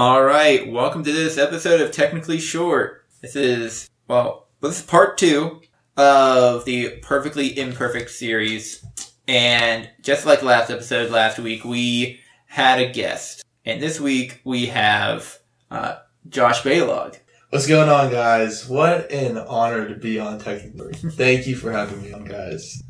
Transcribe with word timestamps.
All 0.00 0.22
right, 0.22 0.70
welcome 0.70 1.02
to 1.02 1.10
this 1.10 1.38
episode 1.38 1.80
of 1.80 1.90
Technically 1.90 2.38
Short. 2.38 3.04
This 3.20 3.34
is 3.34 3.90
well, 4.06 4.46
this 4.60 4.78
is 4.78 4.86
part 4.86 5.18
two 5.18 5.60
of 5.96 6.64
the 6.64 7.00
Perfectly 7.02 7.58
Imperfect 7.58 8.08
series, 8.08 8.86
and 9.26 9.90
just 10.00 10.24
like 10.24 10.44
last 10.44 10.70
episode 10.70 11.10
last 11.10 11.40
week, 11.40 11.64
we 11.64 12.20
had 12.46 12.78
a 12.78 12.92
guest, 12.92 13.44
and 13.64 13.82
this 13.82 13.98
week 13.98 14.40
we 14.44 14.66
have 14.66 15.40
uh, 15.68 15.96
Josh 16.28 16.62
Balogh. 16.62 17.18
What's 17.50 17.66
going 17.66 17.88
on, 17.88 18.12
guys? 18.12 18.68
What 18.68 19.10
an 19.10 19.36
honor 19.36 19.88
to 19.88 19.96
be 19.96 20.20
on 20.20 20.38
Technically. 20.38 20.92
Thank 20.94 21.48
you 21.48 21.56
for 21.56 21.72
having 21.72 22.00
me 22.00 22.12
on, 22.12 22.24
guys. 22.24 22.84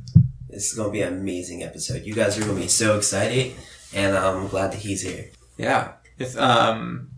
This 0.50 0.72
is 0.72 0.74
gonna 0.76 0.92
be 0.92 1.00
an 1.00 1.14
amazing 1.14 1.62
episode. 1.62 2.04
You 2.04 2.12
guys 2.12 2.36
are 2.36 2.42
gonna 2.42 2.60
be 2.60 2.68
so 2.68 2.98
excited, 2.98 3.54
and 3.94 4.14
I'm 4.14 4.48
glad 4.48 4.72
that 4.72 4.80
he's 4.80 5.00
here. 5.00 5.30
Yeah. 5.56 5.94
It's, 6.18 6.36
um, 6.36 7.10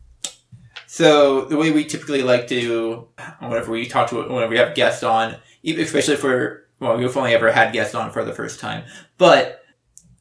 so 0.86 1.42
the 1.42 1.56
way 1.56 1.70
we 1.70 1.84
typically 1.84 2.22
like 2.22 2.48
to, 2.48 3.08
whenever 3.38 3.70
we 3.70 3.86
talk 3.86 4.10
to, 4.10 4.16
whenever 4.16 4.50
we 4.50 4.58
have 4.58 4.74
guests 4.74 5.02
on, 5.02 5.36
especially 5.64 6.16
for, 6.16 6.66
well, 6.80 6.96
we've 6.96 7.16
only 7.16 7.32
ever 7.34 7.52
had 7.52 7.72
guests 7.72 7.94
on 7.94 8.10
for 8.10 8.24
the 8.24 8.32
first 8.32 8.60
time, 8.60 8.84
but 9.16 9.62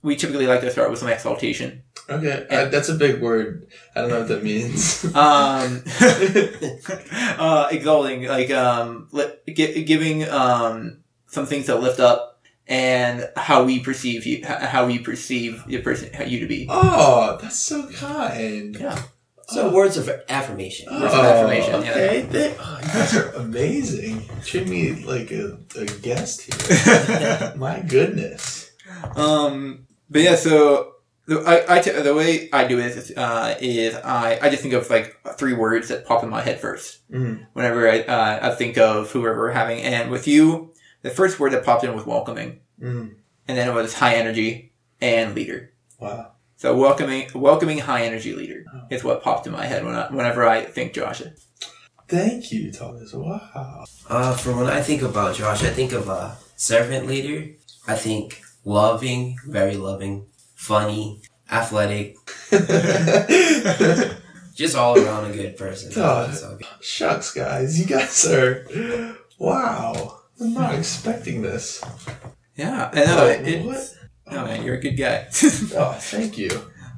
we 0.01 0.15
typically 0.15 0.47
like 0.47 0.61
to 0.61 0.71
start 0.71 0.89
with 0.89 0.99
some 0.99 1.09
exaltation. 1.09 1.83
Okay, 2.07 2.45
I, 2.49 2.65
that's 2.65 2.89
a 2.89 2.95
big 2.95 3.21
word. 3.21 3.67
I 3.95 4.01
don't 4.01 4.09
know 4.09 4.19
what 4.19 4.27
that 4.29 4.43
means. 4.43 5.03
Um, 5.15 5.83
uh, 7.39 7.67
exalting, 7.71 8.23
like, 8.27 8.51
um, 8.51 9.07
li- 9.11 9.33
gi- 9.47 9.83
giving, 9.83 10.27
um, 10.29 11.03
some 11.27 11.45
things 11.45 11.67
that 11.67 11.79
lift 11.81 11.99
up 11.99 12.28
and 12.69 13.27
how 13.35 13.63
we 13.63 13.79
perceive 13.79 14.25
you, 14.25 14.45
how 14.45 14.85
we 14.85 14.99
perceive 14.99 15.63
the 15.67 15.79
person, 15.81 16.09
you 16.29 16.39
to 16.39 16.47
be. 16.47 16.67
oh, 16.69 17.37
that's 17.41 17.59
so 17.59 17.89
kind. 17.91 18.77
Yeah. 18.79 19.01
So 19.47 19.73
words 19.73 19.97
of 19.97 20.07
affirmation. 20.29 20.87
Oh, 20.91 21.01
Words 21.01 21.13
of 21.15 21.19
affirmation, 21.25 21.81
yeah. 21.83 21.91
Okay, 21.91 22.21
They- 22.21 22.55
oh, 22.59 22.79
you 22.83 22.87
guys 22.87 23.15
are 23.17 23.29
amazing. 23.31 24.21
Treat 24.45 24.67
me 24.67 24.93
like 25.03 25.31
a, 25.31 25.57
a 25.75 25.85
guest 25.85 26.41
here. 26.43 27.53
My 27.57 27.79
goodness. 27.81 28.71
Um, 29.15 29.87
but 30.07 30.21
yeah, 30.21 30.35
so 30.35 30.93
the 31.25 31.39
I, 31.41 31.77
I 31.77 31.79
t- 31.81 31.89
the 31.91 32.13
way 32.13 32.49
I 32.53 32.67
do 32.67 32.77
it 32.79 32.95
is, 32.95 33.11
uh, 33.17 33.55
is 33.59 33.95
I, 33.95 34.37
I 34.39 34.49
just 34.51 34.61
think 34.61 34.75
of 34.75 34.87
like 34.91 35.15
three 35.37 35.53
words 35.53 35.87
that 35.89 36.05
pop 36.05 36.23
in 36.23 36.29
my 36.29 36.41
head 36.41 36.59
first 36.59 36.99
Mm. 37.11 37.47
whenever 37.53 37.89
I 37.89 38.01
uh, 38.01 38.51
I 38.51 38.55
think 38.55 38.77
of 38.77 39.11
whoever 39.11 39.35
we're 39.39 39.51
having. 39.51 39.81
And 39.81 40.11
with 40.11 40.27
you, 40.27 40.73
the 41.01 41.09
first 41.09 41.39
word 41.39 41.51
that 41.53 41.65
popped 41.65 41.83
in 41.83 41.93
was 41.95 42.05
welcoming, 42.05 42.59
Mm. 42.81 43.15
and 43.47 43.57
then 43.57 43.67
it 43.69 43.73
was 43.73 43.95
high 43.95 44.15
energy 44.15 44.71
and 45.01 45.35
leader. 45.35 45.71
Wow. 45.99 46.31
So 46.57 46.75
welcoming, 46.75 47.29
welcoming 47.33 47.79
high 47.79 48.03
energy 48.03 48.33
leader 48.33 48.65
is 48.89 49.03
what 49.03 49.23
popped 49.23 49.47
in 49.47 49.53
my 49.53 49.65
head 49.65 49.85
when 49.85 49.95
I, 49.95 50.07
whenever 50.11 50.45
I 50.47 50.63
think 50.65 50.93
Josh. 50.93 51.21
Thank 52.07 52.51
you, 52.51 52.71
Thomas. 52.71 53.13
Wow. 53.13 53.85
Uh, 54.09 54.35
for 54.35 54.55
when 54.55 54.67
I 54.67 54.81
think 54.81 55.01
about 55.01 55.35
Josh, 55.35 55.63
I 55.63 55.69
think 55.69 55.91
of 55.93 56.09
a 56.09 56.37
servant 56.55 57.07
leader. 57.07 57.53
I 57.87 57.95
think 57.95 58.41
loving, 58.65 59.37
very 59.47 59.77
loving, 59.77 60.25
funny, 60.55 61.21
athletic, 61.51 62.15
just 64.55 64.75
all 64.75 64.97
around 64.99 65.31
a 65.31 65.33
good 65.33 65.55
person. 65.57 65.91
God. 65.93 66.33
So 66.35 66.57
good. 66.57 66.67
Shucks, 66.81 67.33
guys. 67.33 67.79
You 67.79 67.85
guys 67.85 68.25
are. 68.27 69.15
Wow. 69.37 70.18
I'm 70.41 70.53
not 70.53 70.75
expecting 70.75 71.41
this. 71.41 71.83
Yeah, 72.55 72.89
I 72.93 73.05
know. 73.05 73.15
What? 73.25 73.47
It, 73.47 73.65
what? 73.65 73.95
oh 74.27 74.45
man, 74.45 74.63
you're 74.63 74.75
a 74.75 74.79
good 74.81 74.97
guy. 74.97 75.27
Oh, 75.75 75.95
thank 75.99 76.37
you. 76.37 76.49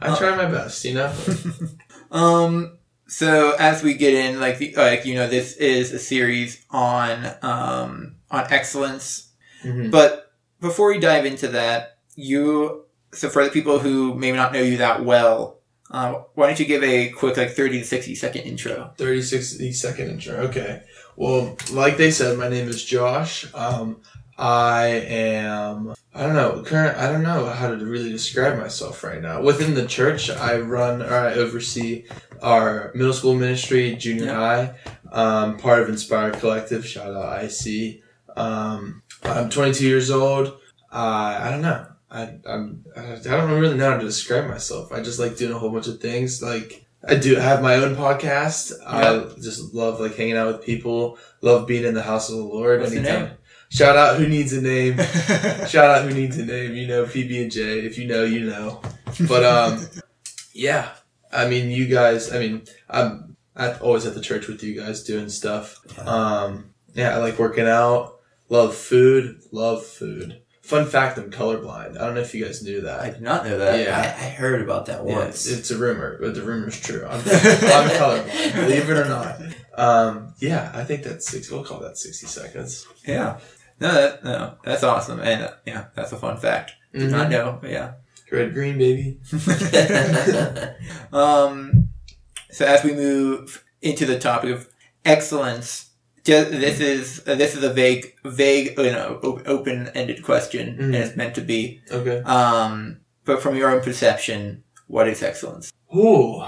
I 0.01 0.07
Uh, 0.09 0.17
try 0.17 0.35
my 0.35 0.45
best, 0.49 0.83
you 0.85 0.93
know? 0.95 1.13
Um. 2.11 2.77
So 3.07 3.55
as 3.59 3.83
we 3.83 3.93
get 3.93 4.13
in, 4.13 4.39
like, 4.39 4.57
the, 4.57 4.73
like 4.75 5.05
you 5.05 5.15
know, 5.15 5.27
this 5.27 5.55
is 5.57 5.91
a 5.93 5.99
series 5.99 6.65
on 6.69 7.25
um 7.41 8.15
on 8.29 8.45
excellence. 8.51 9.31
Mhm. 9.63 9.91
But 9.91 10.31
before 10.59 10.87
we 10.89 10.99
dive 10.99 11.25
into 11.25 11.47
that, 11.49 11.97
you 12.15 12.85
so 13.13 13.29
for 13.29 13.43
the 13.45 13.49
people 13.49 13.79
who 13.79 14.13
may 14.15 14.31
not 14.31 14.51
know 14.53 14.61
you 14.61 14.77
that 14.77 15.05
well, 15.05 15.59
uh, 15.89 16.15
why 16.35 16.47
don't 16.47 16.59
you 16.59 16.65
give 16.65 16.83
a 16.83 17.09
quick 17.11 17.37
like 17.37 17.51
thirty 17.51 17.79
to 17.79 17.85
sixty 17.85 18.15
second 18.15 18.41
intro? 18.41 18.93
30, 18.97 19.21
60 19.21 19.71
second 19.73 20.09
intro. 20.09 20.35
Okay. 20.47 20.81
Well, 21.15 21.57
like 21.71 21.97
they 21.97 22.11
said, 22.11 22.37
my 22.37 22.49
name 22.49 22.67
is 22.67 22.83
Josh. 22.83 23.45
Um, 23.53 24.01
I 24.37 24.85
am, 24.87 25.93
I 26.15 26.21
don't 26.23 26.33
know, 26.35 26.63
current, 26.63 26.97
I 26.97 27.11
don't 27.11 27.21
know 27.21 27.45
how 27.45 27.69
to 27.69 27.77
really 27.85 28.09
describe 28.11 28.57
myself 28.57 29.03
right 29.03 29.21
now. 29.21 29.41
Within 29.41 29.75
the 29.75 29.85
church, 29.85 30.29
I 30.29 30.59
run 30.59 31.01
or 31.01 31.13
I 31.13 31.33
oversee 31.33 32.05
our 32.41 32.91
middle 32.95 33.13
school 33.13 33.35
ministry, 33.35 33.95
junior 33.95 34.25
Yeah. 34.25 34.35
high, 34.35 34.75
um, 35.11 35.57
part 35.57 35.83
of 35.83 35.89
Inspired 35.89 36.39
Collective. 36.39 36.85
Shout 36.87 37.13
out 37.13 37.43
IC. 37.43 38.01
Um, 38.35 39.03
I'm 39.23 39.49
22 39.49 39.85
years 39.85 40.09
old. 40.09 40.47
Uh, 40.91 41.39
I 41.41 41.51
don't 41.51 41.61
know. 41.61 41.85
I, 42.09 42.33
I'm, 42.45 42.83
I 42.97 43.17
don't 43.23 43.59
really 43.59 43.77
know 43.77 43.91
how 43.91 43.97
to 43.97 44.03
describe 44.03 44.49
myself. 44.49 44.91
I 44.91 45.01
just 45.01 45.19
like 45.19 45.37
doing 45.37 45.51
a 45.53 45.59
whole 45.59 45.69
bunch 45.69 45.87
of 45.87 46.01
things. 46.01 46.41
Like, 46.41 46.85
I 47.03 47.15
do 47.15 47.35
have 47.35 47.61
my 47.61 47.75
own 47.75 47.95
podcast. 47.95 48.73
I 48.85 49.33
just 49.41 49.73
love 49.73 49.99
like 49.99 50.15
hanging 50.15 50.37
out 50.37 50.47
with 50.47 50.63
people. 50.63 51.17
Love 51.41 51.67
being 51.67 51.83
in 51.83 51.93
the 51.93 52.03
house 52.03 52.29
of 52.29 52.37
the 52.37 52.43
Lord. 52.43 52.79
What's 52.79 52.93
the 52.93 53.01
name? 53.01 53.31
Shout 53.69 53.95
out 53.95 54.17
who 54.17 54.27
needs 54.27 54.53
a 54.53 54.61
name. 54.61 54.97
Shout 55.67 55.89
out 55.89 56.03
who 56.03 56.13
needs 56.13 56.37
a 56.37 56.45
name. 56.45 56.75
You 56.75 56.87
know 56.87 57.05
PB 57.05 57.41
and 57.41 57.51
J. 57.51 57.79
If 57.79 57.97
you 57.97 58.07
know, 58.07 58.23
you 58.23 58.41
know. 58.41 58.81
But 59.27 59.43
um, 59.43 59.87
yeah. 60.53 60.89
I 61.31 61.47
mean, 61.47 61.69
you 61.71 61.87
guys. 61.87 62.31
I 62.31 62.39
mean, 62.39 62.63
I'm 62.89 63.37
at, 63.55 63.81
always 63.81 64.05
at 64.05 64.13
the 64.13 64.21
church 64.21 64.47
with 64.47 64.61
you 64.61 64.79
guys 64.79 65.03
doing 65.03 65.29
stuff. 65.29 65.79
Um, 66.05 66.73
yeah, 66.93 67.15
I 67.15 67.17
like 67.17 67.39
working 67.39 67.67
out. 67.67 68.19
Love 68.49 68.75
food. 68.75 69.41
Love 69.51 69.85
food. 69.85 70.41
Fun 70.61 70.85
fact: 70.85 71.17
I'm 71.17 71.31
colorblind. 71.31 71.97
I 71.99 72.05
don't 72.05 72.13
know 72.15 72.21
if 72.21 72.33
you 72.35 72.45
guys 72.45 72.61
knew 72.63 72.81
that. 72.81 72.99
I 73.01 73.09
did 73.09 73.21
not 73.21 73.45
know 73.45 73.57
that. 73.57 73.79
Yeah. 73.79 73.97
I, 73.97 74.25
I 74.25 74.29
heard 74.29 74.61
about 74.61 74.85
that 74.85 75.05
Yeah, 75.05 75.15
once. 75.17 75.47
it's, 75.47 75.57
it's 75.59 75.71
a 75.71 75.77
rumor, 75.77 76.17
but 76.21 76.35
the 76.35 76.43
rumor's 76.43 76.79
true. 76.79 77.03
I'm, 77.05 77.19
I'm 77.19 77.89
colorblind, 77.89 78.55
believe 78.55 78.89
it 78.89 78.97
or 78.97 79.05
not. 79.05 79.41
Um, 79.73 80.33
yeah, 80.39 80.69
I 80.75 80.83
think 80.83 81.03
that's 81.03 81.25
six. 81.27 81.49
We'll 81.49 81.63
call 81.63 81.79
that 81.79 81.97
sixty 81.97 82.27
seconds. 82.27 82.85
Yeah. 83.07 83.39
No, 83.79 83.91
that, 83.93 84.23
no, 84.23 84.55
that's 84.65 84.83
awesome, 84.83 85.21
and 85.21 85.43
uh, 85.43 85.51
yeah, 85.65 85.85
that's 85.95 86.11
a 86.11 86.17
fun 86.17 86.35
fact. 86.37 86.73
Did 86.93 87.09
not 87.09 87.27
Mhm. 87.27 87.31
know, 87.31 87.57
but 87.61 87.71
yeah. 87.71 87.93
Red 88.31 88.53
green 88.53 88.77
baby. 88.77 89.19
um, 91.13 91.89
so 92.51 92.65
as 92.65 92.83
we 92.83 92.93
move 92.93 93.63
into 93.81 94.05
the 94.05 94.19
topic 94.19 94.51
of 94.51 94.67
excellence, 95.05 95.90
just, 96.23 96.51
this 96.51 96.79
is 96.79 97.23
uh, 97.27 97.35
this 97.35 97.55
is 97.55 97.63
a 97.63 97.73
vague, 97.73 98.15
vague, 98.23 98.77
you 98.77 98.91
know, 98.91 99.19
op- 99.23 99.47
open-ended 99.47 100.23
question, 100.23 100.67
and 100.79 100.93
Mhm. 100.93 100.99
it's 101.01 101.15
meant 101.15 101.35
to 101.35 101.41
be. 101.41 101.81
Okay. 101.91 102.19
Um, 102.23 102.97
but 103.25 103.41
from 103.41 103.55
your 103.55 103.69
own 103.73 103.81
perception, 103.81 104.63
what 104.87 105.07
is 105.07 105.23
excellence? 105.23 105.71
Ooh, 105.95 106.43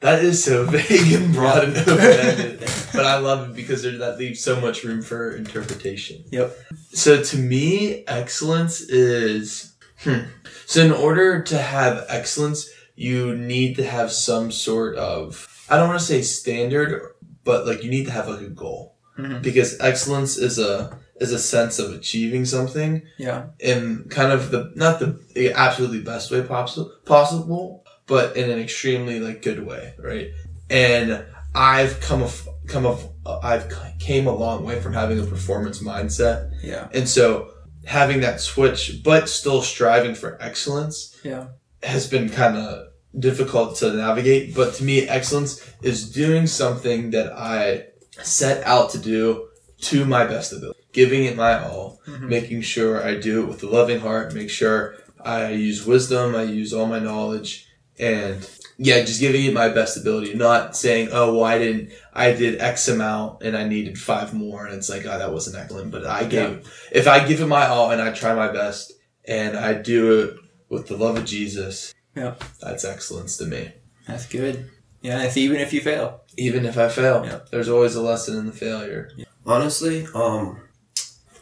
that 0.00 0.24
is 0.24 0.42
so 0.42 0.64
vague 0.68 1.12
and 1.12 1.32
broad 1.32 1.64
and 1.64 1.76
open 1.76 1.98
ended. 2.00 2.60
but 2.92 3.04
I 3.06 3.18
love 3.18 3.50
it 3.50 3.56
because 3.56 3.82
there, 3.82 3.96
that 3.98 4.18
leaves 4.18 4.40
so 4.40 4.60
much 4.60 4.82
room 4.84 5.02
for 5.02 5.34
interpretation. 5.36 6.24
Yep. 6.30 6.56
So 6.92 7.22
to 7.22 7.36
me, 7.38 8.04
excellence 8.06 8.80
is. 8.80 9.74
Hmm. 10.04 10.22
So 10.66 10.84
in 10.84 10.90
order 10.92 11.42
to 11.42 11.58
have 11.58 12.04
excellence, 12.08 12.68
you 12.96 13.36
need 13.36 13.76
to 13.76 13.84
have 13.84 14.10
some 14.10 14.50
sort 14.50 14.96
of. 14.96 15.46
I 15.70 15.76
don't 15.76 15.88
want 15.88 16.00
to 16.00 16.06
say 16.06 16.22
standard, 16.22 17.00
but 17.44 17.66
like 17.66 17.82
you 17.84 17.90
need 17.90 18.06
to 18.06 18.10
have 18.12 18.28
like 18.28 18.40
a 18.40 18.48
goal 18.48 18.91
Mhm. 19.18 19.42
because 19.42 19.78
excellence 19.80 20.36
is 20.36 20.58
a 20.58 20.98
is 21.20 21.32
a 21.32 21.38
sense 21.38 21.78
of 21.78 21.92
achieving 21.92 22.44
something 22.44 23.02
Yeah. 23.18 23.44
in 23.60 24.06
kind 24.08 24.32
of 24.32 24.50
the 24.50 24.72
not 24.74 24.98
the 25.00 25.52
absolutely 25.54 26.00
best 26.00 26.30
way 26.30 26.42
possible 26.42 26.90
possible 27.04 27.84
but 28.06 28.36
in 28.36 28.50
an 28.50 28.58
extremely 28.58 29.20
like 29.20 29.42
good 29.42 29.64
way 29.66 29.94
right 29.98 30.28
and 30.70 31.24
i've 31.54 32.00
come 32.00 32.22
of 32.22 32.48
come 32.66 32.86
of 32.86 33.08
i've 33.42 33.66
came 34.00 34.26
a 34.26 34.34
long 34.34 34.64
way 34.64 34.80
from 34.80 34.94
having 34.94 35.20
a 35.20 35.24
performance 35.24 35.80
mindset 35.80 36.50
Yeah. 36.62 36.88
and 36.92 37.08
so 37.08 37.50
having 37.84 38.20
that 38.20 38.40
switch 38.40 39.00
but 39.04 39.28
still 39.28 39.60
striving 39.62 40.14
for 40.14 40.38
excellence 40.40 41.14
Yeah. 41.22 41.44
has 41.82 42.06
been 42.06 42.28
kind 42.30 42.56
of 42.56 42.86
difficult 43.18 43.76
to 43.80 43.92
navigate 43.92 44.54
but 44.54 44.74
to 44.74 44.84
me 44.84 45.06
excellence 45.06 45.60
is 45.82 46.10
doing 46.10 46.46
something 46.46 47.10
that 47.10 47.30
i 47.32 47.84
set 48.22 48.62
out 48.64 48.90
to 48.90 48.98
do 48.98 49.48
to 49.80 50.04
my 50.04 50.24
best 50.26 50.52
ability 50.52 50.78
giving 50.92 51.24
it 51.24 51.34
my 51.36 51.58
all 51.64 52.00
Mhm. 52.06 52.28
making 52.28 52.60
sure 52.60 53.02
I 53.02 53.14
do 53.18 53.42
it 53.42 53.46
with 53.48 53.62
a 53.62 53.66
loving 53.66 54.00
heart, 54.00 54.34
make 54.34 54.50
sure 54.50 54.94
I 55.24 55.52
use 55.52 55.86
wisdom, 55.86 56.36
I 56.36 56.42
use 56.42 56.74
all 56.74 56.84
my 56.86 56.98
knowledge, 56.98 57.66
and 57.98 58.46
yeah, 58.76 59.00
just 59.02 59.20
giving 59.20 59.44
it 59.44 59.54
my 59.54 59.68
best 59.68 59.96
ability, 59.96 60.34
not 60.34 60.76
saying, 60.76 61.08
oh, 61.12 61.34
well, 61.34 61.44
I 61.44 61.56
didn't, 61.58 61.90
I 62.12 62.32
did 62.32 62.60
X 62.60 62.88
amount 62.88 63.42
and 63.42 63.56
I 63.56 63.66
needed 63.66 63.98
five 63.98 64.34
more, 64.34 64.66
and 64.66 64.74
it's 64.74 64.88
like, 64.90 65.06
oh, 65.06 65.18
that 65.18 65.32
wasn't 65.32 65.56
excellent, 65.56 65.90
but 65.92 66.04
I 66.04 66.24
gave, 66.24 66.68
if 66.90 67.06
I 67.08 67.26
give 67.26 67.40
it 67.40 67.46
my 67.46 67.66
all 67.66 67.90
and 67.90 68.02
I 68.02 68.10
try 68.12 68.34
my 68.34 68.48
best 68.52 68.92
and 69.24 69.56
I 69.56 69.72
do 69.74 70.20
it 70.20 70.36
with 70.68 70.88
the 70.88 70.96
love 70.96 71.16
of 71.16 71.24
Jesus, 71.24 71.94
Yeah. 72.16 72.34
that's 72.60 72.84
excellence 72.84 73.36
to 73.38 73.46
me. 73.46 73.72
That's 74.06 74.26
good. 74.26 74.66
Yeah, 75.00 75.22
it's 75.22 75.36
even 75.36 75.58
if 75.58 75.72
you 75.72 75.80
fail. 75.80 76.21
Even 76.36 76.64
if 76.66 76.78
I 76.78 76.88
fail, 76.88 77.24
Yeah. 77.24 77.40
there's 77.50 77.68
always 77.68 77.94
a 77.94 78.02
lesson 78.02 78.38
in 78.38 78.46
the 78.46 78.52
failure. 78.52 79.10
Honestly, 79.44 80.06
um, 80.14 80.60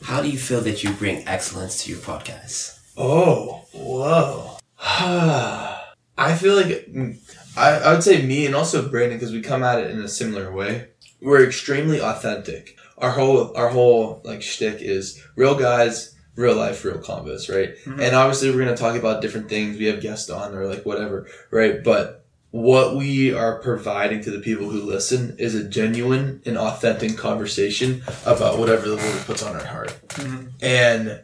how 0.02 0.20
do 0.22 0.28
you 0.28 0.38
feel 0.38 0.60
that 0.62 0.82
you 0.82 0.92
bring 0.94 1.26
excellence 1.28 1.84
to 1.84 1.90
your 1.90 2.00
podcast? 2.00 2.78
Oh, 2.96 3.64
whoa. 3.72 4.56
I 4.78 6.34
feel 6.36 6.54
like 6.56 6.66
mm, 6.92 7.16
I, 7.56 7.70
I 7.78 7.92
would 7.92 8.02
say 8.02 8.22
me 8.24 8.46
and 8.46 8.54
also 8.54 8.88
Brandon 8.88 9.18
because 9.18 9.32
we 9.32 9.40
come 9.40 9.62
at 9.62 9.78
it 9.80 9.90
in 9.90 10.00
a 10.00 10.08
similar 10.08 10.52
way. 10.52 10.88
We're 11.20 11.44
extremely 11.44 12.00
authentic. 12.00 12.76
Our 12.98 13.10
whole 13.12 13.56
our 13.56 13.68
whole 13.68 14.20
like 14.24 14.42
shtick 14.42 14.78
is 14.80 15.22
real 15.36 15.54
guys, 15.54 16.14
real 16.36 16.54
life, 16.56 16.84
real 16.84 16.98
combos, 16.98 17.48
right? 17.54 17.74
Mhm. 17.84 18.00
And 18.02 18.14
obviously 18.16 18.50
we're 18.50 18.58
gonna 18.64 18.76
talk 18.76 18.96
about 18.96 19.22
different 19.22 19.48
things. 19.48 19.78
We 19.78 19.86
have 19.86 20.00
guests 20.02 20.28
on 20.30 20.54
or 20.54 20.66
like 20.66 20.84
whatever, 20.84 21.26
right? 21.50 21.82
But 21.82 22.19
what 22.50 22.96
we 22.96 23.32
are 23.32 23.60
providing 23.60 24.22
to 24.24 24.30
the 24.30 24.40
people 24.40 24.68
who 24.68 24.82
listen 24.82 25.36
is 25.38 25.54
a 25.54 25.62
genuine 25.68 26.42
and 26.44 26.58
authentic 26.58 27.16
conversation 27.16 28.02
about 28.26 28.58
whatever 28.58 28.88
the 28.88 28.96
Lord 28.96 29.18
puts 29.24 29.42
on 29.42 29.54
our 29.54 29.64
heart. 29.64 29.94
Mhm. 30.08 30.48
And 30.60 31.20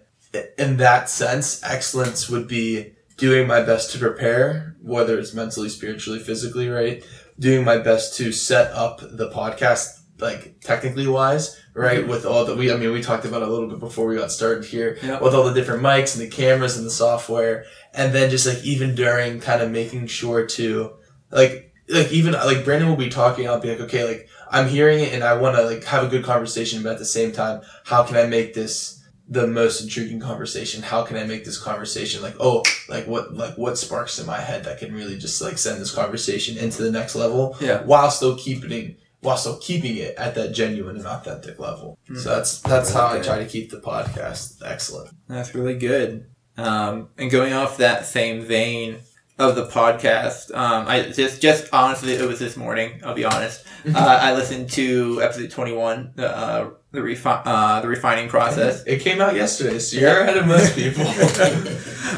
in 0.58 0.76
that 0.76 1.10
sense, 1.10 1.60
excellence 1.64 2.28
would 2.28 2.46
be 2.46 2.92
doing 3.16 3.46
my 3.48 3.60
best 3.62 3.90
to 3.92 3.98
prepare, 3.98 4.76
whether 4.82 5.18
it's 5.18 5.34
mentally, 5.34 5.68
spiritually, 5.68 6.20
physically, 6.20 6.68
right? 6.68 7.02
Doing 7.40 7.64
my 7.64 7.78
best 7.78 8.16
to 8.18 8.30
set 8.30 8.70
up 8.72 9.00
the 9.02 9.28
podcast, 9.30 9.88
like 10.20 10.60
technically 10.60 11.06
wise, 11.08 11.56
right? 11.74 12.06
With 12.06 12.24
all 12.24 12.44
that 12.44 12.56
we, 12.56 12.70
I 12.72 12.76
mean, 12.76 12.92
we 12.92 13.02
talked 13.02 13.24
about 13.24 13.42
a 13.42 13.46
little 13.46 13.68
bit 13.68 13.80
before 13.80 14.06
we 14.06 14.16
got 14.16 14.30
started 14.30 14.64
here, 14.64 14.96
Yeah. 15.02 15.18
with 15.20 15.34
all 15.34 15.44
the 15.44 15.54
different 15.54 15.82
mics 15.82 16.14
and 16.14 16.22
the 16.24 16.30
cameras 16.30 16.76
and 16.76 16.86
the 16.86 16.90
software. 16.90 17.64
And 17.94 18.14
then 18.14 18.30
just 18.30 18.46
like 18.46 18.62
even 18.62 18.94
during 18.94 19.40
kind 19.40 19.60
of 19.60 19.70
making 19.70 20.06
sure 20.06 20.46
to, 20.46 20.92
like, 21.36 21.72
like 21.88 22.10
even 22.10 22.32
like 22.32 22.64
Brandon 22.64 22.88
will 22.88 22.96
be 22.96 23.10
talking, 23.10 23.48
I'll 23.48 23.60
be 23.60 23.68
like, 23.70 23.80
okay, 23.82 24.04
like 24.04 24.28
I'm 24.50 24.68
hearing 24.68 24.98
it 25.00 25.12
and 25.12 25.22
I 25.22 25.34
want 25.34 25.56
to 25.56 25.62
like 25.62 25.84
have 25.84 26.02
a 26.04 26.08
good 26.08 26.24
conversation, 26.24 26.82
but 26.82 26.92
at 26.94 26.98
the 26.98 27.04
same 27.04 27.30
time, 27.30 27.60
how 27.84 28.02
can 28.02 28.16
I 28.16 28.26
make 28.26 28.54
this 28.54 29.04
the 29.28 29.46
most 29.46 29.82
intriguing 29.82 30.20
conversation? 30.20 30.82
How 30.82 31.02
can 31.04 31.16
I 31.16 31.24
make 31.24 31.44
this 31.44 31.58
conversation 31.60 32.22
like, 32.22 32.34
oh, 32.40 32.62
like 32.88 33.06
what, 33.06 33.34
like 33.34 33.56
what 33.56 33.76
sparks 33.78 34.18
in 34.18 34.26
my 34.26 34.40
head 34.40 34.64
that 34.64 34.78
can 34.78 34.94
really 34.94 35.18
just 35.18 35.40
like 35.42 35.58
send 35.58 35.80
this 35.80 35.92
conversation 35.94 36.56
into 36.58 36.82
the 36.82 36.90
next 36.90 37.14
level 37.14 37.56
Yeah. 37.60 37.82
while 37.82 38.10
still 38.10 38.36
keeping, 38.36 38.96
while 39.20 39.36
still 39.36 39.58
keeping 39.58 39.96
it 39.96 40.14
at 40.16 40.34
that 40.36 40.52
genuine 40.52 40.96
and 40.96 41.06
authentic 41.06 41.58
level. 41.58 41.98
Hmm. 42.08 42.16
So 42.18 42.28
that's, 42.36 42.60
that's 42.60 42.92
how 42.92 43.08
I 43.08 43.20
try 43.20 43.38
to 43.38 43.46
keep 43.46 43.70
the 43.70 43.80
podcast 43.80 44.62
excellent. 44.64 45.10
That's 45.28 45.54
really 45.54 45.76
good. 45.78 46.26
Um, 46.56 47.08
and 47.18 47.30
going 47.30 47.52
off 47.52 47.76
that 47.78 48.06
same 48.06 48.42
vein 48.42 48.98
of 49.38 49.54
the 49.54 49.66
podcast, 49.66 50.54
um, 50.54 50.88
I 50.88 51.10
just 51.10 51.42
just 51.42 51.68
honestly, 51.72 52.14
it 52.14 52.26
was 52.26 52.38
this 52.38 52.56
morning. 52.56 53.00
I'll 53.04 53.14
be 53.14 53.24
honest. 53.24 53.64
Uh, 53.86 54.18
I 54.22 54.34
listened 54.34 54.70
to 54.70 55.20
episode 55.22 55.50
twenty 55.50 55.72
one, 55.72 56.12
the 56.16 56.34
uh, 56.34 56.70
the 56.92 57.00
refi- 57.00 57.42
uh, 57.44 57.80
the 57.80 57.88
refining 57.88 58.28
process. 58.28 58.82
It 58.84 59.00
came 59.00 59.20
out 59.20 59.34
yesterday, 59.34 59.78
so 59.78 59.98
you're 59.98 60.20
ahead 60.20 60.36
of 60.36 60.46
most 60.46 60.74
people. 60.74 61.06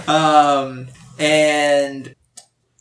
um, 0.15 0.89
and 1.19 2.15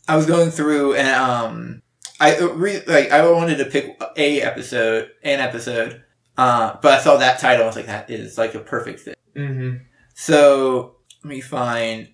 I 0.06 0.16
was 0.16 0.26
going 0.26 0.50
through 0.50 0.94
and 0.94 1.08
um, 1.08 1.82
I 2.20 2.38
re- 2.38 2.82
like 2.86 3.10
I 3.10 3.28
wanted 3.30 3.58
to 3.58 3.64
pick 3.66 4.00
a 4.16 4.40
episode, 4.40 5.10
an 5.22 5.40
episode, 5.40 6.02
uh, 6.36 6.76
but 6.80 6.98
I 6.98 7.02
saw 7.02 7.16
that 7.16 7.40
title. 7.40 7.64
I 7.64 7.66
was 7.66 7.76
like, 7.76 7.86
that 7.86 8.08
is 8.08 8.38
like 8.38 8.54
a 8.54 8.60
perfect 8.60 9.00
fit. 9.00 9.18
mm-hmm. 9.36 9.78
So 10.14 10.96
let 11.24 11.28
me 11.28 11.40
find. 11.40 12.08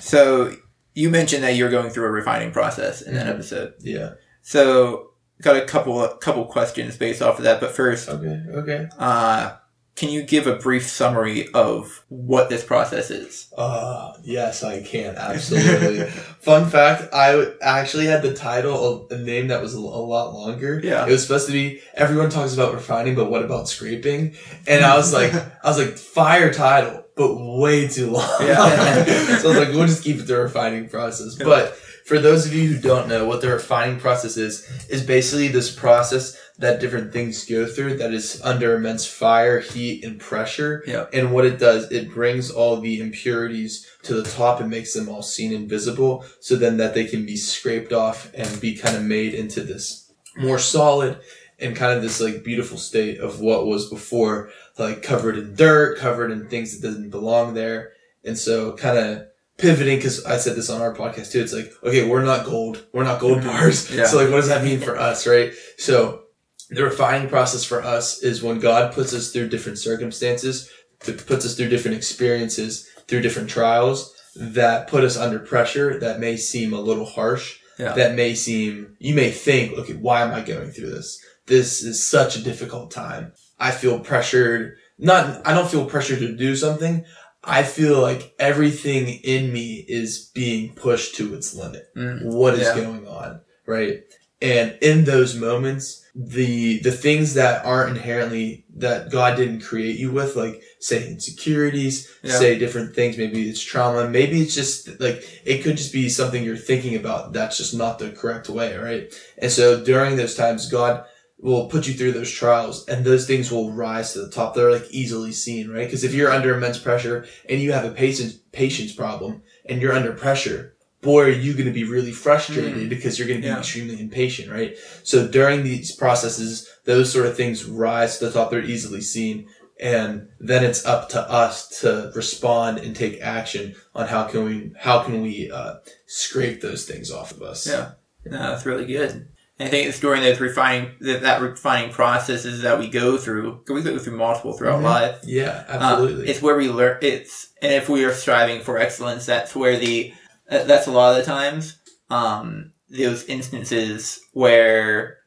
So 0.00 0.56
you 0.96 1.10
mentioned 1.10 1.44
that 1.44 1.54
you're 1.56 1.70
going 1.70 1.90
through 1.90 2.06
a 2.06 2.10
refining 2.10 2.50
process 2.50 3.02
in 3.02 3.14
that 3.14 3.26
Mhm. 3.26 3.30
episode. 3.34 3.74
Yeah. 3.80 4.10
So 4.42 5.10
got 5.42 5.54
a 5.56 5.64
couple 5.66 6.06
couple 6.20 6.44
questions 6.46 6.96
based 6.96 7.20
off 7.22 7.38
of 7.38 7.44
that. 7.44 7.60
But 7.60 7.70
first, 7.72 8.08
Okay. 8.08 8.40
Okay. 8.54 8.88
uh, 8.98 9.50
can 9.94 10.10
you 10.10 10.22
give 10.22 10.46
a 10.46 10.56
brief 10.56 10.86
summary 10.86 11.48
of 11.54 12.04
what 12.08 12.50
this 12.50 12.62
process 12.62 13.10
is? 13.10 13.46
Uh, 13.56 14.12
yes, 14.22 14.62
I 14.62 14.82
can. 14.82 15.16
Absolutely. 15.16 16.04
Fun 16.40 16.68
fact, 16.68 17.12
I 17.14 17.46
actually 17.62 18.04
had 18.06 18.20
the 18.20 18.34
title, 18.34 19.06
of 19.10 19.10
a 19.10 19.16
name 19.22 19.48
that 19.48 19.62
was 19.62 19.74
a, 19.74 19.78
a 19.78 19.80
lot 19.80 20.34
longer. 20.34 20.80
Yeah. 20.84 21.06
It 21.06 21.12
was 21.12 21.22
supposed 21.22 21.46
to 21.46 21.52
be, 21.52 21.80
everyone 21.94 22.28
talks 22.28 22.52
about 22.52 22.74
refining, 22.74 23.14
but 23.14 23.30
what 23.30 23.42
about 23.42 23.70
scraping? 23.70 24.34
And 24.66 24.84
I 24.84 24.96
was 24.98 25.14
like, 25.14 25.32
I 25.64 25.68
was 25.68 25.78
like, 25.78 25.96
fire 25.96 26.52
title, 26.52 27.05
but 27.16 27.34
way 27.34 27.88
too 27.88 28.10
long. 28.10 28.30
Yeah. 28.40 29.04
so 29.38 29.48
I 29.48 29.48
was 29.48 29.58
like, 29.58 29.68
we'll 29.68 29.86
just 29.86 30.04
keep 30.04 30.18
it 30.18 30.26
the 30.26 30.36
refining 30.36 30.88
process. 30.88 31.36
Yeah. 31.38 31.46
But 31.46 31.76
for 32.04 32.20
those 32.20 32.46
of 32.46 32.54
you 32.54 32.68
who 32.68 32.80
don't 32.80 33.08
know 33.08 33.26
what 33.26 33.40
the 33.40 33.48
refining 33.48 33.98
process 33.98 34.36
is, 34.36 34.68
is 34.88 35.02
basically 35.02 35.48
this 35.48 35.74
process 35.74 36.38
that 36.58 36.78
different 36.78 37.12
things 37.12 37.44
go 37.44 37.66
through 37.66 37.96
that 37.96 38.12
is 38.12 38.40
under 38.44 38.76
immense 38.76 39.06
fire, 39.06 39.60
heat, 39.60 40.04
and 40.04 40.20
pressure. 40.20 40.84
Yeah. 40.86 41.06
And 41.12 41.32
what 41.32 41.46
it 41.46 41.58
does, 41.58 41.90
it 41.90 42.12
brings 42.12 42.50
all 42.50 42.76
the 42.76 43.00
impurities 43.00 43.90
to 44.02 44.14
the 44.14 44.28
top 44.30 44.60
and 44.60 44.70
makes 44.70 44.92
them 44.92 45.08
all 45.08 45.22
seen 45.22 45.54
and 45.54 45.68
visible 45.68 46.24
so 46.40 46.54
then 46.54 46.76
that 46.76 46.94
they 46.94 47.06
can 47.06 47.26
be 47.26 47.36
scraped 47.36 47.92
off 47.92 48.30
and 48.34 48.60
be 48.60 48.76
kind 48.76 48.96
of 48.96 49.02
made 49.02 49.34
into 49.34 49.62
this 49.62 50.12
more 50.36 50.58
solid 50.58 51.18
and 51.58 51.74
kind 51.74 51.96
of 51.96 52.02
this 52.02 52.20
like 52.20 52.44
beautiful 52.44 52.76
state 52.76 53.18
of 53.18 53.40
what 53.40 53.66
was 53.66 53.88
before 53.88 54.50
like 54.78 55.02
covered 55.02 55.36
in 55.38 55.54
dirt, 55.54 55.98
covered 55.98 56.30
in 56.30 56.48
things 56.48 56.78
that 56.78 56.88
didn't 56.88 57.10
belong 57.10 57.54
there. 57.54 57.92
And 58.24 58.38
so 58.38 58.76
kind 58.76 58.98
of 58.98 59.26
pivoting 59.58 59.96
because 59.96 60.24
I 60.24 60.36
said 60.36 60.56
this 60.56 60.70
on 60.70 60.82
our 60.82 60.94
podcast 60.94 61.32
too. 61.32 61.40
It's 61.40 61.52
like, 61.52 61.72
okay, 61.82 62.08
we're 62.08 62.24
not 62.24 62.44
gold. 62.44 62.84
We're 62.92 63.04
not 63.04 63.20
gold 63.20 63.38
mm-hmm. 63.38 63.48
bars. 63.48 63.90
Yeah. 63.90 64.06
So 64.06 64.18
like, 64.18 64.30
what 64.30 64.36
does 64.36 64.48
that 64.48 64.64
mean 64.64 64.80
for 64.80 64.98
us? 64.98 65.26
Right. 65.26 65.52
So 65.78 66.24
the 66.70 66.84
refining 66.84 67.28
process 67.28 67.64
for 67.64 67.82
us 67.82 68.22
is 68.22 68.42
when 68.42 68.58
God 68.58 68.92
puts 68.92 69.14
us 69.14 69.32
through 69.32 69.48
different 69.48 69.78
circumstances, 69.78 70.70
puts 71.00 71.46
us 71.46 71.56
through 71.56 71.68
different 71.68 71.96
experiences, 71.96 72.88
through 73.06 73.22
different 73.22 73.48
trials 73.48 74.12
that 74.34 74.88
put 74.88 75.04
us 75.04 75.16
under 75.16 75.38
pressure 75.38 75.98
that 76.00 76.20
may 76.20 76.36
seem 76.36 76.72
a 76.72 76.80
little 76.80 77.06
harsh, 77.06 77.58
Yeah. 77.78 77.92
that 77.92 78.14
may 78.14 78.34
seem, 78.34 78.96
you 78.98 79.14
may 79.14 79.30
think, 79.30 79.78
okay, 79.78 79.94
why 79.94 80.22
am 80.22 80.34
I 80.34 80.42
going 80.42 80.70
through 80.70 80.90
this? 80.90 81.18
This 81.46 81.82
is 81.82 82.06
such 82.06 82.36
a 82.36 82.42
difficult 82.42 82.90
time. 82.90 83.32
I 83.58 83.70
feel 83.70 83.98
pressured. 84.00 84.76
Not, 84.98 85.46
I 85.46 85.54
don't 85.54 85.70
feel 85.70 85.84
pressured 85.86 86.20
to 86.20 86.36
do 86.36 86.56
something. 86.56 87.04
I 87.44 87.62
feel 87.62 88.00
like 88.00 88.34
everything 88.38 89.08
in 89.22 89.52
me 89.52 89.84
is 89.88 90.30
being 90.34 90.74
pushed 90.74 91.14
to 91.16 91.34
its 91.34 91.54
limit 91.54 91.84
Mm. 91.96 92.24
what 92.24 92.54
is 92.54 92.60
Yeah. 92.60 92.74
going 92.80 93.06
on, 93.06 93.40
right? 93.66 94.02
And 94.42 94.76
in 94.82 95.04
those 95.04 95.34
moments, 95.36 96.02
the 96.14 96.80
the 96.80 96.90
things 96.92 97.34
that 97.34 97.64
aren't 97.64 97.96
inherently 97.96 98.64
that 98.76 99.10
God 99.10 99.36
didn't 99.36 99.60
create 99.60 99.96
you 99.98 100.10
with, 100.10 100.34
like 100.34 100.60
say 100.80 101.06
insecurities, 101.08 102.08
Yeah. 102.22 102.38
say 102.38 102.58
different 102.58 102.94
things, 102.94 103.16
maybe 103.16 103.48
it's 103.48 103.62
trauma, 103.62 104.08
maybe 104.08 104.40
it's 104.42 104.54
just 104.54 104.98
like 105.00 105.22
it 105.44 105.62
could 105.62 105.76
just 105.76 105.92
be 105.92 106.08
something 106.08 106.42
you're 106.42 106.56
thinking 106.56 106.94
about 106.96 107.32
that's 107.32 107.56
just 107.58 107.74
not 107.74 107.98
the 107.98 108.10
correct 108.10 108.48
way, 108.48 108.76
right? 108.76 109.12
And 109.38 109.52
so 109.52 109.82
during 109.84 110.16
those 110.16 110.34
times, 110.34 110.68
God 110.70 111.04
will 111.38 111.68
put 111.68 111.86
you 111.86 111.94
through 111.94 112.12
those 112.12 112.30
trials 112.30 112.88
and 112.88 113.04
those 113.04 113.26
things 113.26 113.50
will 113.50 113.70
rise 113.72 114.12
to 114.12 114.20
the 114.20 114.30
top. 114.30 114.54
They're 114.54 114.72
like 114.72 114.90
easily 114.90 115.32
seen, 115.32 115.68
right? 115.70 115.84
Because 115.86 116.02
if 116.04 116.14
you're 116.14 116.30
under 116.30 116.54
immense 116.56 116.78
pressure 116.78 117.26
and 117.48 117.60
you 117.60 117.72
have 117.72 117.84
a 117.84 117.90
patience 117.90 118.34
patience 118.52 118.92
problem 118.92 119.42
and 119.66 119.80
you're 119.82 119.92
under 119.92 120.12
pressure, 120.12 120.74
boy, 121.02 121.24
are 121.24 121.28
you 121.28 121.52
going 121.52 121.66
to 121.66 121.72
be 121.72 121.84
really 121.84 122.10
frustrated 122.10 122.88
because 122.88 123.18
you're 123.18 123.28
going 123.28 123.40
to 123.40 123.46
be 123.46 123.48
Yeah. 123.48 123.58
extremely 123.58 124.00
impatient, 124.00 124.50
right? 124.50 124.76
So 125.02 125.28
during 125.28 125.62
these 125.62 125.94
processes, 125.94 126.68
those 126.84 127.12
sort 127.12 127.26
of 127.26 127.36
things 127.36 127.64
rise 127.66 128.18
to 128.18 128.26
the 128.26 128.32
top. 128.32 128.50
They're 128.50 128.60
easily 128.64 129.02
seen. 129.02 129.46
And 129.78 130.28
then 130.40 130.64
it's 130.64 130.86
up 130.86 131.10
to 131.10 131.20
us 131.30 131.68
to 131.80 132.10
respond 132.14 132.78
and 132.78 132.96
take 132.96 133.20
action 133.20 133.74
on 133.94 134.06
how 134.08 134.24
can 134.24 134.44
we, 134.46 134.72
how 134.78 135.02
can 135.02 135.20
we, 135.20 135.50
uh, 135.50 135.74
scrape 136.06 136.62
those 136.62 136.86
things 136.86 137.10
off 137.10 137.30
of 137.30 137.42
us. 137.42 137.66
Yeah. 137.66 137.90
No, 138.24 138.38
that's 138.38 138.64
really 138.64 138.86
good. 138.86 139.28
And 139.58 139.66
I 139.68 139.70
think 139.70 139.88
it's 139.88 140.00
during 140.00 140.22
those 140.22 140.38
refining 140.38 140.90
that, 141.00 141.22
that 141.22 141.40
refining 141.40 141.90
processes 141.90 142.62
that 142.62 142.78
we 142.78 142.88
go 142.88 143.16
through. 143.16 143.62
We 143.68 143.82
go 143.82 143.98
through 143.98 144.16
multiple 144.18 144.52
throughout 144.52 144.80
Mhm. 144.80 144.84
life. 144.84 145.16
Yeah, 145.24 145.64
Uh, 145.68 145.72
absolutely. 145.72 146.28
it's 146.28 146.42
where 146.42 146.56
we 146.56 146.68
learn. 146.68 146.98
It's 147.00 147.48
and 147.62 147.72
if 147.72 147.88
we 147.88 148.04
are 148.04 148.12
striving 148.12 148.60
for 148.60 148.76
excellence, 148.78 149.24
that's 149.24 149.54
where 149.56 149.78
the 149.78 150.12
uh, 150.50 150.64
that's 150.64 150.86
a 150.86 150.90
lot 150.92 151.12
of 151.12 151.16
the 151.18 151.24
times 151.24 151.76
um, 152.10 152.72
those 152.90 153.24
instances 153.24 154.20
where 154.32 155.18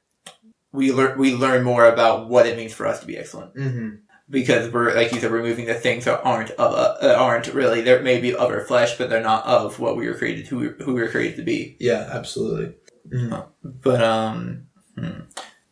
we 0.72 0.92
learn 0.92 1.18
we 1.18 1.34
learn 1.34 1.64
more 1.64 1.86
about 1.86 2.30
what 2.30 2.46
it 2.46 2.56
means 2.56 2.74
for 2.74 2.86
us 2.86 3.00
to 3.00 3.08
be 3.08 3.18
excellent 3.18 3.52
hmm 3.58 3.90
because 4.30 4.72
we're 4.72 4.94
like 4.94 5.12
you 5.12 5.20
said 5.20 5.32
removing 5.32 5.66
the 5.66 5.74
things 5.74 6.06
that 6.06 6.22
aren't 6.24 6.52
of 6.52 6.74
uh, 7.04 7.16
aren't 7.18 7.48
really 7.54 7.82
there 7.82 8.00
may 8.04 8.22
be 8.22 8.34
of 8.36 8.50
our 8.52 8.62
flesh 8.62 8.96
but 8.98 9.10
they're 9.10 9.24
not 9.24 9.44
of 9.48 9.80
what 9.80 9.98
we 9.98 10.08
were 10.08 10.14
created 10.14 10.46
who 10.48 10.60
we, 10.60 10.68
who 10.86 10.94
we 10.94 11.02
were 11.02 11.08
created 11.10 11.36
to 11.38 11.42
be 11.44 11.76
Yeah, 11.80 12.08
absolutely. 12.14 12.76
Mhm. 13.12 13.46
but 13.64 14.04
um 14.04 14.64
hmm, 14.96 15.22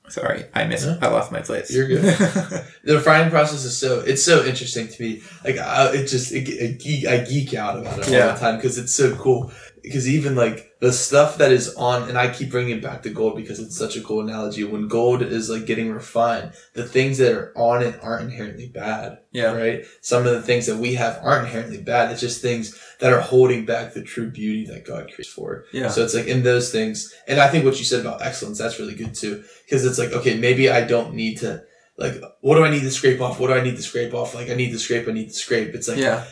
sorry 0.10 0.46
I 0.54 0.66
missed. 0.66 0.88
I 1.02 1.08
lost 1.08 1.32
my 1.32 1.42
place 1.42 1.70
You're 1.72 1.88
good. 1.88 2.02
the 2.84 2.96
refining 2.96 3.30
process 3.30 3.64
is 3.64 3.78
so 3.78 4.00
it's 4.00 4.24
so 4.24 4.44
interesting 4.46 4.88
to 4.88 5.02
me. 5.04 5.22
Like 5.44 5.58
I, 5.58 5.94
it 5.94 6.08
just 6.08 6.32
it, 6.32 6.48
it 6.50 6.80
geek, 6.80 7.06
I 7.08 7.20
geek 7.20 7.54
out 7.54 7.80
about 7.80 8.00
it 8.00 8.08
all 8.08 8.14
Yeah. 8.14 8.34
the 8.34 8.40
time 8.40 8.56
because 8.56 8.78
it's 8.78 8.94
so 8.96 9.16
cool. 9.16 9.52
Because 9.84 10.08
even 10.10 10.36
like 10.36 10.67
the 10.80 10.94
stuff 10.94 11.40
that 11.40 11.52
is 11.52 11.74
on, 11.76 12.08
and 12.08 12.18
I 12.20 12.32
keep 12.32 12.52
bringing 12.52 12.78
it 12.78 12.84
back 12.84 13.02
to 13.04 13.10
gold 13.10 13.36
because 13.36 13.60
it's 13.60 13.76
such 13.76 13.96
a 13.98 14.02
cool 14.02 14.22
analogy. 14.22 14.64
When 14.64 14.88
gold 14.88 15.24
is 15.24 15.50
like 15.50 15.66
getting 15.66 15.92
refined, 15.92 16.52
the 16.74 16.84
things 16.84 17.18
that 17.18 17.32
are 17.34 17.52
on 17.58 17.82
it 17.82 18.00
aren't 18.04 18.26
inherently 18.30 18.68
bad, 18.68 19.18
Yeah. 19.32 19.54
right? 19.54 19.86
Some 20.02 20.28
of 20.28 20.34
the 20.34 20.42
things 20.44 20.68
that 20.68 20.78
we 20.78 20.94
have 20.94 21.20
aren't 21.24 21.48
inherently 21.48 21.82
bad. 21.82 22.12
It's 22.12 22.22
just 22.22 22.42
things 22.44 22.80
that 23.00 23.12
are 23.12 23.22
holding 23.22 23.66
back 23.66 23.94
the 23.96 24.04
true 24.04 24.30
beauty 24.30 24.66
that 24.68 24.86
God 24.86 25.12
creates 25.12 25.32
for. 25.34 25.66
Yeah. 25.74 25.88
So 25.90 26.04
it's 26.04 26.14
like 26.14 26.28
in 26.28 26.44
those 26.44 26.72
things, 26.72 27.12
and 27.28 27.40
I 27.40 27.48
think 27.48 27.66
what 27.66 27.80
you 27.80 27.86
said 27.86 28.02
about 28.02 28.22
excellence, 28.22 28.60
that's 28.60 28.78
really 28.80 28.96
good 28.96 29.16
too. 29.16 29.44
Because 29.66 29.84
it's 29.84 29.98
like, 29.98 30.12
okay, 30.12 30.38
maybe 30.38 30.70
I 30.70 30.82
don't 30.82 31.16
need 31.16 31.40
to, 31.40 31.64
like, 31.98 32.22
what 32.42 32.56
do 32.56 32.64
I 32.64 32.70
need 32.70 32.82
to 32.82 32.92
scrape 32.92 33.20
off? 33.20 33.40
What 33.40 33.48
do 33.48 33.54
I 33.54 33.64
need 33.64 33.78
to 33.78 33.82
scrape 33.82 34.14
off? 34.14 34.36
Like, 34.36 34.52
I 34.52 34.54
need 34.54 34.72
to 34.74 34.78
scrape, 34.80 35.08
I 35.08 35.12
need 35.12 35.30
to 35.30 35.34
scrape. 35.34 35.74
It's 35.74 35.88
like, 35.88 35.98
yeah. 35.98 36.26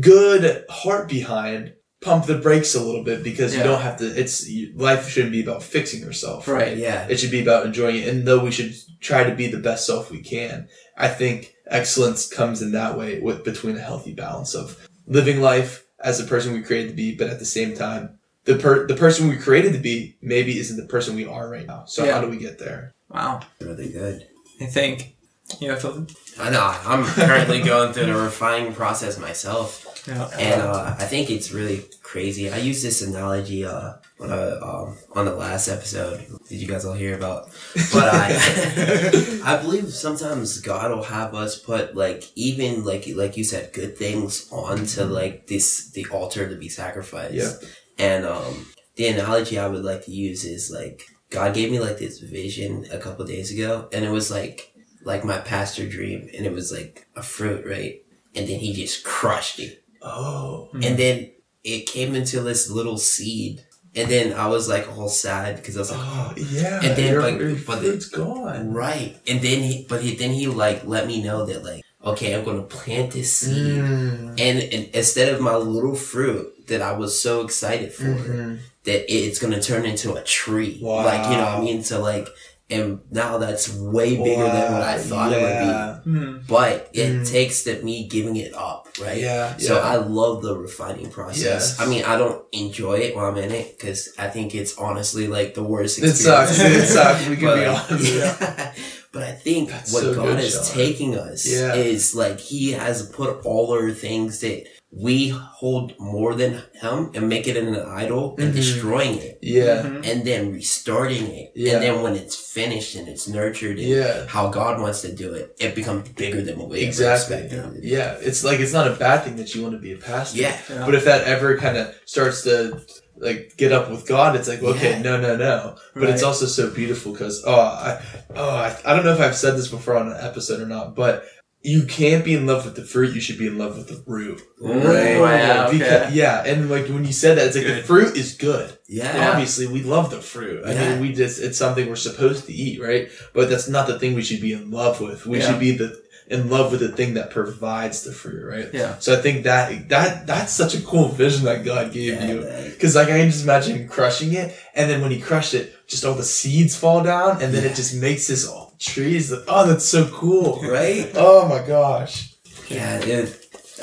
good 0.00 0.64
heart 0.68 1.08
behind, 1.08 1.74
pump 2.02 2.26
the 2.26 2.36
brakes 2.36 2.74
a 2.74 2.82
little 2.82 3.02
bit 3.04 3.22
because 3.22 3.52
Yeah. 3.54 3.62
you 3.62 3.68
don't 3.70 3.80
have 3.80 3.96
to, 3.98 4.06
it's, 4.06 4.48
you- 4.48 4.72
life 4.76 5.08
shouldn't 5.08 5.32
be 5.32 5.42
about 5.42 5.62
fixing 5.62 6.00
yourself. 6.00 6.46
Right. 6.48 6.76
Yeah. 6.76 7.06
It 7.08 7.18
should 7.20 7.30
be 7.30 7.40
about 7.40 7.64
enjoying 7.66 7.96
it. 7.96 8.08
And 8.08 8.26
though 8.26 8.42
we 8.44 8.50
should 8.50 8.74
try 9.00 9.24
to 9.24 9.34
be 9.34 9.46
the 9.46 9.58
best 9.58 9.86
self 9.86 10.10
we 10.10 10.20
can, 10.20 10.68
I 10.96 11.08
think 11.08 11.54
excellence 11.66 12.28
comes 12.28 12.60
in 12.60 12.72
that 12.72 12.98
way 12.98 13.20
with 13.20 13.44
between 13.44 13.76
a 13.76 13.80
healthy 13.80 14.12
balance 14.12 14.54
of 14.54 14.76
living 15.06 15.40
life 15.40 15.84
as 16.00 16.18
the 16.18 16.26
person 16.28 16.52
we 16.52 16.62
created 16.62 16.88
to 16.90 16.94
be, 16.96 17.14
but 17.14 17.28
at 17.30 17.38
the 17.38 17.44
same 17.44 17.74
time, 17.74 18.18
the 18.44 18.56
per- 18.56 18.86
the 18.88 18.96
person 18.96 19.28
we 19.28 19.36
created 19.36 19.72
to 19.72 19.78
be 19.78 20.16
maybe 20.20 20.58
isn't 20.58 20.76
the 20.76 20.86
person 20.86 21.14
we 21.14 21.24
are 21.24 21.48
right 21.48 21.66
now. 21.66 21.84
So 21.86 22.04
Yeah. 22.04 22.14
how 22.14 22.20
do 22.20 22.28
we 22.28 22.36
get 22.38 22.58
there? 22.58 22.92
Wow. 23.08 23.40
Really 23.60 23.88
good. 23.88 24.26
I 24.60 24.66
think 24.66 25.14
you 25.60 25.68
know 25.68 25.78
something. 25.78 26.08
I 26.40 26.50
know. 26.50 26.74
I'm 26.84 27.04
currently 27.04 27.62
going 27.62 27.92
through 27.92 28.06
the 28.06 28.14
refining 28.16 28.74
process 28.74 29.16
myself. 29.18 29.86
Yeah. 30.06 30.28
And 30.38 30.62
uh, 30.62 30.96
I 30.98 31.04
think 31.04 31.30
it's 31.30 31.52
really 31.52 31.84
crazy. 32.02 32.50
I 32.50 32.58
used 32.58 32.84
this 32.84 33.02
analogy 33.02 33.64
uh, 33.64 33.94
when 34.18 34.32
I, 34.32 34.50
um, 34.58 34.96
on 35.12 35.26
the 35.26 35.34
last 35.34 35.68
episode. 35.68 36.26
Did 36.48 36.60
you 36.60 36.66
guys 36.66 36.84
all 36.84 36.94
hear 36.94 37.16
about? 37.16 37.50
But 37.92 38.08
I, 38.12 39.40
I 39.44 39.62
believe 39.62 39.92
sometimes 39.92 40.60
God 40.60 40.90
will 40.90 41.04
have 41.04 41.34
us 41.34 41.58
put 41.58 41.94
like 41.94 42.24
even 42.34 42.84
like 42.84 43.06
like 43.14 43.36
you 43.36 43.44
said, 43.44 43.72
good 43.72 43.96
things 43.96 44.48
onto 44.50 45.04
like 45.04 45.46
this 45.46 45.90
the 45.90 46.06
altar 46.10 46.48
to 46.48 46.56
be 46.56 46.68
sacrificed. 46.68 47.34
Yeah. 47.34 47.52
And 47.98 48.24
um, 48.26 48.66
the 48.96 49.08
analogy 49.08 49.58
I 49.58 49.68
would 49.68 49.84
like 49.84 50.04
to 50.06 50.10
use 50.10 50.44
is 50.44 50.70
like 50.70 51.02
God 51.30 51.54
gave 51.54 51.70
me 51.70 51.80
like 51.80 51.98
this 51.98 52.18
vision 52.18 52.86
a 52.90 52.98
couple 52.98 53.24
days 53.24 53.52
ago, 53.52 53.88
and 53.92 54.04
it 54.04 54.10
was 54.10 54.30
like 54.30 54.72
like 55.04 55.24
my 55.24 55.38
pastor 55.38 55.88
dream, 55.88 56.28
and 56.36 56.46
it 56.46 56.52
was 56.52 56.72
like 56.72 57.06
a 57.14 57.22
fruit, 57.22 57.64
right? 57.66 58.02
And 58.34 58.48
then 58.48 58.60
he 58.60 58.72
just 58.72 59.04
crushed 59.04 59.58
it 59.60 59.81
Oh. 60.04 60.68
and 60.74 60.96
then 60.98 61.30
it 61.64 61.86
came 61.86 62.14
into 62.14 62.40
this 62.40 62.68
little 62.70 62.98
seed 62.98 63.62
and 63.94 64.10
then 64.10 64.32
i 64.32 64.46
was 64.48 64.68
like 64.68 64.88
all 64.96 65.08
sad 65.08 65.56
because 65.56 65.76
i 65.76 65.80
was 65.80 65.90
like 65.90 66.00
Oh, 66.02 66.32
yeah. 66.36 66.80
And 66.82 66.96
then, 66.96 67.12
your, 67.12 67.22
like, 67.22 67.38
your 67.38 67.54
but 67.54 67.76
the- 67.76 67.88
fruit's 67.88 68.08
gone. 68.08 68.72
right 68.72 69.16
and 69.28 69.40
then 69.40 69.62
he 69.62 69.86
but 69.88 70.02
he 70.02 70.14
then 70.16 70.30
he 70.30 70.46
like 70.48 70.84
let 70.84 71.06
me 71.06 71.22
know 71.22 71.44
that 71.46 71.62
like 71.62 71.84
okay 72.04 72.34
i'm 72.34 72.44
gonna 72.44 72.62
plant 72.62 73.12
this 73.12 73.36
seed 73.38 73.76
Mm. 73.78 74.28
and, 74.40 74.58
and 74.74 74.84
instead 74.94 75.32
of 75.32 75.40
my 75.40 75.54
little 75.56 75.94
fruit 75.94 76.66
that 76.66 76.82
i 76.82 76.92
was 76.92 77.20
so 77.20 77.42
excited 77.42 77.92
for 77.92 78.04
Mhm. 78.04 78.58
that 78.84 79.12
it's 79.12 79.38
gonna 79.38 79.62
turn 79.62 79.84
into 79.84 80.14
a 80.14 80.22
tree 80.24 80.78
Wow. 80.82 81.04
like 81.04 81.22
you 81.30 81.36
know 81.36 81.44
what 81.44 81.58
i 81.58 81.60
mean 81.60 81.84
so 81.84 82.02
like 82.02 82.26
and 82.72 83.00
now 83.10 83.38
that's 83.38 83.64
way 83.96 84.10
bigger 84.16 84.48
than 84.56 84.66
what 84.72 84.82
i 84.82 84.96
Wow, 84.96 85.02
thought 85.10 85.32
it 85.32 85.42
would 85.44 85.58
be 85.66 85.70
yeah. 85.72 85.94
Hmm. 86.08 86.38
but 86.48 86.90
it 86.92 87.10
Mm. 87.12 87.30
takes 87.30 87.62
that 87.66 87.84
me 87.84 88.08
giving 88.08 88.36
it 88.36 88.52
up, 88.54 88.88
right? 89.00 89.20
Yeah, 89.20 89.56
So 89.56 89.72
yeah. 89.76 89.92
I 89.92 89.96
love 89.96 90.42
the 90.42 90.54
refining 90.66 91.10
process. 91.10 91.44
Yes. 91.44 91.80
I 91.80 91.86
mean, 91.86 92.02
I 92.04 92.14
don't 92.22 92.42
enjoy 92.52 92.96
it 93.06 93.14
while 93.16 93.26
I'm 93.30 93.36
in 93.46 93.52
it 93.52 93.78
because 93.78 94.00
I 94.18 94.28
think 94.34 94.54
it's 94.54 94.74
honestly 94.78 95.26
like 95.28 95.54
the 95.54 95.62
worst 95.62 95.98
It 95.98 96.04
experience. 96.10 96.56
sucks. 96.56 96.60
It 96.60 96.86
sucks. 96.96 97.28
We 97.28 97.36
can 97.36 97.46
but, 97.46 97.56
be 97.56 97.64
honest. 97.66 98.12
yeah. 98.20 98.72
but 99.12 99.22
I 99.22 99.32
think 99.32 99.70
That's 99.70 99.92
what 99.92 100.02
so 100.02 100.14
God 100.14 100.26
good, 100.26 100.40
is 100.40 100.54
Shawn. 100.54 100.76
taking 100.82 101.12
us 101.16 101.40
Yeah. 101.46 101.74
is 101.74 102.14
like 102.22 102.38
He 102.40 102.72
has 102.72 102.96
put 103.18 103.30
all 103.44 103.72
our 103.76 103.90
things 103.92 104.40
that 104.40 104.66
we 104.94 105.28
hold 105.30 105.98
more 105.98 106.34
than 106.34 106.62
Him 106.74 107.10
and 107.14 107.26
make 107.28 107.48
it 107.48 107.56
an 107.56 107.74
idol 107.74 108.34
and 108.38 108.52
Mhm. 108.52 108.56
destroying 108.56 109.16
it. 109.18 109.38
Yeah. 109.40 109.82
Mhm. 109.82 110.06
And 110.06 110.24
then 110.26 110.52
restarting 110.52 111.26
it, 111.28 111.52
Yeah. 111.54 111.74
and 111.74 111.82
then 111.82 112.02
when 112.02 112.14
it's 112.14 112.36
finished 112.36 112.94
and 112.96 113.08
it's 113.08 113.26
nurtured, 113.26 113.78
and 113.78 113.88
Yeah. 113.88 114.26
how 114.26 114.48
God 114.48 114.80
wants 114.80 115.00
to 115.00 115.10
do 115.10 115.32
it, 115.32 115.54
it 115.58 115.74
becomes 115.74 116.10
bigger 116.10 116.42
than 116.42 116.58
what 116.58 116.68
we 116.68 116.80
Exactly. 116.80 117.36
ever 117.36 117.44
expected. 117.46 117.78
it. 117.78 117.84
Yeah. 117.84 118.16
It's 118.20 118.44
like 118.44 118.60
it's 118.60 118.74
not 118.74 118.86
a 118.86 118.90
bad 118.94 119.24
thing 119.24 119.36
that 119.36 119.54
you 119.54 119.62
want 119.62 119.74
to 119.74 119.80
be 119.80 119.92
a 119.92 119.96
pastor. 119.96 120.38
Yeah. 120.38 120.56
Yeah. 120.68 120.84
But 120.84 120.94
if 120.94 121.04
that 121.06 121.24
ever 121.24 121.56
kind 121.56 121.78
of 121.78 121.88
starts 122.04 122.42
to 122.42 122.78
like 123.18 123.52
get 123.56 123.72
up 123.72 123.90
with 123.90 124.06
God, 124.06 124.36
it's 124.36 124.48
like 124.48 124.62
okay, 124.62 124.90
Yeah. 124.92 125.02
no, 125.02 125.18
no, 125.20 125.36
no. 125.36 125.76
But 125.94 126.10
it's 126.10 126.22
also 126.22 126.44
so 126.46 126.68
beautiful 126.70 127.12
because 127.12 127.42
oh, 127.46 127.54
I, 127.54 127.98
oh, 128.36 128.48
I, 128.50 128.76
I 128.84 128.94
don't 128.94 129.04
know 129.06 129.12
if 129.14 129.20
I've 129.20 129.36
said 129.36 129.56
this 129.56 129.68
before 129.68 129.96
on 129.96 130.08
an 130.12 130.18
episode 130.20 130.60
or 130.60 130.66
not, 130.66 130.94
but 130.96 131.24
you 131.64 131.84
can't 131.84 132.24
be 132.24 132.34
in 132.34 132.44
love 132.46 132.64
with 132.64 132.74
the 132.74 132.82
fruit. 132.82 133.14
You 133.14 133.20
should 133.20 133.38
be 133.38 133.46
in 133.46 133.56
love 133.56 133.76
with 133.76 133.88
the 133.88 134.02
root. 134.10 134.42
Right. 134.60 135.18
Wow, 135.20 135.66
okay. 135.68 135.78
Because, 135.78 136.14
yeah, 136.14 136.42
and 136.44 136.68
like 136.68 136.86
when 136.88 137.04
you 137.04 137.12
said 137.12 137.38
that, 137.38 137.46
it's 137.48 137.56
like 137.56 137.66
the 137.66 137.82
fruit 137.82 138.16
is 138.16 138.34
good. 138.34 138.76
Yeah. 138.88 139.30
Obviously, 139.30 139.66
we 139.68 139.82
love 139.82 140.10
the 140.10 140.20
fruit. 140.20 140.64
I 140.66 140.72
Yeah. 140.72 140.90
mean, 140.90 141.00
we 141.00 141.12
just 141.12 141.40
it's 141.40 141.58
something 141.58 141.88
we're 141.88 141.96
supposed 141.96 142.46
to 142.46 142.52
eat, 142.52 142.82
right? 142.82 143.08
But 143.32 143.48
that's 143.48 143.68
not 143.68 143.86
the 143.86 143.98
thing 143.98 144.14
we 144.14 144.22
should 144.22 144.40
be 144.40 144.52
in 144.52 144.70
love 144.70 145.00
with. 145.00 145.24
We 145.24 145.38
Yeah. 145.38 145.50
should 145.50 145.60
be 145.60 145.72
the 145.76 146.02
in 146.28 146.48
love 146.48 146.70
with 146.70 146.80
the 146.80 146.88
thing 146.88 147.14
that 147.14 147.30
provides 147.30 148.02
the 148.04 148.12
fruit, 148.12 148.44
right? 148.46 148.68
Yeah. 148.72 148.96
So 149.00 149.12
I 149.12 149.20
think 149.20 149.42
that 149.44 149.88
that 149.90 150.26
that's 150.26 150.52
such 150.52 150.74
a 150.74 150.80
cool 150.80 151.08
vision 151.08 151.44
that 151.44 151.64
God 151.64 151.92
gave 151.92 152.14
Yeah, 152.14 152.26
you. 152.28 152.40
Because 152.70 152.94
like 152.96 153.08
I 153.08 153.18
can 153.18 153.30
just 153.30 153.42
imagine 153.44 153.86
crushing 153.88 154.32
it, 154.32 154.54
and 154.74 154.90
then 154.90 155.00
when 155.02 155.10
he 155.10 155.20
crushed 155.20 155.52
it, 155.54 155.74
just 155.86 156.04
all 156.04 156.14
the 156.14 156.22
seeds 156.24 156.74
fall 156.74 157.02
down, 157.02 157.42
and 157.42 157.52
then 157.54 157.62
Yeah. 157.64 157.70
it 157.70 157.76
just 157.76 157.94
makes 157.94 158.26
this 158.28 158.46
all 158.46 158.71
trees. 158.82 159.32
Oh, 159.48 159.66
that's 159.66 159.84
so 159.84 160.08
cool! 160.08 160.60
Right? 160.72 161.10
Oh 161.14 161.48
my 161.48 161.66
gosh! 161.66 162.34
Yeah, 162.68 162.98
it, 163.00 163.38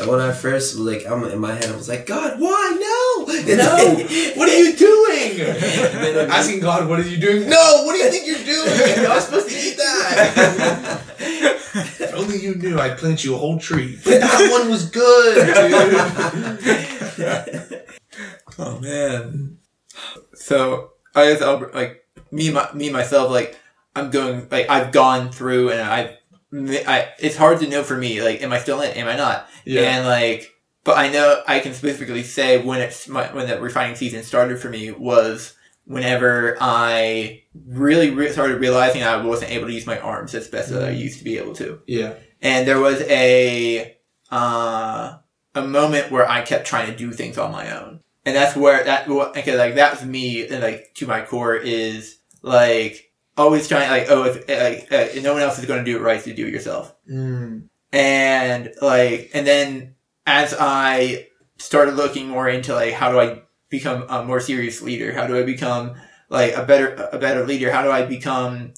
when 0.06 0.20
I 0.20 0.32
first, 0.32 0.76
like, 0.78 1.06
I'm 1.06 1.24
in 1.26 1.40
my 1.40 1.54
head, 1.54 1.66
I 1.66 1.76
was 1.76 1.88
like, 1.88 2.06
God, 2.08 2.40
why? 2.40 2.78
No! 2.80 3.26
No, 3.56 3.96
what 4.36 4.50
are 4.50 4.58
you 4.58 4.76
doing? 4.76 5.42
Asking 6.32 6.62
God, 6.62 6.88
what 6.88 7.00
are 7.00 7.08
you 7.08 7.18
doing? 7.18 7.50
No, 7.50 7.84
what 7.86 7.94
do 7.94 8.00
you 8.00 8.10
think 8.10 8.26
you're 8.26 8.38
doing? 8.38 8.96
You're 8.96 9.08
not 9.08 9.22
supposed 9.22 9.50
to 9.50 9.56
eat 9.56 9.78
that. 9.78 11.02
if 12.00 12.14
only 12.16 12.40
you 12.40 12.56
knew, 12.56 12.80
I'd 12.80 12.98
plant 12.98 13.24
you 13.24 13.36
a 13.36 13.38
whole 13.38 13.60
tree. 13.60 14.00
But 14.04 14.22
that 14.22 14.52
one 14.52 14.70
was 14.70 14.90
good, 14.90 15.36
dude. 17.20 17.84
Oh 18.58 18.80
man. 18.80 19.58
So 20.34 20.92
I 21.16 21.26
guess 21.32 21.42
I'll 21.42 21.70
like 21.74 22.06
me 22.32 22.52
my, 22.52 22.70
me 22.74 22.90
myself 22.90 23.32
like 23.32 23.58
I'm 24.00 24.10
going 24.10 24.48
like 24.50 24.70
I've 24.70 24.92
gone 24.92 25.32
through 25.32 25.72
and 25.72 25.82
I've 25.82 26.18
I 26.88 27.10
it's 27.20 27.36
hard 27.38 27.60
to 27.60 27.68
know 27.68 27.84
for 27.84 27.96
me 27.98 28.22
like 28.22 28.42
am 28.42 28.52
I 28.52 28.60
still 28.60 28.82
in? 28.82 28.92
It 28.92 28.98
am 28.98 29.08
I 29.08 29.16
not? 29.16 29.48
Yeah. 29.66 29.82
and 29.82 30.08
like 30.08 30.52
but 30.84 30.98
I 30.98 31.10
know 31.10 31.44
I 31.48 31.60
can 31.60 31.74
specifically 31.74 32.24
say 32.24 32.64
when 32.64 32.82
it's 32.82 33.08
my, 33.08 33.34
when 33.34 33.48
the 33.48 33.60
refining 33.60 33.96
season 33.96 34.24
started 34.24 34.60
for 34.60 34.70
me 34.70 34.92
was 34.92 35.56
whenever 35.86 36.58
I 36.60 37.44
really 37.68 38.12
re- 38.12 38.32
started 38.32 38.62
realizing 38.62 39.04
I 39.04 39.24
wasn't 39.24 39.52
able 39.52 39.68
to 39.68 39.74
use 39.74 39.86
my 39.86 40.00
arms 40.00 40.34
as 40.34 40.48
best 40.48 40.72
as 40.72 40.82
I 40.82 40.92
used 40.92 41.18
to 41.20 41.24
be 41.24 41.38
able 41.38 41.54
to. 41.56 41.82
Yeah. 41.86 42.14
and 42.42 42.68
there 42.68 42.80
was 42.80 43.02
a 43.02 43.98
uh, 44.32 45.18
a 45.56 45.62
moment 45.68 46.12
where 46.12 46.30
I 46.30 46.42
kept 46.42 46.68
trying 46.68 46.90
to 46.90 46.96
do 46.96 47.12
things 47.12 47.38
on 47.38 47.52
my 47.52 47.76
own, 47.78 48.02
and 48.26 48.36
that's 48.36 48.56
where 48.56 48.84
that 48.84 49.08
because 49.08 49.58
like 49.58 49.76
that's 49.76 50.04
me 50.04 50.48
and 50.48 50.64
like 50.64 50.94
to 50.96 51.08
my 51.08 51.22
core 51.24 51.56
is 51.56 52.20
like 52.42 53.09
always 53.40 53.68
trying 53.68 53.90
like 53.90 54.08
oh 54.10 54.24
if 54.26 54.36
like 54.48 54.92
uh, 54.92 55.22
no 55.22 55.34
one 55.34 55.42
else 55.42 55.58
is 55.60 55.66
going 55.66 55.84
to 55.84 55.90
do 55.92 55.98
it 55.98 56.02
right, 56.02 56.22
so 56.22 56.34
do 56.34 56.46
it 56.46 56.54
yourself, 56.54 56.94
Mm. 57.10 57.70
and 57.92 58.74
like 58.82 59.32
and 59.34 59.48
then 59.48 59.96
as 60.28 60.56
I 60.60 61.28
started 61.58 61.96
looking 61.96 62.28
more 62.28 62.48
into 62.48 62.74
like 62.74 62.94
how 62.94 63.12
do 63.12 63.20
I 63.20 63.42
become 63.70 64.06
a 64.10 64.24
more 64.24 64.40
serious 64.40 64.82
leader, 64.82 65.14
how 65.14 65.26
do 65.28 65.38
I 65.38 65.44
become 65.44 65.96
like 66.30 66.56
a 66.56 66.64
better 66.64 67.10
a 67.12 67.18
better 67.18 67.46
leader, 67.46 67.72
how 67.72 67.82
do 67.84 67.92
I 67.92 68.06
become 68.06 68.74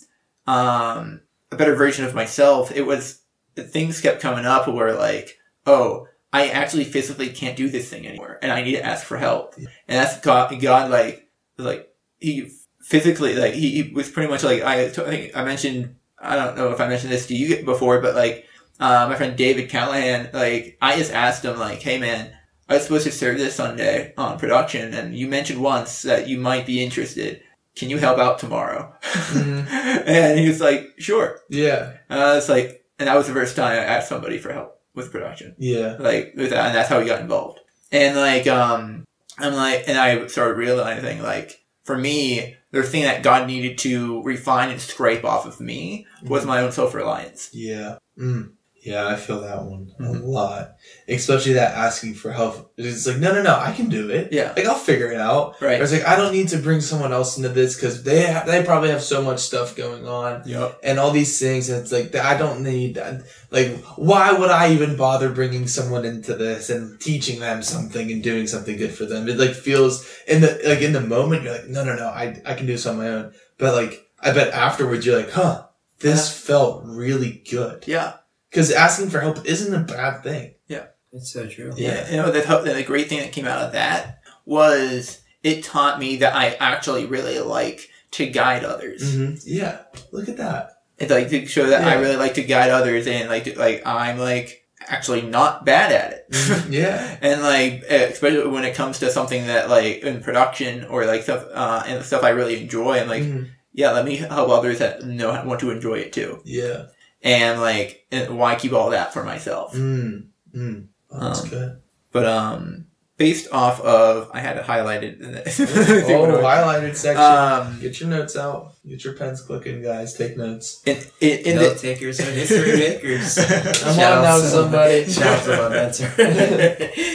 um 0.48 1.22
a 1.52 1.56
better 1.58 1.76
version 1.76 2.06
of 2.06 2.16
myself, 2.16 2.72
it 2.72 2.86
was 2.86 3.22
things 3.58 4.00
kept 4.00 4.22
coming 4.22 4.46
up 4.46 4.68
where 4.68 4.94
like, 4.96 5.38
oh, 5.66 6.08
I 6.32 6.48
actually 6.48 6.86
physically 6.86 7.30
can't 7.30 7.58
do 7.58 7.68
this 7.70 7.90
thing 7.90 8.08
anymore, 8.08 8.40
and 8.42 8.52
I 8.52 8.64
need 8.64 8.78
to 8.78 8.86
ask 8.86 9.06
for 9.06 9.18
help. 9.18 9.56
And 9.58 9.68
that's 9.88 10.20
God, 10.22 10.58
God 10.62 10.90
like, 10.90 11.28
like 11.58 11.90
he 12.20 12.50
physically, 12.92 13.36
like 13.36 13.54
he, 13.54 13.82
he 13.82 13.94
was 13.94 14.10
pretty 14.10 14.30
much 14.30 14.44
like 14.44 14.62
I, 14.62 14.86
I 14.86 14.90
think 14.90 15.36
I 15.36 15.44
mentioned. 15.46 15.96
I 16.20 16.36
don't 16.36 16.56
know 16.56 16.72
if 16.72 16.80
I 16.80 16.88
mentioned 16.88 17.12
this 17.12 17.26
to 17.28 17.36
you 17.36 17.64
before, 17.64 18.00
but 18.02 18.14
like 18.14 18.46
uh, 18.80 19.08
my 19.10 19.16
friend 19.16 19.36
David 19.36 19.70
Callahan, 19.70 20.30
like 20.34 20.78
I 20.82 20.98
just 20.98 21.12
asked 21.12 21.44
him, 21.44 21.58
like, 21.58 21.82
hey 21.82 21.98
man, 21.98 22.32
I 22.70 22.76
was 22.76 22.84
supposed 22.84 23.06
to 23.06 23.12
serve 23.12 23.38
this 23.38 23.56
Sunday 23.56 24.14
on 24.18 24.38
production, 24.38 24.94
and 24.94 25.16
you 25.16 25.28
mentioned 25.28 25.62
once 25.62 26.04
that 26.04 26.28
you 26.28 26.38
might 26.38 26.66
be 26.68 26.84
interested. 26.84 27.42
Can 27.74 27.90
you 27.90 27.98
help 27.98 28.20
out 28.20 28.38
tomorrow? 28.38 28.94
Mhm. 29.02 29.66
and 30.06 30.38
he 30.38 30.50
was 30.50 30.60
like, 30.60 30.90
sure. 30.98 31.40
Yeah. 31.50 31.94
Uh, 32.10 32.36
it's 32.38 32.50
like, 32.50 32.84
and 33.00 33.08
that 33.08 33.16
was 33.16 33.28
the 33.28 33.34
first 33.34 33.56
time 33.56 33.72
I 33.72 33.86
asked 33.86 34.10
somebody 34.10 34.40
for 34.40 34.52
help 34.52 34.78
with 34.94 35.10
production. 35.10 35.56
Yeah. 35.58 35.96
Like, 35.98 36.34
with 36.36 36.50
that, 36.50 36.66
and 36.66 36.76
that's 36.76 36.90
how 36.90 37.00
we 37.00 37.06
got 37.06 37.22
involved. 37.22 37.62
And 37.90 38.18
like, 38.18 38.46
um, 38.46 39.06
I'm 39.40 39.54
like, 39.54 39.88
and 39.88 39.98
I 39.98 40.28
started 40.28 40.58
realizing 40.58 41.22
like, 41.24 41.64
for 41.86 41.98
me, 41.98 42.58
the 42.72 42.84
thing 42.84 43.04
that 43.04 43.24
God 43.24 43.48
needed 43.48 43.78
to 43.80 44.24
refine 44.24 44.70
and 44.70 44.82
scrape 44.82 45.24
off 45.24 45.46
of 45.46 45.60
me 45.60 46.08
was 46.24 46.46
my 46.46 46.62
own 46.62 46.72
self 46.72 46.94
reliance. 46.94 47.50
Yeah. 47.54 47.98
Mm. 48.18 48.54
Yeah, 48.84 49.08
I 49.08 49.16
feel 49.16 49.42
that 49.42 49.64
one 49.64 49.92
a 50.00 50.04
Mhm. 50.04 50.24
lot. 50.26 50.72
Especially 51.08 51.54
that 51.54 51.76
asking 51.76 52.16
for 52.16 52.32
help. 52.32 52.74
It's 52.78 53.06
like, 53.06 53.18
no, 53.18 53.32
no, 53.32 53.44
no, 53.44 53.56
I 53.56 53.74
can 53.74 53.90
do 53.90 54.10
it. 54.10 54.30
Yeah. 54.32 54.54
Like, 54.56 54.66
I'll 54.66 54.74
figure 54.74 55.12
it 55.12 55.20
out. 55.20 55.62
Right. 55.62 55.80
It's 55.80 55.92
like, 55.92 56.04
I 56.08 56.16
don't 56.16 56.34
need 56.34 56.48
to 56.50 56.58
bring 56.58 56.82
someone 56.82 57.14
else 57.14 57.38
into 57.38 57.50
this 57.50 57.76
because 57.76 58.02
they, 58.02 58.32
ha- 58.32 58.44
they 58.46 58.64
probably 58.64 58.90
have 58.90 59.04
so 59.04 59.22
much 59.22 59.40
stuff 59.40 59.76
going 59.76 60.08
on 60.08 60.42
Yep. 60.48 60.80
and 60.82 60.98
all 61.00 61.12
these 61.12 61.38
things. 61.40 61.70
And 61.70 61.80
it's 61.80 61.92
like, 61.92 62.16
I 62.16 62.36
don't 62.36 62.62
need 62.64 62.96
that. 62.96 63.22
Like, 63.52 63.78
why 63.98 64.32
would 64.32 64.50
I 64.50 64.72
even 64.74 64.96
bother 64.98 65.30
bringing 65.30 65.68
someone 65.68 66.04
into 66.04 66.34
this 66.34 66.72
and 66.72 67.00
teaching 67.00 67.40
them 67.40 67.62
something 67.62 68.12
and 68.12 68.24
doing 68.24 68.48
something 68.48 68.78
good 68.78 68.94
for 68.96 69.06
them? 69.06 69.30
It 69.30 69.38
like 69.38 69.54
feels 69.54 70.08
in 70.28 70.42
the, 70.42 70.60
like 70.66 70.82
in 70.82 70.94
the 70.94 71.02
moment, 71.02 71.44
you're 71.44 71.54
like, 71.54 71.68
no, 71.68 71.84
no, 71.84 71.96
no, 71.96 72.08
I, 72.08 72.42
I 72.46 72.56
can 72.56 72.66
do 72.66 72.72
this 72.74 72.88
on 72.88 72.98
my 72.98 73.10
own. 73.10 73.34
But 73.60 73.76
like, 73.76 74.08
I 74.20 74.32
bet 74.32 74.54
afterwards 74.54 75.06
you're 75.06 75.18
like, 75.20 75.32
huh, 75.32 75.66
this 76.00 76.32
felt 76.36 76.82
really 76.86 77.44
good. 77.48 77.84
Yeah. 77.86 78.14
Because 78.52 78.70
asking 78.72 79.10
for 79.10 79.20
help 79.22 79.46
isn't 79.46 79.74
a 79.74 79.80
bad 79.80 80.22
thing. 80.24 80.54
Yeah. 80.68 80.88
It's 81.14 81.32
so 81.32 81.48
true. 81.48 81.72
Yeah. 81.76 82.10
You 82.12 82.18
know, 82.18 82.32
the, 82.32 82.42
the 82.74 82.84
great 82.84 83.08
thing 83.10 83.20
that 83.20 83.32
came 83.32 83.48
out 83.48 83.62
of 83.64 83.72
that 83.72 84.20
was 84.46 85.22
it 85.44 85.64
taught 85.64 86.00
me 86.00 86.18
that 86.18 86.36
I 86.36 86.50
actually 86.60 87.06
really 87.06 87.40
like 87.40 87.90
to 88.12 88.28
guide 88.30 88.64
others. 88.64 89.02
Mm-hmm. 89.16 89.36
Yeah. 89.46 89.80
Look 90.12 90.30
at 90.30 90.38
that. 90.38 90.84
It's 90.98 91.10
like 91.12 91.30
to 91.30 91.46
show 91.48 91.66
that 91.68 91.84
I 91.84 91.96
really 91.96 92.16
like 92.18 92.36
to 92.36 92.44
guide 92.44 92.70
others 92.70 93.08
and 93.08 93.28
like, 93.30 93.46
to, 93.46 93.58
like, 93.58 93.82
I'm 93.88 94.20
like 94.20 94.68
actually 94.88 95.22
not 95.22 95.66
bad 95.66 95.92
at 95.92 96.12
it. 96.14 96.30
Mm-hmm. 96.32 96.74
Yeah. 96.82 97.18
and 97.22 97.42
like 97.42 97.84
especially 97.90 98.48
when 98.48 98.64
it 98.66 98.76
comes 98.76 99.00
to 99.00 99.10
something 99.12 99.48
that 99.48 99.70
like 99.70 100.00
in 100.04 100.22
production 100.22 100.86
or 100.86 101.06
like 101.06 101.24
stuff 101.24 101.46
uh 101.54 101.84
and 101.88 102.04
stuff 102.04 102.24
I 102.24 102.30
really 102.30 102.62
enjoy 102.62 103.00
I'm 103.00 103.08
like 103.10 103.24
Mhm. 103.24 103.50
yeah 103.74 103.92
let 103.92 104.06
me 104.06 104.16
help 104.18 104.50
others 104.50 104.80
that 104.80 105.04
know 105.04 105.30
want 105.46 105.60
to 105.62 105.72
enjoy 105.72 105.96
it 106.00 106.14
too 106.14 106.42
Yeah. 106.46 106.86
And 107.24 107.62
like 107.62 108.06
why 108.30 108.56
keep 108.56 108.74
all 108.74 108.90
that 108.92 109.14
for 109.14 109.24
myself 109.24 109.74
Mm. 109.76 110.28
Mm. 110.56 110.88
That's 111.12 111.42
Um, 111.44 111.50
good. 111.50 111.82
but 112.12 112.26
um 112.26 112.86
based 113.18 113.48
off 113.52 113.80
of 113.82 114.30
I 114.34 114.40
had 114.40 114.58
it 114.58 114.64
highlighted 114.66 115.22
in 115.22 115.32
the 115.34 115.42
Oh, 116.10 116.42
highlighted 116.44 116.96
section. 116.96 117.24
um 117.24 117.80
Get 117.80 118.00
your 118.00 118.10
notes 118.10 118.36
out. 118.36 118.74
Get 118.88 119.04
your 119.04 119.14
pens 119.14 119.42
clicking, 119.44 119.84
guys. 119.84 120.16
Take 120.16 120.38
notes. 120.38 120.82
in 120.86 120.98
in, 121.20 121.40
in 121.46 121.56
Note 121.58 121.74
the 121.76 121.80
takers 121.80 122.20
are 122.20 122.24
history 122.32 122.78
makers. 122.80 123.36
Come 123.84 123.96
Shout 123.96 124.18
on 124.18 124.24
now, 124.24 124.38
to- 124.38 124.44
somebody. 124.48 125.06
Shout 125.06 125.28
out 125.28 125.44
to 125.46 125.58
my 125.58 125.70
mentor. 125.70 127.12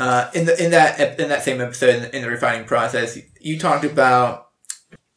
uh, 0.00 0.30
in 0.34 0.46
the 0.46 0.64
in 0.64 0.70
that 0.70 1.20
in 1.20 1.28
that 1.28 1.42
same 1.42 1.60
episode 1.60 2.02
in, 2.04 2.10
in 2.14 2.22
the 2.22 2.28
refining 2.30 2.64
process, 2.66 3.18
you 3.40 3.58
talked 3.58 3.84
about 3.84 4.48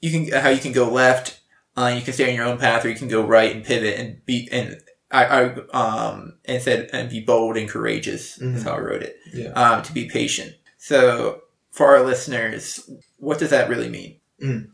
you 0.02 0.12
can 0.12 0.42
how 0.42 0.50
you 0.50 0.60
can 0.60 0.74
go 0.74 0.90
left, 0.92 1.40
uh, 1.78 1.88
you 1.96 2.02
can 2.02 2.14
stay 2.14 2.30
on 2.30 2.36
your 2.36 2.46
own 2.46 2.58
path, 2.58 2.86
or 2.86 2.90
you 2.90 2.96
can 2.96 3.08
go 3.08 3.22
right 3.26 3.56
and 3.56 3.64
pivot 3.66 4.00
and 4.00 4.26
be 4.26 4.48
and 4.52 4.80
I, 5.12 5.26
I 5.26 5.44
um 5.74 6.38
and 6.46 6.62
said 6.62 6.90
and 6.94 7.10
be 7.10 7.20
bold 7.22 7.58
and 7.58 7.70
courageous. 7.70 8.36
That's 8.36 8.64
Mhm. 8.64 8.64
how 8.64 8.74
I 8.74 8.80
wrote 8.80 9.04
it. 9.04 9.18
Yeah. 9.34 9.50
Um, 9.52 9.82
to 9.84 9.94
be 9.94 10.06
patient. 10.10 10.54
So 10.78 11.42
for 11.72 11.96
our 11.96 12.04
listeners, 12.06 12.90
what 13.18 13.38
does 13.40 13.50
that 13.52 13.70
really 13.70 13.90
mean? 13.90 14.72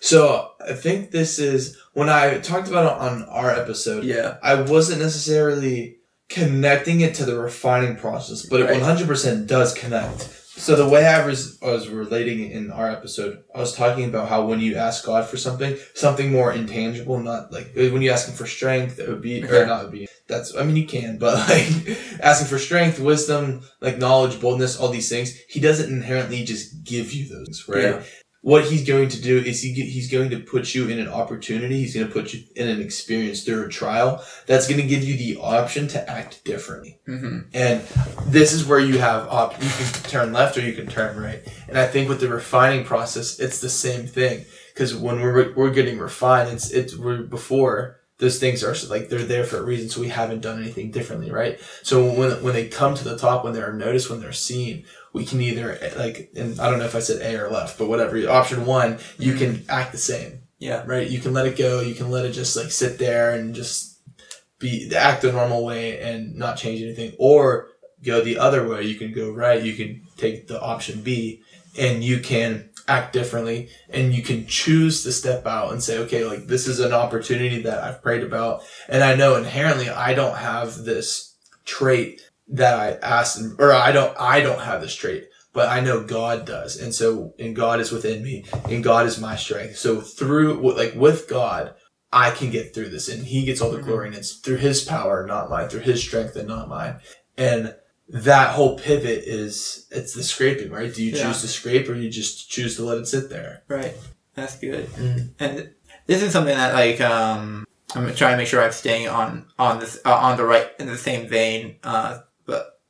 So 0.00 0.50
I 0.66 0.74
think 0.74 1.10
this 1.10 1.38
is 1.38 1.76
when 1.94 2.08
I 2.08 2.38
talked 2.38 2.68
about 2.68 2.86
it 2.96 3.00
on 3.00 3.22
our 3.24 3.50
episode. 3.50 4.04
Yeah. 4.04 4.36
I 4.42 4.54
wasn't 4.60 5.00
necessarily 5.00 5.96
connecting 6.28 7.00
it 7.00 7.14
to 7.16 7.24
the 7.24 7.38
refining 7.38 7.96
process, 7.96 8.42
but 8.42 8.60
it 8.60 8.68
100% 8.68 9.46
does 9.46 9.72
connect. 9.72 10.28
So 10.56 10.76
the 10.76 10.88
way 10.88 11.04
I 11.04 11.26
was, 11.26 11.58
I 11.62 11.72
was 11.72 11.88
relating 11.88 12.50
in 12.50 12.70
our 12.70 12.88
episode, 12.88 13.42
I 13.54 13.58
was 13.58 13.74
talking 13.74 14.04
about 14.04 14.28
how 14.28 14.46
when 14.46 14.60
you 14.60 14.76
ask 14.76 15.04
God 15.04 15.26
for 15.26 15.36
something, 15.36 15.76
something 15.94 16.30
more 16.30 16.52
intangible, 16.52 17.18
not 17.18 17.52
like 17.52 17.72
when 17.74 18.02
you 18.02 18.10
ask 18.12 18.28
Him 18.28 18.36
for 18.36 18.46
strength, 18.46 19.00
it 19.00 19.08
would 19.08 19.20
be 19.20 19.44
or 19.44 19.66
not 19.66 19.82
would 19.82 19.92
be. 19.92 20.06
That's 20.28 20.56
I 20.56 20.62
mean 20.62 20.76
you 20.76 20.86
can, 20.86 21.18
but 21.24 21.48
like 21.48 21.98
asking 22.20 22.46
for 22.46 22.58
strength, 22.58 23.00
wisdom, 23.00 23.62
like 23.80 23.98
knowledge, 23.98 24.40
boldness, 24.40 24.78
all 24.78 24.88
these 24.88 25.08
things, 25.08 25.36
He 25.48 25.58
doesn't 25.58 25.92
inherently 25.92 26.44
just 26.44 26.84
give 26.84 27.12
you 27.12 27.28
those, 27.28 27.64
right? 27.68 27.82
Yeah. 27.82 28.02
What 28.44 28.66
He's 28.66 28.86
going 28.86 29.08
to 29.08 29.22
do 29.22 29.38
is 29.38 29.62
he 29.62 29.72
he's 29.72 30.12
going 30.12 30.28
to 30.28 30.38
put 30.38 30.74
you 30.74 30.86
in 30.90 30.98
an 30.98 31.08
opportunity. 31.08 31.78
He's 31.78 31.94
going 31.94 32.06
to 32.06 32.12
put 32.12 32.34
you 32.34 32.44
in 32.54 32.68
an 32.68 32.82
experience 32.82 33.42
through 33.42 33.64
a 33.64 33.68
trial 33.70 34.22
that's 34.44 34.68
going 34.68 34.82
to 34.82 34.86
give 34.86 35.02
you 35.02 35.16
the 35.16 35.40
option 35.40 35.88
to 35.88 36.10
act 36.10 36.44
differently. 36.44 36.98
Mm-hmm. 37.08 37.48
And 37.54 37.80
this 38.30 38.52
is 38.52 38.66
where 38.66 38.78
you 38.78 38.98
have 38.98 39.28
op- 39.28 39.62
you 39.62 39.70
can 39.70 39.86
turn 40.10 40.32
left 40.34 40.58
or 40.58 40.60
you 40.60 40.74
can 40.74 40.88
turn 40.88 41.18
right. 41.18 41.40
And 41.68 41.78
I 41.78 41.86
think 41.86 42.06
with 42.10 42.20
the 42.20 42.28
refining 42.28 42.84
process, 42.84 43.40
it's 43.40 43.60
the 43.60 43.70
same 43.70 44.06
thing. 44.06 44.44
Because 44.74 44.94
when 44.94 45.22
we're 45.22 45.54
we're 45.54 45.70
getting 45.70 45.98
refined, 45.98 46.50
it's 46.50 46.70
it's 46.70 46.94
we're 46.94 47.22
before 47.22 48.00
those 48.18 48.38
things 48.38 48.62
are 48.62 48.74
like 48.88 49.08
they're 49.08 49.20
there 49.20 49.44
for 49.44 49.58
a 49.58 49.62
reason. 49.62 49.88
So 49.88 50.00
we 50.00 50.08
haven't 50.08 50.40
done 50.40 50.62
anything 50.62 50.90
differently, 50.90 51.30
right? 51.30 51.58
So 51.82 52.04
when 52.04 52.42
when 52.42 52.52
they 52.52 52.68
come 52.68 52.94
to 52.94 53.04
the 53.04 53.16
top, 53.16 53.42
when 53.42 53.54
they're 53.54 53.72
noticed, 53.72 54.10
when 54.10 54.20
they're 54.20 54.32
seen, 54.32 54.84
we 55.14 55.24
can 55.24 55.40
either 55.40 55.78
like 55.96 56.30
and 56.36 56.60
I 56.60 56.68
don't 56.68 56.78
know 56.80 56.84
if 56.84 56.94
I 56.96 56.98
said 56.98 57.22
A 57.22 57.40
or 57.40 57.48
left, 57.48 57.78
but 57.78 57.88
whatever. 57.88 58.18
Option 58.28 58.66
one, 58.66 58.98
you 59.16 59.32
Mhm. 59.32 59.38
can 59.38 59.64
act 59.68 59.92
the 59.92 59.98
same 59.98 60.40
Yeah. 60.58 60.82
right? 60.86 61.08
You 61.08 61.20
can 61.20 61.32
let 61.32 61.46
it 61.46 61.56
go. 61.56 61.80
You 61.80 61.94
can 61.94 62.10
let 62.10 62.26
it 62.26 62.32
just 62.32 62.56
like 62.56 62.70
sit 62.72 62.98
there 62.98 63.30
and 63.30 63.54
just 63.54 63.98
be 64.58 64.90
act 64.94 65.22
the 65.22 65.32
normal 65.32 65.64
way 65.64 66.00
and 66.00 66.34
not 66.36 66.56
change 66.58 66.82
anything. 66.82 67.12
Or 67.18 67.68
go 68.04 68.20
the 68.20 68.38
other 68.38 68.68
way. 68.68 68.82
You 68.82 68.96
can 68.96 69.12
go 69.12 69.30
right. 69.30 69.62
You 69.62 69.74
can 69.74 70.02
take 70.18 70.48
the 70.48 70.60
option 70.60 71.00
B 71.00 71.42
and 71.78 72.02
you 72.04 72.18
can 72.20 72.70
act 72.86 73.12
differently 73.12 73.68
and 73.88 74.12
you 74.14 74.22
can 74.22 74.46
choose 74.46 75.02
to 75.04 75.12
step 75.12 75.46
out 75.46 75.72
and 75.72 75.82
say, 75.82 75.98
okay, 75.98 76.24
like 76.24 76.48
this 76.48 76.66
is 76.66 76.80
an 76.80 76.92
opportunity 76.92 77.62
that 77.62 77.82
I've 77.82 78.02
prayed 78.02 78.22
about. 78.22 78.62
And 78.88 79.02
I 79.04 79.14
know 79.14 79.36
inherently 79.36 79.88
I 79.88 80.12
don't 80.12 80.36
have 80.36 80.78
this 80.84 81.34
trait 81.64 82.20
that 82.48 82.74
I 82.78 83.06
asked, 83.06 83.40
or 83.58 83.72
I 83.72 83.92
don't, 83.92 84.14
I 84.18 84.40
don't 84.40 84.60
have 84.60 84.80
this 84.80 84.94
trait 84.94 85.28
but 85.54 85.68
I 85.68 85.78
know 85.80 86.02
God 86.02 86.44
does. 86.46 86.76
And 86.76 86.92
so, 86.92 87.32
and 87.38 87.54
God 87.54 87.78
is 87.80 87.92
within 87.92 88.24
me 88.24 88.44
and 88.68 88.82
God 88.82 89.06
is 89.06 89.20
my 89.20 89.36
strength. 89.36 89.76
So 89.78 90.00
through, 90.00 90.60
like 90.76 90.94
with 90.96 91.28
God, 91.28 91.74
I 92.12 92.32
can 92.32 92.50
get 92.50 92.74
through 92.74 92.88
this 92.88 93.08
and 93.08 93.24
he 93.24 93.44
gets 93.44 93.60
all 93.60 93.70
the 93.70 93.78
Mhm. 93.78 93.84
glory 93.84 94.06
and 94.08 94.16
it's 94.16 94.32
through 94.32 94.56
his 94.56 94.82
power, 94.82 95.24
not 95.24 95.48
mine, 95.48 95.68
through 95.68 95.82
his 95.82 96.02
strength 96.02 96.34
and 96.34 96.48
not 96.48 96.68
mine. 96.68 96.96
And 97.38 97.76
that 98.08 98.50
whole 98.50 98.76
pivot 98.76 99.22
is, 99.26 99.86
it's 99.92 100.12
the 100.12 100.24
scraping, 100.24 100.72
right? 100.72 100.92
Do 100.92 101.04
you 101.04 101.12
Yeah. 101.12 101.22
choose 101.28 101.40
to 101.42 101.46
scrape 101.48 101.88
or 101.88 101.94
you 101.94 102.10
just 102.10 102.50
choose 102.50 102.74
to 102.76 102.84
let 102.84 102.98
it 102.98 103.06
sit 103.06 103.30
there? 103.30 103.62
Right. 103.68 103.94
That's 104.34 104.56
good. 104.56 104.86
Mm. 104.94 105.28
And 105.38 105.70
this 106.08 106.20
is 106.20 106.32
something 106.32 106.56
that 106.56 106.74
like 106.74 107.00
um 107.00 107.64
I'm 107.94 108.12
trying 108.16 108.32
to 108.32 108.38
make 108.38 108.48
sure 108.48 108.60
I'm 108.60 108.72
staying 108.72 109.08
on 109.08 109.46
on 109.56 109.78
this 109.78 110.00
uh, 110.04 110.12
on 110.16 110.36
the 110.36 110.44
right 110.44 110.68
in 110.80 110.88
the 110.88 110.98
same 110.98 111.28
vein. 111.28 111.76
Uh, 111.84 112.18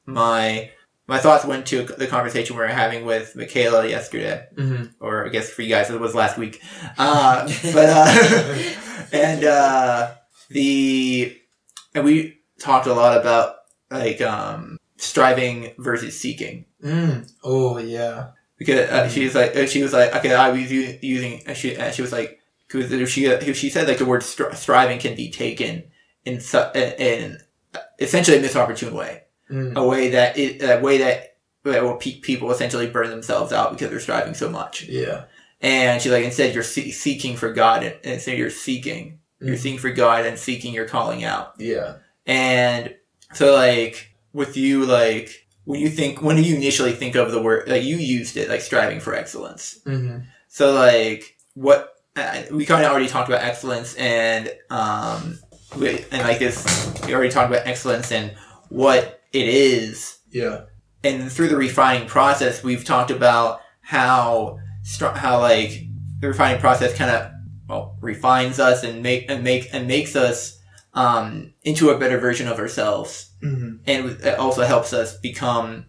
my 0.07 0.71
my 1.07 1.19
thoughts 1.19 1.45
went 1.45 1.67
to 1.67 1.83
the 1.85 2.07
conversation 2.07 2.57
we 2.57 2.63
were 2.63 2.69
having 2.69 3.05
with 3.05 3.37
Michaela 3.37 3.87
yesterday, 3.87 4.47
Mm-hmm. 4.57 4.85
or 5.05 5.27
I 5.27 5.29
guess 5.29 5.51
for 5.51 5.63
you 5.63 5.69
guys 5.69 5.91
it 5.91 6.01
was 6.01 6.15
last 6.15 6.39
week. 6.39 6.63
Uh, 6.97 7.47
but 7.73 7.89
uh, 7.91 8.59
and 9.13 9.45
uh, 9.45 10.15
the 10.49 11.37
and 11.95 12.05
we 12.05 12.39
talked 12.59 12.87
a 12.87 12.95
lot 12.95 13.19
about 13.19 13.57
like 13.91 14.21
um 14.21 14.79
striving 14.97 15.75
versus 15.79 16.19
seeking. 16.19 16.65
Mm. 16.83 17.31
Oh, 17.43 17.79
yeah. 17.79 18.31
because 18.59 18.89
uh, 18.91 19.09
she's 19.09 19.35
like 19.35 19.55
uh, 19.57 19.67
she 19.67 19.83
was 19.83 19.93
like 19.93 20.15
okay 20.17 20.35
I 20.35 20.51
was 20.51 20.71
u- 20.73 20.99
using 21.03 21.43
and 21.47 21.57
she 21.57 21.77
uh, 21.77 21.91
she 21.91 22.03
was 22.03 22.13
like 22.13 22.39
because 22.69 23.11
she 23.11 23.31
uh, 23.33 23.41
she 23.53 23.69
said 23.71 23.89
like 23.89 23.99
the 23.99 24.05
word 24.07 24.23
stri- 24.23 24.55
striving 24.55 24.99
can 24.99 25.15
be 25.17 25.31
taken 25.31 25.85
in 26.25 26.41
su- 26.41 26.71
in, 26.75 26.93
in 26.99 27.39
essentially 27.99 28.39
a 28.39 28.43
misopportune 28.43 28.93
way 28.93 29.24
Mm. 29.51 29.77
a 29.77 29.87
way 29.87 30.09
that 30.11 30.39
it, 30.39 30.63
a 30.63 30.81
way 30.81 30.99
that 30.99 31.37
that 31.65 31.83
will 31.83 31.97
pe- 31.97 32.21
people 32.21 32.51
essentially 32.51 32.89
burn 32.89 33.11
themselves 33.11 33.53
out 33.53 33.73
because 33.73 33.91
they're 33.91 34.01
striving 34.01 34.35
so 34.35 34.49
much 34.49 34.85
Yeah. 34.89 35.25
and 35.61 36.01
she's 36.01 36.13
like 36.13 36.25
instead 36.25 36.55
you're 36.55 36.63
see- 36.63 36.91
seeking 36.93 37.37
for 37.37 37.53
God 37.53 37.83
and, 37.83 37.95
instead 38.03 38.39
you're 38.39 38.49
seeking 38.51 39.19
you're 39.41 39.57
Mm. 39.57 39.59
seeking 39.59 39.79
for 39.79 39.91
God 39.91 40.25
and 40.25 40.39
seeking 40.39 40.73
you're 40.73 40.89
calling 40.89 41.25
out 41.25 41.55
Yeah. 41.59 41.97
and 42.27 42.95
so 43.35 43.55
like 43.55 44.15
with 44.33 44.57
you 44.57 44.87
like 44.87 45.47
when 45.65 45.79
you 45.81 45.89
think 45.91 46.23
when 46.23 46.37
do 46.37 46.43
you 46.43 46.57
initially 46.57 46.93
think 46.93 47.15
of 47.15 47.31
the 47.31 47.43
word 47.43 47.69
like 47.69 47.83
you 47.83 47.97
used 47.97 48.37
it 48.39 48.49
like 48.49 48.61
striving 48.63 49.01
for 49.01 49.15
excellence 49.15 49.79
Mm-hmm. 49.87 50.21
so 50.49 50.73
like 50.73 51.37
what 51.55 51.91
uh, 52.17 52.43
we 52.53 52.65
kind 52.65 52.85
of 52.85 52.91
already 52.91 53.09
talked 53.09 53.29
about 53.29 53.43
excellence 53.43 53.95
and 53.97 54.51
um 54.71 55.39
we, 55.77 55.89
and 56.13 56.23
like 56.23 56.39
this 56.39 56.65
we 57.07 57.15
already 57.15 57.31
talked 57.31 57.51
about 57.53 57.67
excellence 57.67 58.13
and 58.13 58.35
what 58.69 59.21
it 59.35 59.47
is 59.49 60.19
Yeah. 60.31 60.63
and 61.03 61.31
through 61.31 61.49
the 61.49 61.57
refining 61.57 62.07
process 62.09 62.63
we've 62.63 62.85
talked 62.85 63.11
about 63.11 63.61
how 63.83 64.59
how 65.01 65.41
like 65.41 65.83
the 66.21 66.29
refining 66.29 66.61
process 66.61 66.97
kind 66.97 67.11
of 67.11 67.31
well 67.69 67.97
refines 68.01 68.59
us 68.59 68.83
and 68.85 69.03
make 69.03 69.29
and 69.31 69.43
make 69.45 69.69
and 69.73 69.87
makes 69.89 70.15
us 70.17 70.59
um 70.95 71.53
into 71.65 71.91
a 71.91 71.99
better 71.99 72.19
version 72.19 72.49
of 72.49 72.59
ourselves 72.59 73.31
Mm-hmm. 73.43 73.77
and 73.87 74.11
it 74.23 74.39
also 74.39 74.63
helps 74.65 74.95
us 74.95 75.19
become 75.19 75.85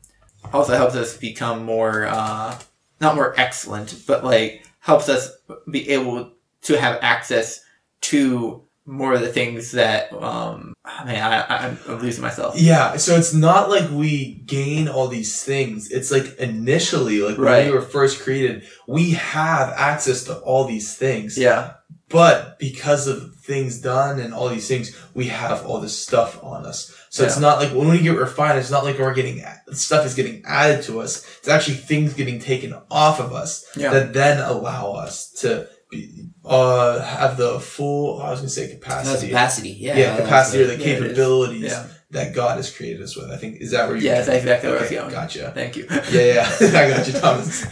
also 0.54 0.76
helps 0.76 0.96
us 0.96 1.16
become 1.16 1.64
more 1.64 2.06
uh, 2.06 2.58
not 3.00 3.16
more 3.16 3.34
excellent, 3.40 4.04
but 4.06 4.26
like 4.26 4.66
helps 4.80 5.08
us 5.08 5.32
be 5.72 5.90
able 5.90 6.32
to 6.64 6.78
have 6.80 7.00
access 7.02 7.62
to 8.02 8.65
more 8.86 9.14
of 9.14 9.22
the 9.22 9.28
things 9.30 9.72
that 9.72 10.14
um 10.14 10.74
man 11.06 11.24
I, 11.24 11.68
I'm, 11.68 11.80
I'm 11.88 12.00
losing 12.00 12.22
myself. 12.22 12.56
Yeah, 12.60 12.98
so 12.98 13.16
it's 13.16 13.34
not 13.34 13.70
like 13.70 13.90
we 13.90 14.36
gain 14.46 14.88
all 14.88 15.08
these 15.08 15.44
things. 15.44 15.90
It's 15.92 16.12
like 16.12 16.36
initially, 16.38 17.20
like 17.22 17.38
when 17.38 17.46
Right. 17.48 17.66
we 17.68 17.72
were 17.74 17.82
first 17.82 18.22
created, 18.22 18.64
we 18.88 19.12
have 19.12 19.70
access 19.76 20.24
to 20.26 20.38
all 20.40 20.66
these 20.66 20.96
things. 20.96 21.38
Yeah, 21.38 21.74
But 22.10 22.60
because 22.60 23.08
of 23.08 23.36
things 23.38 23.80
done 23.82 24.20
and 24.20 24.34
all 24.34 24.50
these 24.50 24.68
things, 24.68 24.96
we 25.14 25.28
have 25.28 25.66
all 25.66 25.80
this 25.80 25.98
stuff 25.98 26.44
on 26.44 26.66
us. 26.66 26.92
So 27.10 27.24
it's 27.24 27.40
not 27.40 27.60
like 27.60 27.72
when 27.74 27.88
we 27.90 28.00
get 28.00 28.18
refined, 28.18 28.60
it's 28.60 28.72
not 28.72 28.84
like 28.84 29.00
we're 29.00 29.14
getting 29.14 29.44
stuff 29.72 30.06
is 30.06 30.14
getting 30.16 30.44
added 30.46 30.84
to 30.86 31.00
us. 31.02 31.26
It's 31.40 31.48
actually 31.48 31.78
things 31.78 32.14
getting 32.14 32.40
taken 32.40 32.76
off 32.92 33.20
of 33.20 33.34
us 33.34 33.66
yeah, 33.76 33.92
that 33.92 34.14
then 34.14 34.40
allow 34.40 34.92
us 34.94 35.32
to 35.42 35.68
be, 35.90 36.28
uh, 36.46 37.02
have 37.04 37.38
the 37.38 37.60
full, 37.60 38.22
I 38.22 38.30
was 38.32 38.40
going 38.40 38.50
to 38.50 38.54
say 38.54 38.68
No, 38.68 38.74
capacity. 38.76 39.28
capacity. 39.28 39.70
Yeah. 39.72 39.98
yeah, 39.98 40.18
capacity 40.18 40.64
or 40.64 40.68
the 40.68 40.78
Yeah, 40.78 40.84
capabilities 40.84 41.64
yeah. 41.64 41.88
that 42.12 42.34
God 42.36 42.58
has 42.58 42.76
created 42.76 43.02
us 43.02 43.16
with. 43.18 43.32
I 43.32 43.38
think, 43.38 43.62
is 43.62 43.72
that 43.72 43.88
where 43.88 43.98
you 43.98 44.04
Yeah, 44.04 44.22
that's 44.22 44.30
exactly 44.30 44.70
where 44.70 44.80
I 44.80 44.82
was 44.82 44.92
going. 44.92 45.12
Gotcha. 45.12 45.52
Thank 45.56 45.76
you. 45.76 45.88
Yeah, 46.12 46.22
yeah. 46.22 46.50
I 46.62 46.90
got 46.90 47.08
you, 47.08 47.14
Thomas. 47.20 47.66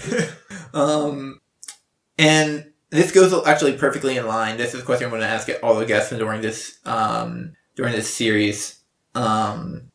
Um, 0.74 1.40
and 2.18 2.72
this 2.90 3.12
goes 3.12 3.34
actually 3.46 3.74
perfectly 3.78 4.18
in 4.18 4.28
line. 4.28 4.58
This 4.58 4.74
is 4.74 4.82
a 4.82 4.86
question 4.86 5.06
I'm 5.06 5.12
going 5.12 5.22
to 5.22 5.28
ask 5.28 5.50
all 5.62 5.76
the 5.76 5.86
guests 5.86 6.12
during 6.12 6.42
this 6.42 6.80
um, 6.86 7.54
during 7.76 7.94
this 7.94 8.12
series. 8.14 8.80
Um, 9.16 9.90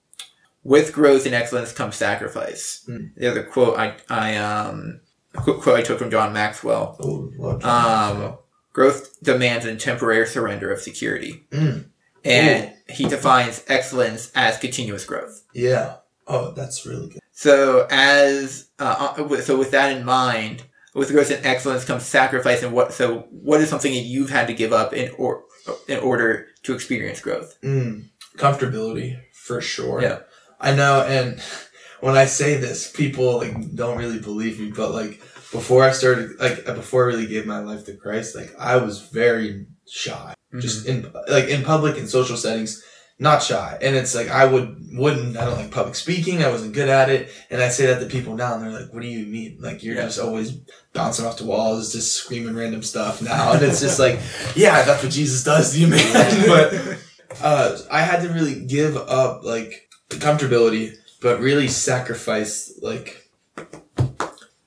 with 0.64 0.92
growth 0.92 1.24
and 1.26 1.34
excellence 1.34 1.72
comes 1.72 1.96
sacrifice. 1.96 2.84
Mm. 2.88 3.10
There's 3.16 3.36
a 3.36 3.42
quote 3.42 3.78
I 3.78 3.96
I 4.08 4.36
um 4.36 5.00
a 5.34 5.38
quote 5.40 5.62
quote 5.62 5.78
I 5.78 5.82
took 5.82 5.98
from 5.98 6.10
John 6.10 6.32
Maxwell. 6.32 6.96
Oh, 7.00 7.32
love 7.38 7.64
Um, 7.64 8.38
growth 8.78 9.20
demands 9.20 9.64
a 9.66 9.74
temporary 9.74 10.24
surrender 10.26 10.70
of 10.70 10.80
security, 10.80 11.44
Mm. 11.50 11.86
and 12.24 12.72
he 12.88 13.08
defines 13.08 13.64
excellence 13.66 14.30
as 14.36 14.56
continuous 14.56 15.04
growth. 15.04 15.42
Yeah. 15.52 15.96
Oh, 16.28 16.52
that's 16.52 16.86
really 16.86 17.08
good. 17.08 17.20
So 17.32 17.88
as 17.90 18.68
uh, 18.78 19.14
uh, 19.18 19.40
so 19.40 19.58
with 19.58 19.72
that 19.72 19.96
in 19.96 20.04
mind, 20.04 20.62
with 20.94 21.10
growth 21.10 21.32
and 21.32 21.44
excellence 21.44 21.84
comes 21.84 22.04
sacrifice, 22.04 22.62
and 22.62 22.72
what 22.72 22.92
so 22.92 23.26
what 23.30 23.60
is 23.60 23.68
something 23.68 23.92
that 23.92 24.04
you've 24.12 24.30
had 24.30 24.46
to 24.46 24.54
give 24.54 24.72
up 24.72 24.92
in 24.92 25.10
or 25.18 25.42
in 25.88 25.98
order 25.98 26.46
to 26.62 26.72
experience 26.74 27.20
growth? 27.20 27.58
Mm. 27.62 28.04
Comfortability, 28.36 29.18
for 29.32 29.60
sure. 29.60 30.00
Yeah. 30.00 30.20
I 30.60 30.72
know, 30.74 31.02
and 31.02 31.40
when 32.00 32.16
I 32.16 32.26
say 32.26 32.56
this, 32.58 32.88
people 32.88 33.38
like 33.38 33.74
don't 33.74 33.98
really 33.98 34.20
believe 34.20 34.60
me, 34.60 34.70
but 34.70 34.92
like 34.92 35.20
before 35.52 35.84
I 35.84 35.92
started, 35.92 36.38
like 36.38 36.64
before 36.66 37.04
I 37.04 37.06
really 37.06 37.26
gave 37.26 37.46
my 37.46 37.60
life 37.60 37.84
to 37.86 37.96
Christ, 37.96 38.34
like 38.36 38.54
I 38.58 38.76
was 38.76 39.00
very 39.08 39.66
shy, 39.88 40.34
just 40.58 40.86
in 40.86 41.10
like 41.28 41.48
in 41.48 41.64
public 41.64 41.96
and 41.98 42.08
social 42.08 42.36
settings, 42.36 42.84
not 43.18 43.42
shy. 43.42 43.78
And 43.80 43.96
it's 43.96 44.14
like 44.14 44.28
I 44.28 44.44
would 44.44 44.76
wouldn't 44.92 45.36
I 45.36 45.44
don't 45.44 45.56
like 45.56 45.70
public 45.70 45.94
speaking. 45.94 46.42
I 46.42 46.50
wasn't 46.50 46.74
good 46.74 46.88
at 46.88 47.08
it, 47.10 47.30
and 47.50 47.62
I 47.62 47.68
say 47.68 47.86
that 47.86 48.00
to 48.00 48.06
people 48.06 48.34
now, 48.34 48.54
and 48.54 48.64
they're 48.64 48.80
like, 48.80 48.92
"What 48.92 49.02
do 49.02 49.08
you 49.08 49.26
mean? 49.26 49.58
Like 49.60 49.82
you're 49.82 49.96
Yeah. 49.96 50.04
just 50.04 50.20
always 50.20 50.52
bouncing 50.92 51.24
off 51.24 51.38
the 51.38 51.44
walls, 51.44 51.92
just 51.92 52.14
screaming 52.14 52.54
random 52.54 52.82
stuff 52.82 53.22
now?" 53.22 53.52
And 53.52 53.62
it's 53.62 53.80
just 53.80 53.98
like, 53.98 54.20
yeah, 54.54 54.82
that's 54.82 55.02
what 55.02 55.12
Jesus 55.12 55.44
does 55.44 55.72
to 55.72 55.80
you, 55.80 55.88
man. 55.88 56.46
but 56.46 56.98
uh, 57.42 57.78
I 57.90 58.02
had 58.02 58.22
to 58.22 58.28
really 58.28 58.60
give 58.66 58.96
up 58.96 59.44
like 59.44 59.88
the 60.10 60.16
comfortability, 60.16 60.94
but 61.20 61.40
really 61.40 61.68
sacrifice 61.68 62.78
like, 62.82 63.28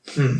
hmm. 0.10 0.40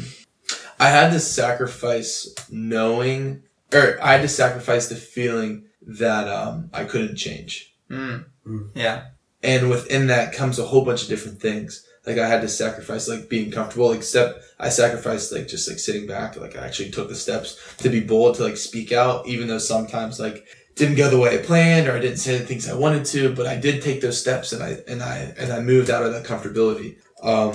I 0.82 0.90
had 0.90 1.12
to 1.12 1.20
sacrifice 1.20 2.34
knowing, 2.50 3.44
or 3.74 3.98
I 4.02 4.14
had 4.14 4.22
to 4.24 4.28
sacrifice 4.28 4.88
the 4.90 4.96
feeling 4.96 5.66
that 5.86 6.28
um, 6.28 6.70
I 6.74 6.84
couldn't 6.86 7.16
change, 7.16 7.74
Mm. 7.90 8.26
Mm. 8.48 8.70
Yeah. 8.76 8.98
and 9.44 9.70
within 9.70 10.08
that 10.08 10.34
comes 10.34 10.58
a 10.60 10.66
whole 10.66 10.84
bunch 10.86 11.04
of 11.04 11.10
different 11.10 11.40
things. 11.42 11.86
Like 12.06 12.18
I 12.18 12.28
had 12.28 12.42
to 12.42 12.48
sacrifice 12.48 13.08
like 13.08 13.30
being 13.30 13.52
comfortable, 13.52 13.92
except 13.92 14.44
I 14.60 14.70
sacrificed 14.70 15.32
like 15.32 15.48
just 15.48 15.70
like 15.70 15.78
sitting 15.78 16.08
back. 16.08 16.36
Like 16.36 16.56
I 16.58 16.66
actually 16.66 16.90
took 16.92 17.10
the 17.10 17.16
steps 17.16 17.50
to 17.78 17.90
be 17.90 18.00
bold 18.00 18.36
to 18.36 18.44
like 18.44 18.58
speak 18.58 18.92
out, 18.92 19.28
even 19.28 19.48
though 19.48 19.60
sometimes 19.60 20.20
like 20.20 20.46
didn't 20.76 20.96
go 20.96 21.10
the 21.12 21.20
way 21.20 21.36
I 21.38 21.44
planned 21.44 21.88
or 21.88 21.96
I 21.96 22.00
didn't 22.00 22.18
say 22.18 22.38
the 22.40 22.46
things 22.46 22.68
I 22.68 22.74
wanted 22.74 23.06
to, 23.14 23.36
but 23.36 23.46
I 23.46 23.56
did 23.58 23.84
take 23.84 24.02
those 24.02 24.20
steps 24.20 24.52
and 24.52 24.64
I 24.64 24.78
and 24.88 25.04
I 25.04 25.16
and 25.38 25.54
I 25.54 25.60
moved 25.60 25.92
out 25.92 26.04
of 26.04 26.12
that 26.14 26.26
comfortability. 26.26 26.98
Um, 27.22 27.54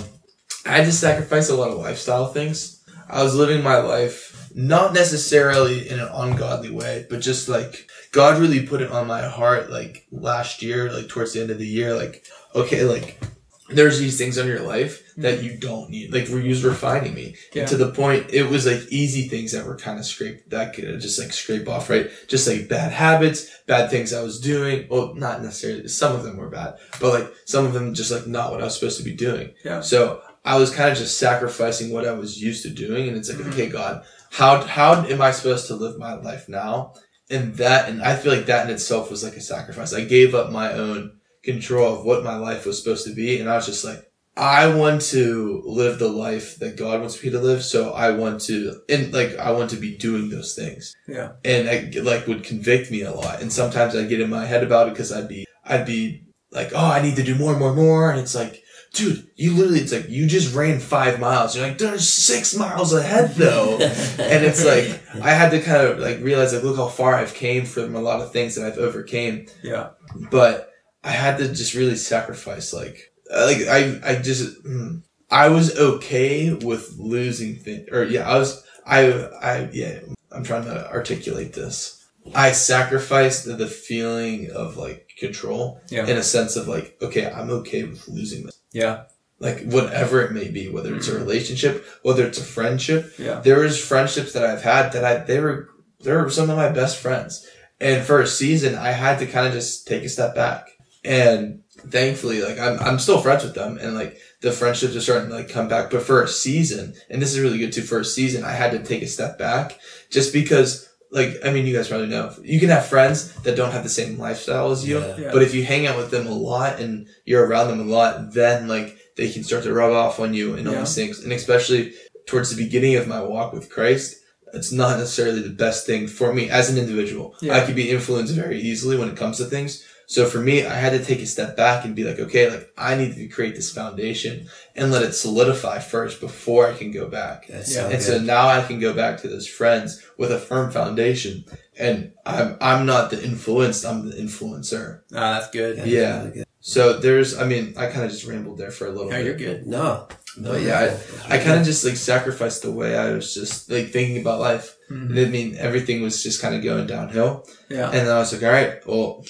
I 0.65 0.77
had 0.79 0.85
to 0.87 0.93
sacrifice 0.93 1.49
a 1.51 1.57
lot 1.57 1.71
of 1.73 1.79
lifestyle 1.79 2.29
things. 2.29 2.85
I 3.09 3.23
was 3.23 3.35
living 3.35 3.63
my 3.63 3.79
life 3.79 4.51
not 4.55 4.95
necessarily 4.95 5.89
in 5.89 6.01
an 6.01 6.09
ungodly 6.13 6.71
way, 6.71 7.07
but 7.11 7.21
just 7.21 7.49
like 7.49 7.91
God 8.11 8.41
really 8.41 8.67
put 8.67 8.81
it 8.81 8.91
on 8.91 9.07
my 9.07 9.23
heart 9.23 9.71
like 9.71 10.07
last 10.11 10.63
year, 10.63 10.91
like 10.91 11.09
towards 11.09 11.35
the 11.35 11.43
end 11.43 11.51
of 11.51 11.59
the 11.59 11.67
year, 11.67 11.95
like 11.95 12.25
okay, 12.55 12.85
like 12.85 13.21
there's 13.69 13.99
these 13.99 14.17
things 14.17 14.39
in 14.39 14.47
your 14.47 14.61
life 14.61 15.03
mm-hmm. 15.11 15.23
that 15.23 15.43
you 15.43 15.57
don't 15.59 15.91
need. 15.91 16.13
Like 16.13 16.27
he 16.29 16.49
was 16.49 16.65
refining 16.65 17.15
me 17.15 17.37
Yeah. 17.53 17.67
to 17.67 17.77
the 17.77 17.91
point 17.91 18.31
it 18.31 18.49
was 18.49 18.65
like 18.67 18.81
easy 18.91 19.29
things 19.29 19.53
that 19.53 19.67
were 19.67 19.77
kind 19.77 19.99
of 19.99 20.05
scraped 20.07 20.51
that 20.51 20.75
could 20.75 21.01
just 21.01 21.19
like 21.19 21.33
scrape 21.33 21.69
off, 21.69 21.91
right? 21.91 22.09
Just 22.29 22.49
like 22.49 22.69
bad 22.69 22.93
habits, 22.93 23.51
bad 23.67 23.91
things 23.91 24.13
I 24.13 24.23
was 24.23 24.41
doing. 24.41 24.87
Well, 24.89 25.15
not 25.15 25.43
necessarily. 25.43 25.89
Some 25.89 26.15
of 26.15 26.23
them 26.23 26.37
were 26.37 26.49
bad, 26.49 26.77
but 27.01 27.13
like 27.13 27.35
some 27.45 27.67
of 27.67 27.73
them 27.73 27.93
just 27.95 28.11
like 28.11 28.27
not 28.27 28.53
what 28.53 28.61
I 28.61 28.65
was 28.65 28.75
supposed 28.75 28.99
to 28.99 29.05
be 29.05 29.15
doing. 29.15 29.55
Yeah. 29.65 29.81
So 29.81 30.23
I 30.47 30.57
was 30.57 30.71
kind 30.71 30.91
of 30.91 30.97
just 30.97 31.19
sacrificing 31.19 31.91
what 31.93 32.07
I 32.07 32.13
was 32.13 32.41
used 32.41 32.63
to 32.63 32.71
doing, 32.71 33.09
and 33.09 33.17
it's 33.17 33.29
like, 33.29 33.39
Mhm. 33.39 33.53
okay, 33.53 33.69
God, 33.69 34.05
how 34.31 34.61
how 34.63 35.05
am 35.05 35.21
I 35.21 35.31
supposed 35.33 35.67
to 35.69 35.75
live 35.75 35.99
my 35.99 36.15
life 36.15 36.49
now? 36.49 36.95
And 37.29 37.57
that, 37.57 37.89
and 37.89 38.01
I 38.03 38.15
feel 38.15 38.33
like 38.33 38.47
that 38.47 38.67
in 38.69 38.73
itself 38.75 39.11
was 39.11 39.25
like 39.25 39.37
a 39.37 39.41
sacrifice. 39.41 39.93
I 39.93 40.03
gave 40.05 40.35
up 40.35 40.53
my 40.53 40.73
own 40.73 41.13
control 41.43 41.95
of 41.99 42.05
what 42.05 42.23
my 42.25 42.37
life 42.37 42.65
was 42.67 42.79
supposed 42.83 43.05
to 43.07 43.13
be, 43.15 43.39
and 43.41 43.51
I 43.51 43.57
was 43.57 43.67
just 43.67 43.85
like, 43.85 44.03
I 44.37 44.67
want 44.75 45.01
to 45.17 45.63
live 45.65 45.99
the 45.99 46.09
life 46.11 46.59
that 46.59 46.77
God 46.77 47.01
wants 47.01 47.23
me 47.23 47.31
to 47.31 47.41
live. 47.41 47.65
So 47.65 47.93
I 47.93 48.11
want 48.11 48.43
to, 48.43 48.81
and 48.89 49.13
like, 49.13 49.37
I 49.39 49.51
want 49.53 49.71
to 49.71 49.77
be 49.77 49.97
doing 49.97 50.29
those 50.29 50.55
things 50.55 50.95
Yeah. 51.09 51.31
and 51.43 51.67
it 51.67 52.05
like 52.05 52.27
would 52.27 52.45
convict 52.45 52.91
me 52.91 53.01
a 53.01 53.13
lot. 53.13 53.41
And 53.41 53.51
sometimes 53.51 53.97
I'd 53.97 54.11
get 54.11 54.21
in 54.21 54.29
my 54.29 54.45
head 54.45 54.63
about 54.63 54.89
it 54.89 54.91
because 54.93 55.11
I'd 55.11 55.27
be, 55.29 55.47
I'd 55.65 55.87
be 55.87 56.25
like, 56.53 56.71
oh, 56.75 56.91
I 56.97 57.01
need 57.03 57.17
to 57.17 57.23
do 57.23 57.35
more 57.35 57.53
and 57.53 57.59
more 57.59 57.71
and 57.71 57.79
more. 57.79 58.11
And 58.11 58.21
it's 58.21 58.35
like, 58.35 58.63
dude, 58.97 59.29
you 59.37 59.55
literally, 59.55 59.81
it's 59.81 59.93
like, 59.93 60.09
you 60.09 60.27
just 60.27 60.55
ran 60.55 60.81
five 60.81 61.21
miles. 61.21 61.55
You're 61.57 61.67
like, 61.69 61.79
there's 61.79 62.09
six 62.09 62.57
miles 62.57 62.93
ahead 62.93 63.35
though. 63.35 63.77
and 63.79 64.45
it's 64.45 64.65
like, 64.65 65.01
I 65.25 65.31
had 65.33 65.51
to 65.51 65.61
kind 65.61 65.87
of 65.87 65.99
like 65.99 66.21
realize 66.21 66.53
like, 66.53 66.63
look 66.63 66.77
how 66.77 66.89
far 66.89 67.15
I've 67.15 67.35
came 67.35 67.65
from 67.65 67.95
a 67.95 68.01
lot 68.01 68.21
of 68.21 68.33
things 68.33 68.55
that 68.55 68.67
I've 68.67 68.79
overcame. 68.79 69.47
Yeah. 69.63 69.91
But 70.31 70.71
I 71.05 71.11
had 71.11 71.39
to 71.39 71.49
just 71.49 71.75
really 71.75 71.97
sacrifice 71.97 72.73
like, 72.73 73.13
uh, 73.33 73.45
like 73.45 73.69
I, 73.69 74.01
I 74.13 74.15
just, 74.17 74.65
mm, 74.65 75.03
I 75.31 75.49
was 75.49 75.77
okay 75.79 76.53
with 76.53 76.95
losing 76.99 77.57
things, 77.57 77.89
or 77.93 78.05
yeah, 78.05 78.29
I 78.29 78.39
was, 78.39 78.65
I, 78.87 79.13
I, 79.43 79.69
yeah, 79.73 79.99
I'm 80.33 80.45
trying 80.45 80.65
to 80.65 80.89
articulate 80.91 81.53
this. 81.53 82.05
I 82.35 82.53
sacrificed 82.53 83.45
the, 83.45 83.55
the 83.55 83.67
feeling 83.69 84.51
of 84.53 84.77
like 84.77 85.11
control 85.19 85.81
Yeah. 85.91 86.07
in 86.07 86.17
a 86.17 86.23
sense 86.23 86.57
of 86.57 86.67
like, 86.69 86.97
okay, 87.03 87.31
I'm 87.31 87.51
okay 87.51 87.85
with 87.85 88.07
losing 88.09 88.47
this. 88.47 88.56
Yeah. 88.73 89.05
Like 89.39 89.65
whatever 89.65 90.23
it 90.23 90.33
may 90.33 90.49
be, 90.49 90.69
whether 90.69 90.95
it's 90.95 91.09
a 91.09 91.13
mm-hmm. 91.13 91.21
relationship, 91.21 91.87
whether 92.03 92.27
it's 92.27 92.39
a 92.39 92.45
friendship. 92.45 93.13
Yeah. 93.19 93.41
There 93.41 93.65
is 93.65 93.83
friendships 93.83 94.33
that 94.33 94.45
I've 94.45 94.63
had 94.63 94.93
that 94.93 95.05
I 95.05 95.19
they 95.19 95.41
were 95.41 95.69
they 96.01 96.13
were 96.13 96.31
some 96.31 96.51
of 96.51 96.57
my 96.57 96.71
best 96.71 96.99
friends. 96.99 97.47
And 97.81 98.05
for 98.05 98.21
a 98.21 98.27
season 98.27 98.75
I 98.75 98.93
had 98.93 99.19
to 99.19 99.27
kind 99.27 99.47
of 99.47 99.53
just 99.53 99.87
take 99.87 100.05
a 100.05 100.09
step 100.09 100.35
back. 100.35 100.69
And 101.05 101.63
thankfully, 101.77 102.43
like 102.43 102.59
I'm 102.59 102.79
I'm 102.81 102.99
still 102.99 103.21
friends 103.21 103.45
with 103.45 103.55
them 103.55 103.79
and 103.79 103.95
like 103.95 104.19
the 104.41 104.53
friendships 104.53 104.97
are 104.97 105.01
starting 105.01 105.29
to 105.29 105.35
like 105.35 105.51
come 105.51 105.69
back. 105.69 105.91
But 105.91 106.03
for 106.03 106.23
a 106.23 106.29
season, 106.29 106.95
and 107.11 107.21
this 107.21 107.35
is 107.35 107.41
really 107.41 107.59
good 107.59 107.73
too, 107.73 107.83
for 107.83 108.01
a 108.01 108.05
season 108.05 108.45
I 108.45 108.53
had 108.53 108.73
to 108.73 108.83
take 108.83 109.03
a 109.03 109.07
step 109.07 109.39
back 109.39 109.79
just 110.11 110.33
because 110.33 110.89
like 111.11 111.37
I 111.45 111.51
mean 111.53 111.67
you 111.67 111.75
guys 111.75 111.89
probably 111.89 112.09
know 112.09 112.33
you 112.43 112.59
can 112.61 112.69
have 112.69 112.87
friends 112.87 113.33
that 113.43 113.57
don't 113.57 113.73
have 113.73 113.83
the 113.85 113.89
same 113.89 114.19
lifestyle 114.19 114.71
as 114.73 114.87
you. 114.87 114.99
Yeah. 114.99 115.17
Yeah. 115.17 115.31
But 115.33 115.43
if 115.43 115.55
you 115.55 115.65
hang 115.65 115.87
out 115.87 115.97
with 115.97 116.11
them 116.11 116.27
a 116.27 116.35
lot 116.35 116.81
and 116.81 117.07
you're 117.25 117.47
around 117.47 117.69
them 117.69 117.81
a 117.81 117.85
lot, 117.91 118.33
then 118.33 118.69
like 118.69 118.99
they 119.17 119.31
can 119.31 119.45
start 119.45 119.65
to 119.65 119.73
rub 119.73 119.93
off 119.93 120.21
on 120.21 120.35
you 120.35 120.55
and 120.55 120.67
all 120.67 120.75
Yeah. 120.75 120.81
these 120.81 120.95
things. 120.95 121.23
And 121.23 121.33
especially 121.33 121.95
towards 122.27 122.51
the 122.55 122.63
beginning 122.63 122.97
of 122.97 123.07
my 123.09 123.23
walk 123.23 123.53
with 123.53 123.71
Christ, 123.71 124.17
it's 124.53 124.73
not 124.73 124.99
necessarily 124.99 125.41
the 125.43 125.51
best 125.51 125.87
thing 125.87 126.07
for 126.09 126.33
me 126.35 126.51
as 126.51 126.71
an 126.71 126.79
individual. 126.79 127.35
I 127.51 127.61
could 127.65 127.77
be 127.77 127.91
influenced 127.91 128.35
very 128.35 128.61
easily 128.61 128.97
when 128.97 129.09
it 129.09 129.17
comes 129.17 129.39
to 129.39 129.45
things. 129.45 129.85
So 130.09 130.27
for 130.27 130.39
me, 130.39 130.65
I 130.65 130.75
had 130.75 130.91
to 130.93 131.05
take 131.05 131.21
a 131.21 131.27
step 131.27 131.57
back 131.57 131.85
and 131.85 131.95
be 131.97 132.05
like, 132.05 132.19
okay, 132.21 132.49
like 132.49 132.73
I 132.79 132.95
need 132.95 133.15
to 133.17 133.27
create 133.29 133.55
this 133.57 133.73
foundation 133.73 134.47
and 134.77 134.93
let 134.93 135.03
it 135.03 135.13
solidify 135.15 135.81
first 135.81 136.21
before 136.21 136.69
I 136.69 136.75
can 136.75 136.93
go 136.93 137.09
back. 137.09 137.49
That's 137.49 137.75
Yeah. 137.75 137.83
so 137.83 137.91
And 137.91 138.03
so 138.03 138.19
now 138.19 138.47
I 138.49 138.63
can 138.63 138.79
go 138.79 138.93
back 138.93 139.21
to 139.23 139.29
those 139.29 139.49
friends 139.49 140.01
with 140.17 140.31
a 140.31 140.39
firm 140.39 140.71
foundation. 140.71 141.45
And 141.79 142.13
I'm 142.25 142.57
I'm 142.61 142.87
not 142.87 143.11
the 143.11 143.23
influenced, 143.23 143.85
I'm 143.85 144.09
the 144.09 144.17
influencer. 144.17 145.01
Ah, 145.13 145.35
that's 145.35 145.51
good. 145.51 145.77
That's 145.79 145.89
yeah. 145.89 146.19
really 146.21 146.31
good. 146.31 146.47
So 146.61 146.99
there's, 146.99 147.39
I 147.39 147.45
mean, 147.47 147.75
I 147.77 147.87
kind 147.87 148.05
of 148.05 148.11
just 148.11 148.27
rambled 148.27 148.59
there 148.59 148.71
for 148.73 148.87
a 148.87 148.91
little 148.91 149.11
Yeah, 149.11 149.19
bit. 149.19 149.27
you're 149.27 149.37
good. 149.37 149.67
No. 149.67 150.09
no 150.37 150.53
But 150.53 150.63
yeah, 150.63 150.97
I 151.29 151.39
kind 151.39 151.61
of 151.61 151.65
just 151.67 151.85
like 151.85 151.97
sacrificed 151.97 152.63
the 152.63 152.73
way 152.73 152.97
I 152.97 153.11
was 153.13 153.35
just 153.35 153.71
like 153.71 153.91
thinking 153.91 154.19
about 154.21 154.41
life. 154.41 154.77
Mhm. 154.91 155.11
And 155.11 155.19
I 155.19 155.25
mean, 155.31 155.57
everything 155.59 156.03
was 156.03 156.23
just 156.23 156.41
kind 156.41 156.55
of 156.55 156.63
going 156.63 156.87
downhill. 156.87 157.47
Yeah. 157.69 157.87
And 157.87 158.07
then 158.07 158.09
I 158.09 158.19
was 158.19 158.33
like, 158.33 158.43
all 158.45 158.51
right, 158.51 158.87
well, 158.87 159.25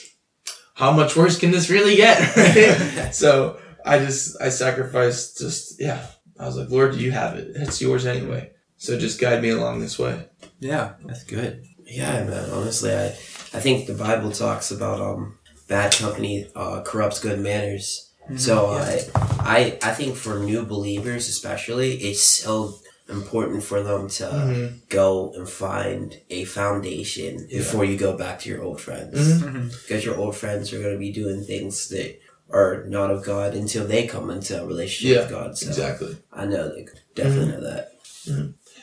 how 0.77 0.93
much 0.93 1.17
worse 1.17 1.39
can 1.39 1.51
this 1.51 1.71
really 1.71 1.97
get? 1.97 2.37
Right? 2.37 3.09
so 3.15 3.59
I 3.85 3.99
just, 3.99 4.41
I 4.41 4.51
sacrificed 4.51 5.39
just, 5.39 5.81
yeah. 5.81 6.07
I 6.39 6.45
was 6.45 6.59
like, 6.59 6.69
Lord, 6.69 6.93
do 6.93 7.01
you 7.01 7.13
have 7.13 7.37
it. 7.37 7.53
It's 7.55 7.81
yours 7.81 8.05
anyway. 8.05 8.53
So 8.77 8.99
just 8.99 9.19
guide 9.19 9.41
me 9.41 9.49
along 9.49 9.81
this 9.81 9.99
way. 9.99 10.29
Yeah, 10.61 10.93
that's 11.07 11.25
good. 11.25 11.65
Yeah, 11.87 12.25
man. 12.25 12.51
Honestly, 12.51 12.95
I, 12.95 13.07
I 13.07 13.61
think 13.61 13.87
the 13.87 13.95
Bible 13.95 14.31
talks 14.33 14.71
about 14.71 15.01
um 15.01 15.39
bad 15.67 15.93
company 15.93 16.47
uh, 16.55 16.83
corrupts 16.83 17.21
good 17.21 17.41
manners. 17.41 18.13
So 18.37 18.67
I, 18.67 19.01
I 19.39 19.79
I 19.83 19.95
think 19.95 20.17
for 20.17 20.41
new 20.41 20.67
believers 20.67 21.29
especially, 21.29 21.93
it's 21.95 22.23
so 22.23 22.81
important 23.09 23.63
for 23.63 23.83
them 23.83 24.09
to 24.09 24.25
Mm-hmm. 24.25 24.77
go 24.89 25.33
and 25.37 25.49
find 25.49 26.19
a 26.31 26.45
foundation 26.45 27.47
Yeah. 27.49 27.59
before 27.59 27.85
you 27.85 27.97
go 27.97 28.17
back 28.17 28.41
to 28.41 28.49
your 28.49 28.63
old 28.63 28.81
friends. 28.81 29.19
Mhm. 29.19 29.43
Mhm. 29.53 29.83
Because 29.83 30.05
your 30.05 30.17
old 30.17 30.37
friends 30.37 30.73
are 30.73 30.81
going 30.81 30.93
to 30.95 30.99
be 30.99 31.13
doing 31.13 31.45
things 31.45 31.89
that 31.89 32.19
are 32.51 32.85
not 32.89 33.11
of 33.11 33.25
God 33.25 33.55
until 33.55 33.85
they 33.87 34.07
come 34.07 34.31
into 34.31 34.61
a 34.61 34.67
relationship 34.67 35.23
with 35.23 35.31
God. 35.31 35.59
So 35.59 35.69
Exactly. 35.69 36.17
I 36.33 36.47
know, 36.47 36.73
like, 36.77 36.91
definitely 37.15 37.53
Mm-hmm. 37.53 37.63
know 37.63 37.71
that. 37.71 37.93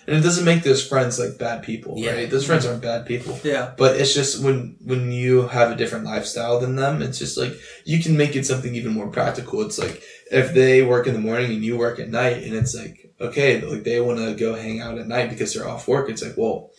And 0.06 0.18
it 0.18 0.22
doesn't 0.22 0.44
make 0.44 0.64
those 0.64 0.86
friends 0.86 1.18
like 1.18 1.38
bad 1.38 1.64
people, 1.64 1.94
Yeah. 1.98 2.12
right? 2.14 2.30
Those 2.30 2.46
friends 2.46 2.66
aren't 2.66 2.82
bad 2.82 3.06
people. 3.06 3.40
Yeah. 3.44 3.72
But 3.78 3.96
it's 4.00 4.14
just 4.14 4.40
when 4.42 4.76
when 4.84 5.12
you 5.14 5.48
have 5.48 5.72
a 5.72 5.76
different 5.78 6.04
lifestyle 6.06 6.60
than 6.60 6.76
them, 6.76 7.02
it's 7.02 7.20
just 7.20 7.38
like 7.38 7.54
you 7.86 8.02
can 8.04 8.18
make 8.18 8.36
it 8.36 8.46
something 8.46 8.76
even 8.76 8.92
more 8.94 9.08
practical. 9.08 9.62
It's 9.62 9.80
like 9.80 10.02
if 10.34 10.54
they 10.54 10.82
work 10.82 11.08
in 11.08 11.13
the 11.13 11.19
morning 11.19 11.52
and 11.52 11.63
you 11.63 11.78
work 11.78 12.00
at 12.00 12.10
night, 12.10 12.43
and 12.43 12.54
it's 12.54 12.76
like 12.76 13.13
okay, 13.22 13.62
like 13.62 13.84
they 13.84 14.02
want 14.02 14.19
to 14.19 14.36
go 14.36 14.56
hang 14.56 14.82
out 14.82 14.98
at 14.98 15.08
night 15.08 15.30
because 15.30 15.54
they're 15.54 15.67
off 15.67 15.88
work. 15.88 16.10
It's 16.10 16.24
like 16.24 16.38
well, 16.38 16.72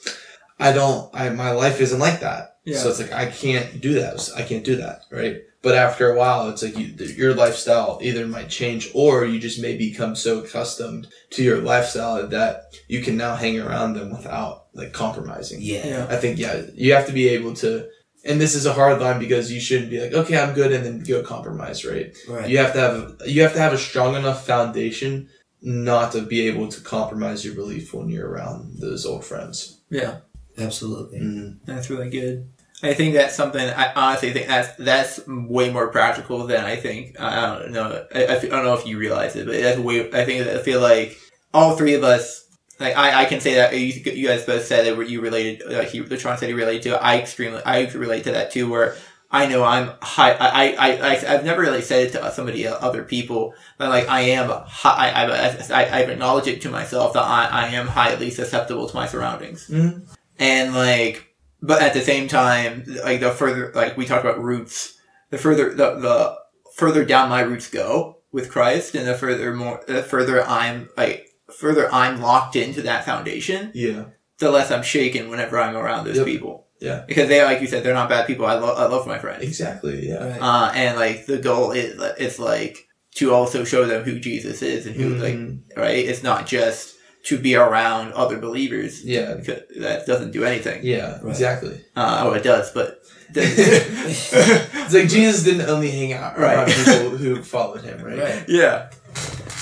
I 0.59 0.73
don't. 0.73 1.11
I 1.15 1.31
my 1.31 1.53
life 1.53 1.81
isn't 1.81 1.99
like 1.99 2.21
that. 2.21 2.59
Yeah. 2.65 2.79
So 2.79 2.89
it's 2.91 3.01
like 3.01 3.13
I 3.13 3.27
can't 3.27 3.81
do 3.81 3.95
that. 3.95 4.31
I 4.37 4.43
can't 4.43 4.65
do 4.65 4.77
that, 4.77 5.03
right? 5.11 5.43
But 5.65 5.77
after 5.77 6.11
a 6.11 6.17
while, 6.17 6.51
it's 6.51 6.63
like 6.63 6.77
you, 6.77 6.89
your 7.17 7.35
lifestyle 7.35 7.99
either 8.03 8.27
might 8.27 8.51
change 8.51 8.91
or 8.95 9.25
you 9.25 9.41
just 9.41 9.63
may 9.63 9.79
become 9.79 10.15
so 10.15 10.41
accustomed 10.41 11.09
to 11.31 11.43
your 11.43 11.59
lifestyle 11.59 12.27
that 12.29 12.79
you 12.87 13.01
can 13.01 13.17
now 13.17 13.35
hang 13.35 13.59
around 13.59 13.95
them 13.95 14.11
without 14.11 14.67
like 14.75 14.93
compromising. 14.93 15.61
Yeah. 15.63 15.87
Yeah. 15.87 16.07
I 16.11 16.17
think 16.17 16.39
yeah, 16.39 16.65
you 16.75 16.93
have 16.93 17.07
to 17.07 17.13
be 17.13 17.29
able 17.31 17.55
to, 17.55 17.89
and 18.25 18.41
this 18.41 18.55
is 18.55 18.67
a 18.67 18.73
hard 18.73 19.01
line 19.01 19.19
because 19.19 19.53
you 19.53 19.61
shouldn't 19.61 19.91
be 19.91 20.01
like, 20.01 20.13
okay, 20.13 20.39
I'm 20.39 20.55
good, 20.55 20.73
and 20.73 20.85
then 20.85 21.01
go 21.01 21.23
compromise, 21.23 21.85
right? 21.85 22.17
Right. 22.29 22.49
You 22.49 22.59
have 22.59 22.73
to 22.73 22.81
have 22.81 23.17
you 23.27 23.43
have 23.43 23.53
to 23.55 23.61
have 23.61 23.73
a 23.73 23.79
strong 23.79 24.15
enough 24.15 24.47
foundation 24.47 25.29
not 25.63 26.13
to 26.13 26.23
be 26.23 26.47
able 26.49 26.69
to 26.69 26.81
compromise 26.81 27.45
your 27.45 27.55
belief 27.55 27.95
when 27.95 28.09
you're 28.09 28.29
around 28.29 28.81
those 28.81 29.07
old 29.07 29.25
friends. 29.25 29.81
Yeah. 29.91 30.19
Absolutely. 30.59 31.21
Mm. 31.21 31.59
That's 31.65 31.91
really 31.91 32.11
good. 32.11 32.49
I 32.83 32.93
think 32.93 33.15
that's 33.15 33.35
something. 33.35 33.67
I 33.67 33.93
honestly 33.95 34.33
think 34.33 34.47
that's 34.47 34.75
that's 34.77 35.27
way 35.27 35.73
more 35.73 35.89
practical 35.89 36.47
than 36.47 36.65
I 36.65 36.77
think. 36.77 37.19
I 37.19 37.57
I 37.57 37.59
don't 37.61 37.73
know. 37.73 38.07
I 38.15 38.27
don't 38.27 38.65
know 38.65 38.75
if 38.75 38.87
you 38.87 38.99
realize 38.99 39.37
it, 39.37 39.47
but 39.47 39.59
that's 39.59 39.79
way. 39.79 40.13
I 40.13 40.25
think 40.25 40.47
I 40.47 40.59
feel 40.59 40.81
like 40.81 41.19
all 41.55 41.77
three 41.77 41.95
of 41.95 42.05
us. 42.05 42.44
Like 42.81 42.97
I, 42.97 43.23
I 43.23 43.25
can 43.27 43.41
say 43.41 43.55
that 43.55 43.73
you, 43.79 43.87
you 44.13 44.27
guys 44.29 44.45
both 44.45 44.65
said 44.65 44.87
that 44.87 45.09
you 45.09 45.21
related. 45.21 45.63
Like 45.71 45.89
he, 45.89 46.01
the 46.01 46.17
Tron 46.17 46.39
said 46.39 46.49
he 46.49 46.55
related 46.55 46.83
to. 46.83 46.95
it. 46.95 47.01
I 47.03 47.19
extremely, 47.21 47.63
I 47.65 47.87
relate 47.91 48.25
to 48.25 48.33
that 48.33 48.51
too. 48.51 48.69
Where 48.69 48.97
I 49.31 49.47
know 49.47 49.65
I'm 49.65 49.93
high. 50.01 50.33
I, 50.33 50.75
I, 50.77 50.91
I, 51.15 51.35
I've 51.35 51.45
never 51.45 51.63
really 51.63 51.83
said 51.83 52.07
it 52.09 52.13
to 52.13 52.31
somebody, 52.33 52.67
uh, 52.67 52.75
other 52.77 53.03
people, 53.03 53.55
but 53.79 53.89
like 53.89 54.09
I 54.09 54.21
am 54.21 54.49
high. 54.67 55.11
I, 55.11 55.49
I, 55.73 56.01
I've 56.01 56.09
acknowledged 56.11 56.47
it 56.49 56.61
to 56.63 56.71
myself 56.71 57.15
that 57.15 57.23
I, 57.25 57.47
I 57.47 57.67
am 57.69 57.87
highly 57.89 58.31
susceptible 58.31 58.89
to 58.89 58.95
my 58.95 59.07
surroundings 59.09 59.69
Mm. 59.69 60.07
and 60.39 60.75
like 60.75 61.35
but 61.63 61.81
at 61.83 61.95
the 61.95 62.03
same 62.03 62.29
time 62.29 62.85
like 63.05 63.21
the 63.21 63.31
further 63.31 63.73
like 63.75 63.97
we 63.97 64.05
talked 64.05 64.25
about 64.25 64.43
roots 64.43 64.99
the 65.31 65.39
further 65.39 65.71
the, 65.71 65.95
the 65.99 66.37
further 66.75 67.05
down 67.05 67.31
my 67.31 67.41
roots 67.41 67.69
go 67.71 68.19
with 68.33 68.51
christ 68.51 68.95
and 68.95 69.07
the 69.09 69.15
further 69.15 69.55
more 69.55 69.83
the 69.87 70.03
further 70.03 70.43
i'm 70.45 70.89
like 70.97 71.24
further 71.59 71.93
i'm 71.93 72.21
locked 72.21 72.57
into 72.57 72.83
that 72.83 73.05
foundation 73.05 73.71
Yeah. 73.75 74.05
the 74.39 74.51
less 74.51 74.71
i'm 74.71 74.83
shaken 74.83 75.31
whenever 75.31 75.59
i'm 75.59 75.77
around 75.77 76.05
those 76.07 76.17
Yep. 76.17 76.27
people 76.27 76.67
Yeah. 76.81 77.05
because 77.07 77.29
they 77.29 77.43
like 77.45 77.61
you 77.61 77.67
said 77.67 77.83
they're 77.85 77.95
not 77.95 78.09
bad 78.09 78.27
people 78.27 78.47
i 78.47 78.55
love 78.55 78.79
i 78.79 78.87
love 78.87 79.07
my 79.07 79.19
friends 79.19 79.43
Exactly. 79.45 80.09
Yeah. 80.09 80.25
Right. 80.25 80.41
uh 80.43 80.73
and 80.75 80.99
like 80.99 81.27
the 81.27 81.39
goal 81.39 81.73
is 81.73 82.01
it's 82.19 82.39
like 82.39 82.77
to 83.17 83.33
also 83.33 83.65
show 83.65 83.85
them 83.87 84.03
who 84.05 84.19
jesus 84.19 84.61
is 84.63 84.87
and 84.87 84.97
who 84.97 85.11
like 85.17 85.35
Mhm. 85.35 85.61
right 85.77 86.05
it's 86.11 86.23
not 86.23 86.47
just 86.47 86.93
to 87.27 87.39
be 87.39 87.55
around 87.55 88.13
other 88.13 88.39
believers 88.39 89.03
yeah. 89.03 89.33
because 89.35 89.63
that 89.81 90.05
doesn't 90.07 90.33
do 90.33 90.45
anything 90.45 90.81
Yeah. 90.85 91.19
Right. 91.23 91.31
Exactly. 91.31 91.81
Uh, 91.97 92.25
oh, 92.27 92.33
it 92.35 92.43
does, 92.43 92.71
but 92.73 93.01
it's 93.35 94.93
like 94.93 95.09
Jesus 95.09 95.43
didn't 95.43 95.69
only 95.71 95.91
hang 95.91 96.13
out 96.13 96.39
around 96.39 96.67
Right. 96.69 96.77
people 96.77 97.17
who 97.17 97.43
followed 97.43 97.83
him, 97.83 98.03
right? 98.05 98.19
Right. 98.19 98.45
yeah. 98.47 98.91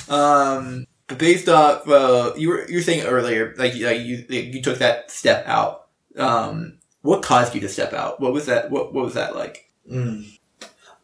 Um, 0.09 0.87
based 1.19 1.49
off, 1.49 1.89
uh, 1.89 2.33
you 2.37 2.49
were 2.49 2.69
you 2.69 2.77
were 2.77 2.83
saying 2.83 3.07
earlier, 3.07 3.55
like, 3.57 3.75
like 3.77 4.05
you 4.05 4.25
like 4.29 4.55
you 4.55 4.63
took 4.63 4.79
that 4.79 5.11
step 5.11 5.47
out. 5.47 5.89
Um, 6.17 6.79
what 7.03 7.23
caused 7.23 7.55
you 7.55 7.61
to 7.63 7.69
step 7.69 7.93
out? 7.93 8.21
What 8.21 8.33
was 8.33 8.47
that? 8.47 8.71
What 8.71 8.93
what 8.95 9.05
was 9.05 9.15
that 9.15 9.35
like? 9.35 9.71
Mm. 9.91 10.39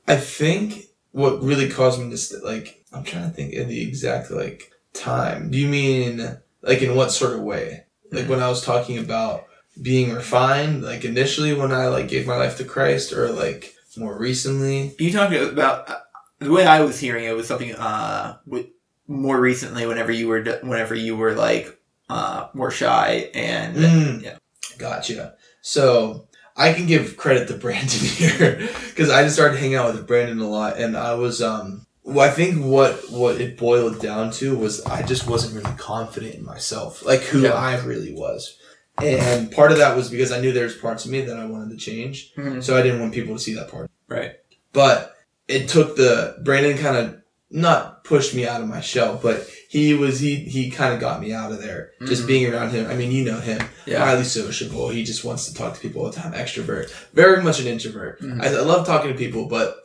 I 0.07 0.17
think 0.17 0.87
what 1.13 1.43
really 1.43 1.69
caused 1.69 2.01
me 2.01 2.11
to 2.11 2.17
st- 2.17 2.45
like 2.45 2.85
I'm 2.93 3.05
trying 3.05 3.29
to 3.29 3.35
think 3.35 3.55
of 3.55 3.69
the 3.69 3.83
exact 3.83 4.31
like 4.31 4.73
time. 4.93 5.51
Do 5.51 5.59
you 5.59 5.69
mean 5.69 6.39
like 6.63 6.83
in 6.83 6.95
what 6.95 7.13
sort 7.13 7.35
of 7.35 7.43
way? 7.43 7.85
Like 8.11 8.29
when 8.29 8.41
I 8.41 8.49
was 8.49 8.63
talking 8.63 8.99
about 8.99 9.45
being 9.81 10.13
refined, 10.13 10.83
like 10.83 11.05
initially 11.05 11.55
when 11.55 11.73
I 11.73 11.89
like 11.89 12.09
gave 12.09 12.27
my 12.27 12.37
life 12.37 12.57
to 12.59 12.65
Christ, 12.65 13.13
or 13.13 13.31
like 13.31 13.75
more 13.97 14.19
recently. 14.19 14.95
You 14.99 15.13
talking 15.13 15.43
about 15.43 15.91
uh, 15.91 15.99
the 16.39 16.53
way 16.53 16.65
I 16.65 16.81
was 16.81 16.99
hearing 16.99 17.25
it 17.25 17.35
was 17.37 17.49
something 17.49 17.75
uh 17.75 18.39
with 18.47 18.67
more 19.09 19.41
recently 19.41 19.87
whenever 19.87 20.13
you 20.13 20.29
were 20.29 20.43
whenever 20.63 20.95
you 20.95 21.17
were 21.17 21.33
like 21.35 21.77
uh 22.11 22.49
more 22.55 22.71
shy 22.71 23.31
and 23.35 23.77
Mm. 23.77 24.23
yeah. 24.23 24.37
Gotcha. 24.79 25.35
So 25.63 26.29
I 26.57 26.73
can 26.73 26.87
give 26.87 27.17
credit 27.17 27.49
to 27.49 27.55
Brandon 27.59 27.89
here 28.01 28.69
because 28.89 29.11
I 29.11 29.23
just 29.23 29.35
started 29.35 29.59
hanging 29.59 29.75
out 29.77 29.93
with 29.95 30.07
Brandon 30.07 30.39
a 30.41 30.49
lot, 30.49 30.79
and 30.79 30.97
I 30.97 31.15
was 31.15 31.41
um. 31.43 31.87
Well, 32.05 32.27
I 32.27 32.33
think 32.33 32.65
what 32.65 33.11
what 33.11 33.41
it 33.41 33.59
boiled 33.59 34.01
down 34.01 34.31
to 34.33 34.57
was 34.57 34.81
I 34.87 35.03
just 35.03 35.29
wasn't 35.29 35.55
really 35.63 35.77
confident 35.77 36.35
in 36.37 36.45
myself, 36.45 37.05
like 37.05 37.21
who 37.21 37.43
Yeah. 37.43 37.53
I 37.53 37.79
really 37.85 38.13
was, 38.15 38.57
and 39.03 39.51
part 39.53 39.73
of 39.73 39.79
that 39.79 39.95
was 39.97 40.09
because 40.11 40.33
I 40.33 40.41
knew 40.41 40.53
there 40.53 40.65
was 40.65 40.75
parts 40.77 41.05
of 41.05 41.11
me 41.11 41.21
that 41.23 41.37
I 41.37 41.45
wanted 41.47 41.71
to 41.71 41.77
change, 41.77 42.33
Mhm. 42.35 42.63
so 42.65 42.77
I 42.77 42.83
didn't 42.83 43.01
want 43.01 43.13
people 43.13 43.35
to 43.37 43.41
see 43.43 43.55
that 43.55 43.71
part. 43.71 43.91
right 44.09 44.37
But 44.73 45.15
it 45.49 45.69
took 45.69 45.97
the 45.97 46.37
Brandon 46.43 46.79
kind 46.79 46.97
of 46.97 47.18
not 47.51 48.05
pushed 48.05 48.35
me 48.35 48.47
out 48.47 48.61
of 48.61 48.69
my 48.69 48.81
shell, 48.81 49.19
but 49.23 49.49
he 49.69 49.95
was 49.95 50.21
he 50.21 50.37
he 50.37 50.71
kind 50.71 50.93
of 50.95 51.01
got 51.01 51.21
me 51.21 51.33
out 51.33 51.53
of 51.53 51.61
there. 51.63 51.93
Just 52.07 52.25
Mhm. 52.25 52.27
being 52.27 52.53
around 52.53 52.71
him. 52.71 52.87
I 52.91 52.95
mean, 52.95 53.11
you 53.11 53.25
know 53.25 53.41
him 53.41 53.61
yeah 53.87 54.05
highly 54.05 54.25
sociable. 54.25 54.89
He 54.91 55.03
just 55.05 55.25
wants 55.25 55.47
to 55.47 55.55
talk 55.55 55.75
to 55.75 55.81
people 55.81 56.03
all 56.05 56.11
the 56.11 56.17
time. 56.21 56.33
Extrovert, 56.33 56.91
very 57.15 57.43
much 57.43 57.61
an 57.61 57.67
introvert. 57.67 58.21
Mhm. 58.21 58.43
I, 58.43 58.49
I 58.49 58.61
love 58.61 58.87
talking 58.87 59.11
to 59.13 59.17
people, 59.19 59.47
but 59.47 59.77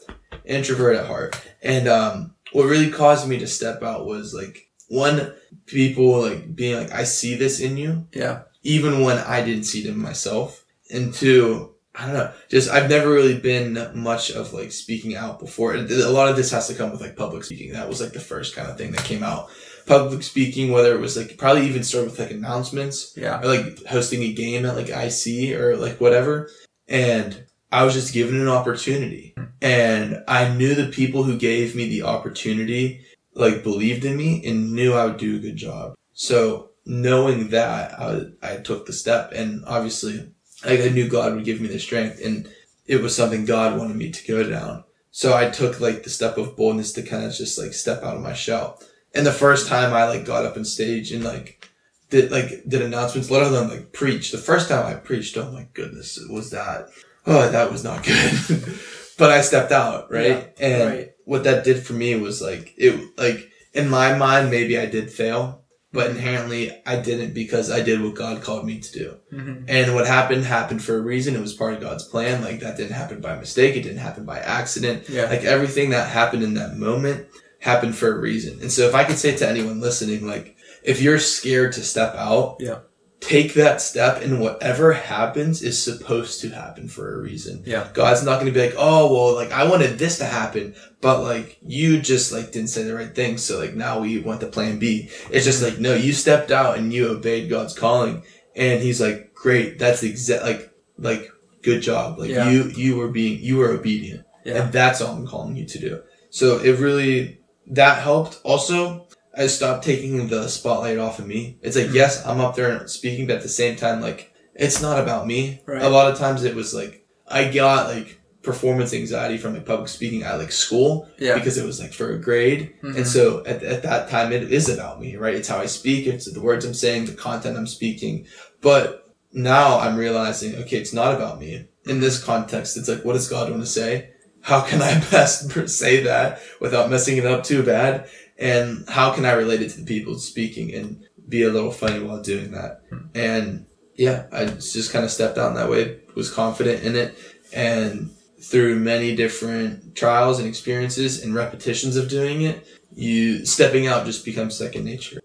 introvert 0.46 0.96
at 0.98 1.06
heart. 1.08 1.40
And 1.62 1.88
um, 1.88 2.34
what 2.52 2.66
really 2.66 2.92
caused 2.92 3.28
me 3.28 3.38
to 3.40 3.48
step 3.48 3.82
out 3.82 4.06
was 4.06 4.34
like 4.34 4.68
one 4.90 5.34
people 5.66 6.22
like 6.22 6.56
being 6.56 6.76
like, 6.78 6.92
I 6.92 7.04
see 7.06 7.36
this 7.36 7.60
in 7.60 7.78
you, 7.78 8.08
yeah 8.14 8.42
even 8.66 9.02
when 9.02 9.18
I 9.18 9.44
didn't 9.44 9.66
see 9.66 9.82
it 9.82 9.88
in 9.90 9.98
myself. 9.98 10.64
And 10.90 11.14
two, 11.14 11.73
I 11.96 12.06
don't 12.06 12.16
know, 12.16 12.32
just 12.50 12.72
I've 12.72 12.90
never 12.90 13.10
really 13.10 13.38
been 13.38 13.92
much 13.94 14.32
of 14.32 14.52
like 14.52 14.72
speaking 14.72 15.16
out 15.16 15.40
before. 15.40 15.74
And 15.74 15.90
A 15.90 16.10
lot 16.10 16.30
of 16.30 16.36
this 16.36 16.52
has 16.52 16.68
to 16.68 16.74
come 16.74 16.92
with 16.92 17.02
like 17.02 17.16
public 17.16 17.44
speaking. 17.44 17.74
That 17.74 17.88
was 17.88 18.02
like 18.02 18.14
the 18.14 18.20
first 18.20 18.56
kind 18.56 18.70
of 18.70 18.78
thing 18.78 18.92
that 18.92 19.04
came 19.04 19.22
out. 19.22 19.50
Public 19.86 20.24
speaking, 20.24 20.72
whether 20.72 20.96
it 20.96 21.02
was 21.02 21.16
like 21.16 21.38
probably 21.38 21.68
even 21.68 21.84
started 21.84 22.10
with 22.10 22.20
like 22.20 22.32
announcements 22.32 23.14
yeah 23.16 23.42
or 23.42 23.48
like 23.48 23.86
hosting 23.86 24.24
a 24.24 24.34
game 24.34 24.66
at 24.66 24.76
like 24.76 24.90
IC 24.90 25.54
or 25.60 25.76
like 25.76 26.02
whatever. 26.02 26.50
And 26.88 27.46
I 27.72 27.84
was 27.84 27.94
just 27.94 28.14
given 28.14 28.40
an 28.40 28.48
opportunity. 28.48 29.36
And 29.62 30.24
I 30.28 30.54
knew 30.54 30.74
the 30.74 30.88
people 30.88 31.24
who 31.24 31.38
gave 31.38 31.76
me 31.76 31.90
the 31.90 32.04
opportunity 32.04 33.02
like 33.36 33.64
believed 33.64 34.06
in 34.06 34.18
me 34.18 34.46
and 34.46 34.74
knew 34.74 34.94
I 34.94 35.06
would 35.06 35.18
do 35.18 35.36
a 35.36 35.40
good 35.40 35.56
job. 35.56 35.96
So 36.14 36.72
knowing 36.86 37.50
that, 37.50 38.00
I, 38.00 38.22
I 38.42 38.58
took 38.58 38.86
the 38.86 38.94
step 38.94 39.32
and 39.34 39.64
obviously 39.66 40.32
like 40.66 40.82
I 40.82 40.90
knew 40.90 41.08
God 41.08 41.36
would 41.36 41.46
give 41.46 41.62
me 41.62 41.68
the 41.68 41.80
strength 41.80 42.22
and 42.24 42.50
it 42.86 43.02
was 43.02 43.16
something 43.16 43.46
God 43.46 43.78
wanted 43.78 43.96
me 43.96 44.12
to 44.12 44.28
go 44.28 44.48
down. 44.48 44.84
So 45.12 45.36
I 45.36 45.50
took 45.50 45.80
like 45.80 46.04
the 46.04 46.10
step 46.10 46.38
of 46.38 46.58
boldness 46.58 46.94
to 46.94 47.04
kind 47.04 47.26
of 47.26 47.34
just 47.34 47.58
like 47.58 47.74
step 47.74 48.04
out 48.04 48.16
of 48.16 48.24
my 48.24 48.34
shell. 48.34 48.82
And 49.14 49.26
the 49.26 49.32
first 49.32 49.68
time 49.68 49.94
I 49.94 50.06
like 50.06 50.26
got 50.26 50.46
up 50.46 50.58
on 50.58 50.66
stage 50.66 51.12
and 51.12 51.24
like 51.24 51.70
did 52.10 52.32
like 52.32 52.64
did 52.68 52.82
announcements, 52.82 53.30
let 53.30 53.44
alone 53.44 53.70
like 53.70 53.94
preach. 53.94 54.32
The 54.32 54.38
first 54.38 54.70
time 54.70 54.86
I 54.86 54.96
preached, 54.96 55.38
oh 55.38 55.52
my 55.52 55.68
goodness, 55.74 56.18
it 56.18 56.32
was 56.32 56.50
that 56.52 56.88
oh 57.26 57.50
that 57.50 57.72
was 57.72 57.84
not 57.84 58.04
good. 58.06 58.80
but 59.18 59.32
I 59.32 59.42
stepped 59.42 59.72
out, 59.72 60.12
right? 60.12 60.52
Yeah, 60.60 60.66
and 60.68 60.90
right 60.90 61.10
what 61.26 61.44
that 61.44 61.64
did 61.64 61.86
for 61.86 61.94
me 61.94 62.16
was 62.16 62.42
like 62.42 62.74
it 62.78 63.18
like 63.18 63.52
in 63.74 63.90
my 63.90 64.16
mind 64.16 64.50
maybe 64.50 64.78
I 64.78 64.86
did 64.86 65.12
fail, 65.12 65.63
but 65.94 66.10
inherently 66.10 66.72
I 66.86 66.98
didn't 66.98 67.34
because 67.34 67.72
I 67.72 67.82
did 67.82 68.02
what 68.02 68.16
God 68.16 68.42
called 68.42 68.66
me 68.66 68.80
to 68.80 68.92
do. 68.92 69.16
Mhm. 69.34 69.64
And 69.68 69.94
what 69.96 70.08
happened 70.08 70.44
happened 70.46 70.84
for 70.84 70.98
a 70.98 71.02
reason. 71.02 71.36
It 71.36 71.42
was 71.42 71.54
part 71.54 71.76
of 71.76 71.82
God's 71.82 72.04
plan. 72.04 72.42
Like 72.42 72.60
that 72.62 72.76
didn't 72.78 72.94
happen 72.94 73.22
by 73.22 73.38
mistake. 73.38 73.76
It 73.76 73.84
didn't 73.84 74.00
happen 74.00 74.26
by 74.26 74.40
accident. 74.40 75.08
Yeah. 75.08 75.26
Like 75.30 75.44
everything 75.44 75.92
that 75.92 76.10
happened 76.10 76.44
in 76.44 76.56
that 76.56 76.76
moment 76.78 77.28
happened 77.60 77.96
for 77.96 78.14
a 78.14 78.20
reason. 78.20 78.60
And 78.62 78.72
so 78.72 78.88
if 78.90 78.96
I 78.96 79.04
could 79.06 79.18
say 79.18 79.36
to 79.38 79.48
anyone 79.48 79.80
listening, 79.80 80.28
like 80.28 80.56
if 80.84 81.02
you're 81.02 81.20
scared 81.20 81.72
to 81.74 81.84
step 81.84 82.14
out, 82.16 82.58
Yeah. 82.60 82.80
Take 83.24 83.54
that 83.54 83.82
step 83.82 84.22
and 84.22 84.40
whatever 84.40 84.94
happens 84.94 85.62
is 85.62 85.82
supposed 85.82 86.42
to 86.42 86.50
happen 86.50 86.88
for 86.88 87.16
a 87.16 87.22
reason. 87.22 87.64
Yeah. 87.66 87.88
God's 87.94 88.24
not 88.24 88.36
going 88.40 88.48
to 88.48 88.52
be 88.52 88.66
like, 88.66 88.76
"Oh, 88.78 89.12
well, 89.14 89.36
like 89.36 89.52
I 89.52 89.68
wanted 89.70 89.98
this 89.98 90.18
to 90.18 90.26
happen, 90.26 90.76
but 91.02 91.22
like 91.24 91.58
you 91.66 92.00
just 92.02 92.32
like 92.32 92.52
didn't 92.52 92.70
say 92.70 92.84
the 92.84 92.96
right 92.96 93.14
thing, 93.16 93.38
so 93.38 93.60
like 93.60 93.76
now 93.76 94.00
we 94.00 94.20
want 94.20 94.42
the 94.42 94.48
plan 94.48 94.80
B." 94.80 95.10
It's 95.32 95.46
just 95.46 95.64
like, 95.64 95.80
"No, 95.80 95.96
you 95.96 96.14
stepped 96.14 96.52
out 96.52 96.78
and 96.78 96.94
you 96.94 97.08
obeyed 97.08 97.50
God's 97.50 97.74
calling." 97.78 98.24
And 98.56 98.82
he's 98.84 99.00
like, 99.02 99.34
"Great. 99.34 99.80
That's 99.80 100.04
exact 100.04 100.44
like 100.44 100.74
like 100.98 101.30
good 101.62 101.82
job. 101.82 102.20
Like 102.20 102.30
Yeah. 102.30 102.50
you 102.50 102.64
you 102.76 102.96
were 102.98 103.10
being 103.10 103.40
you 103.42 103.58
were 103.58 103.70
obedient." 103.70 104.26
Yeah. 104.44 104.64
And 104.64 104.74
that's 104.74 105.02
all 105.02 105.16
I'm 105.16 105.26
calling 105.28 105.56
you 105.56 105.66
to 105.66 105.80
do. 105.80 106.02
So 106.30 106.58
it 106.60 106.80
really 106.80 107.40
that 107.68 108.02
helped. 108.02 108.40
Also, 108.44 109.08
I 109.36 109.48
stopped 109.48 109.84
taking 109.84 110.28
the 110.28 110.48
spotlight 110.48 110.98
off 110.98 111.20
of 111.20 111.28
me. 111.28 111.58
It's 111.62 111.76
like, 111.76 111.88
Mhm. 111.88 111.94
yes, 111.96 112.24
I'm 112.26 112.40
up 112.40 112.56
there 112.56 112.88
speaking, 112.88 113.26
but 113.28 113.38
at 113.38 113.42
the 113.44 113.50
same 113.50 113.76
time, 113.76 114.02
like, 114.02 114.32
it's 114.56 114.82
not 114.82 115.00
about 115.00 115.26
me. 115.26 115.62
Right. 115.66 115.82
A 115.82 115.90
lot 115.90 116.12
of 116.12 116.18
times 116.20 116.44
it 116.44 116.54
was 116.56 116.74
like, 116.74 117.06
I 117.28 117.46
got 117.46 117.88
like 117.88 118.20
performance 118.44 118.94
anxiety 118.94 119.38
from 119.38 119.54
like 119.54 119.66
public 119.66 119.88
speaking 119.88 120.22
at 120.24 120.38
like 120.38 120.52
school 120.52 121.08
Yeah. 121.18 121.34
because 121.36 121.58
it 121.58 121.66
was 121.66 121.80
like 121.80 121.94
for 121.94 122.12
a 122.14 122.20
grade. 122.20 122.74
Mhm. 122.84 122.98
And 122.98 123.08
so 123.08 123.42
at, 123.46 123.64
at 123.64 123.82
that 123.84 124.10
time, 124.10 124.32
it 124.34 124.52
is 124.52 124.70
about 124.70 125.00
me, 125.02 125.16
right? 125.16 125.34
It's 125.34 125.48
how 125.48 125.58
I 125.60 125.66
speak, 125.66 126.06
it's 126.06 126.32
the 126.32 126.42
words 126.42 126.66
I'm 126.66 126.74
saying, 126.74 127.06
the 127.06 127.14
content 127.14 127.58
I'm 127.58 127.66
speaking. 127.68 128.26
But 128.62 129.08
now 129.32 129.80
I'm 129.80 129.96
realizing, 129.98 130.56
okay, 130.58 130.78
it's 130.78 130.94
not 130.94 131.16
about 131.16 131.40
me. 131.40 131.68
In 131.86 132.00
this 132.02 132.22
context, 132.24 132.78
it's 132.78 132.88
like, 132.90 133.04
what 133.04 133.14
does 133.14 133.28
God 133.28 133.50
want 133.50 133.64
to 133.64 133.68
say? 133.70 134.10
How 134.42 134.60
can 134.62 134.82
I 134.82 135.00
best 135.12 135.50
say 135.70 136.04
that 136.04 136.40
without 136.60 136.92
messing 136.92 137.18
it 137.18 137.26
up 137.26 137.44
too 137.46 137.64
bad? 137.64 138.08
And 138.44 138.88
how 138.90 139.14
can 139.14 139.26
I 139.26 139.32
relate 139.32 139.62
it 139.62 139.70
to 139.72 139.80
the 139.80 139.86
people 139.86 140.20
speaking 140.20 140.74
and 140.74 141.02
be 141.30 141.44
a 141.44 141.50
little 141.50 141.72
funny 141.72 142.04
while 142.04 142.22
doing 142.22 142.52
that? 142.52 142.82
And 143.16 143.66
yeah, 143.96 144.26
I 144.32 144.46
just 144.46 144.92
kind 144.92 145.06
of 145.06 145.12
stepped 145.12 145.38
out 145.38 145.50
in 145.52 145.56
that 145.56 145.70
way, 145.70 146.02
was 146.14 146.30
confident 146.30 146.84
in 146.84 146.96
it, 146.96 147.18
and 147.54 148.12
through 148.42 148.80
many 148.80 149.16
different 149.16 149.96
trials 149.96 150.40
and 150.40 150.48
experiences 150.48 151.24
and 151.24 151.34
repetitions 151.34 151.96
of 151.96 152.10
doing 152.10 152.42
it, 152.42 152.68
you 152.94 153.46
stepping 153.46 153.88
out 153.88 154.06
just 154.06 154.26
becomes 154.26 154.58
second 154.58 154.84
nature. 154.84 155.22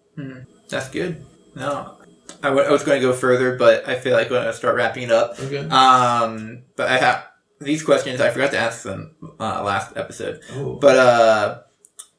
That's 0.68 0.88
good. 0.88 1.24
No, 1.56 1.98
I, 2.42 2.50
w- 2.50 2.66
I 2.66 2.70
was 2.70 2.84
going 2.84 3.00
to 3.00 3.06
go 3.06 3.12
further, 3.12 3.56
but 3.56 3.88
I 3.88 3.98
feel 3.98 4.12
like 4.12 4.28
going 4.28 4.44
to 4.44 4.52
start 4.52 4.76
wrapping 4.76 5.04
it 5.04 5.10
up. 5.10 5.40
Okay. 5.40 5.66
Um, 5.68 6.62
but 6.76 6.88
I 6.88 6.98
have 6.98 7.26
these 7.58 7.82
questions. 7.82 8.20
I 8.20 8.30
forgot 8.30 8.52
to 8.52 8.58
ask 8.58 8.84
them 8.84 9.16
uh, 9.40 9.64
last 9.64 9.96
episode. 9.96 10.40
Oh. 10.52 10.76
But 10.76 10.96
uh, 10.96 11.62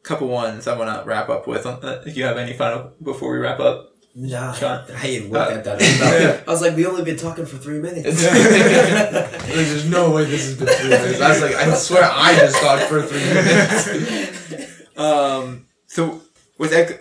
couple 0.03 0.27
ones 0.27 0.67
I 0.67 0.77
want 0.77 0.89
to 1.01 1.05
wrap 1.07 1.29
up 1.29 1.47
with. 1.47 1.65
Uh, 1.65 2.01
if 2.05 2.15
you 2.17 2.23
have 2.23 2.37
any 2.37 2.53
final 2.53 2.91
before 3.01 3.31
we 3.33 3.39
wrap 3.39 3.59
up, 3.59 3.85
Nah, 4.15 4.51
Shawn? 4.53 4.83
I 4.97 5.03
didn't 5.03 5.31
look 5.31 5.47
Uh, 5.49 5.53
at 5.53 5.63
that. 5.65 5.79
yeah. 5.81 6.41
I 6.47 6.51
was 6.51 6.61
like, 6.61 6.75
we 6.75 6.85
only 6.85 7.03
been 7.03 7.15
talking 7.15 7.45
for 7.45 7.57
three 7.57 7.79
minutes. 7.79 8.23
Like, 8.33 9.45
There's 9.47 9.89
no 9.89 10.11
way 10.11 10.25
this 10.25 10.45
has 10.45 10.57
been 10.57 10.67
three 10.67 10.89
minutes. 10.89 11.21
I 11.21 11.29
was 11.29 11.41
like, 11.41 11.55
I 11.55 11.73
swear 11.75 12.03
I 12.11 12.35
just 12.35 12.55
talked 12.61 12.83
for 12.83 13.01
three 13.03 13.19
minutes. 13.23 14.87
um, 14.97 15.67
so 15.87 16.21
with 16.57 16.73
ex- 16.73 16.93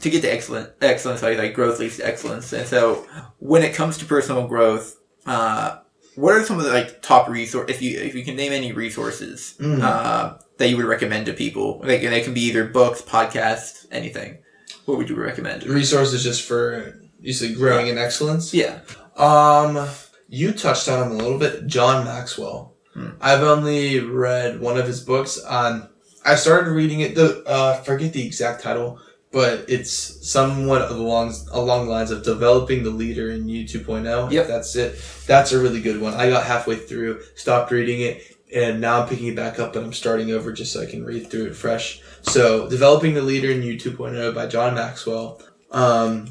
to 0.00 0.10
get 0.10 0.22
to 0.22 0.32
excellent 0.32 0.70
excellence, 0.80 1.22
like, 1.22 1.38
like 1.38 1.54
growth 1.54 1.78
leads 1.80 1.96
to 1.96 2.06
excellence, 2.06 2.52
and 2.52 2.66
so 2.68 3.06
when 3.38 3.62
it 3.62 3.74
comes 3.74 3.98
to 3.98 4.04
personal 4.04 4.46
growth, 4.46 4.96
uh, 5.26 5.78
what 6.14 6.34
are 6.34 6.44
some 6.44 6.58
of 6.58 6.64
the 6.64 6.72
like 6.72 7.02
top 7.02 7.28
resource 7.28 7.70
if 7.70 7.80
you 7.82 7.98
if 7.98 8.14
you 8.14 8.24
can 8.24 8.36
name 8.36 8.52
any 8.52 8.72
resources 8.72 9.54
Mm. 9.58 9.80
uh, 9.82 10.34
that 10.60 10.68
you 10.68 10.76
would 10.76 10.84
recommend 10.84 11.24
to 11.24 11.32
people? 11.32 11.80
Like 11.80 12.02
they 12.02 12.20
can 12.20 12.34
be 12.34 12.42
either 12.42 12.66
books, 12.66 13.00
podcasts, 13.00 13.86
anything. 13.90 14.38
What 14.84 14.98
would 14.98 15.08
you 15.08 15.16
recommend? 15.16 15.64
Resources 15.64 16.22
just 16.22 16.46
for 16.46 17.00
you 17.18 17.32
said 17.32 17.56
growing 17.56 17.86
in 17.86 17.96
excellence. 17.96 18.52
Yeah. 18.52 18.80
Um, 19.16 19.88
you 20.28 20.52
touched 20.52 20.86
on 20.86 21.06
him 21.06 21.12
a 21.12 21.22
little 21.22 21.38
bit, 21.38 21.66
John 21.66 22.04
Maxwell. 22.04 22.74
Hmm. 22.92 23.10
I've 23.22 23.42
only 23.42 24.00
read 24.00 24.60
one 24.60 24.76
of 24.76 24.86
his 24.86 25.00
books. 25.00 25.38
On 25.38 25.88
I 26.26 26.34
started 26.34 26.72
reading 26.72 27.00
it. 27.00 27.14
The 27.14 27.42
uh, 27.46 27.80
forget 27.82 28.12
the 28.12 28.26
exact 28.26 28.62
title, 28.62 29.00
but 29.32 29.64
it's 29.66 29.90
somewhat 30.28 30.90
along 30.90 31.32
along 31.52 31.86
the 31.86 31.92
lines 31.92 32.10
of 32.10 32.22
developing 32.22 32.82
the 32.82 32.90
leader 32.90 33.30
in 33.30 33.48
You 33.48 33.64
2.0. 33.64 34.30
Yep. 34.30 34.46
that's 34.46 34.76
it. 34.76 35.00
That's 35.26 35.52
a 35.52 35.58
really 35.58 35.80
good 35.80 36.02
one. 36.02 36.12
I 36.12 36.28
got 36.28 36.44
halfway 36.44 36.76
through, 36.76 37.22
stopped 37.34 37.70
reading 37.70 38.02
it, 38.02 38.29
and 38.54 38.80
now 38.80 39.02
I'm 39.02 39.08
picking 39.08 39.28
it 39.28 39.36
back 39.36 39.58
up. 39.58 39.72
But 39.72 39.82
I'm 39.82 39.92
starting 39.92 40.30
over 40.30 40.52
just 40.52 40.72
so 40.72 40.82
I 40.82 40.86
can 40.86 41.04
read 41.04 41.30
through 41.30 41.46
it 41.46 41.56
fresh. 41.56 42.02
So, 42.22 42.68
developing 42.68 43.14
the 43.14 43.22
leader 43.22 43.50
in 43.50 43.62
You 43.62 43.74
2.0 43.78 44.34
by 44.34 44.46
John 44.46 44.74
Maxwell. 44.74 45.40
Um, 45.70 46.28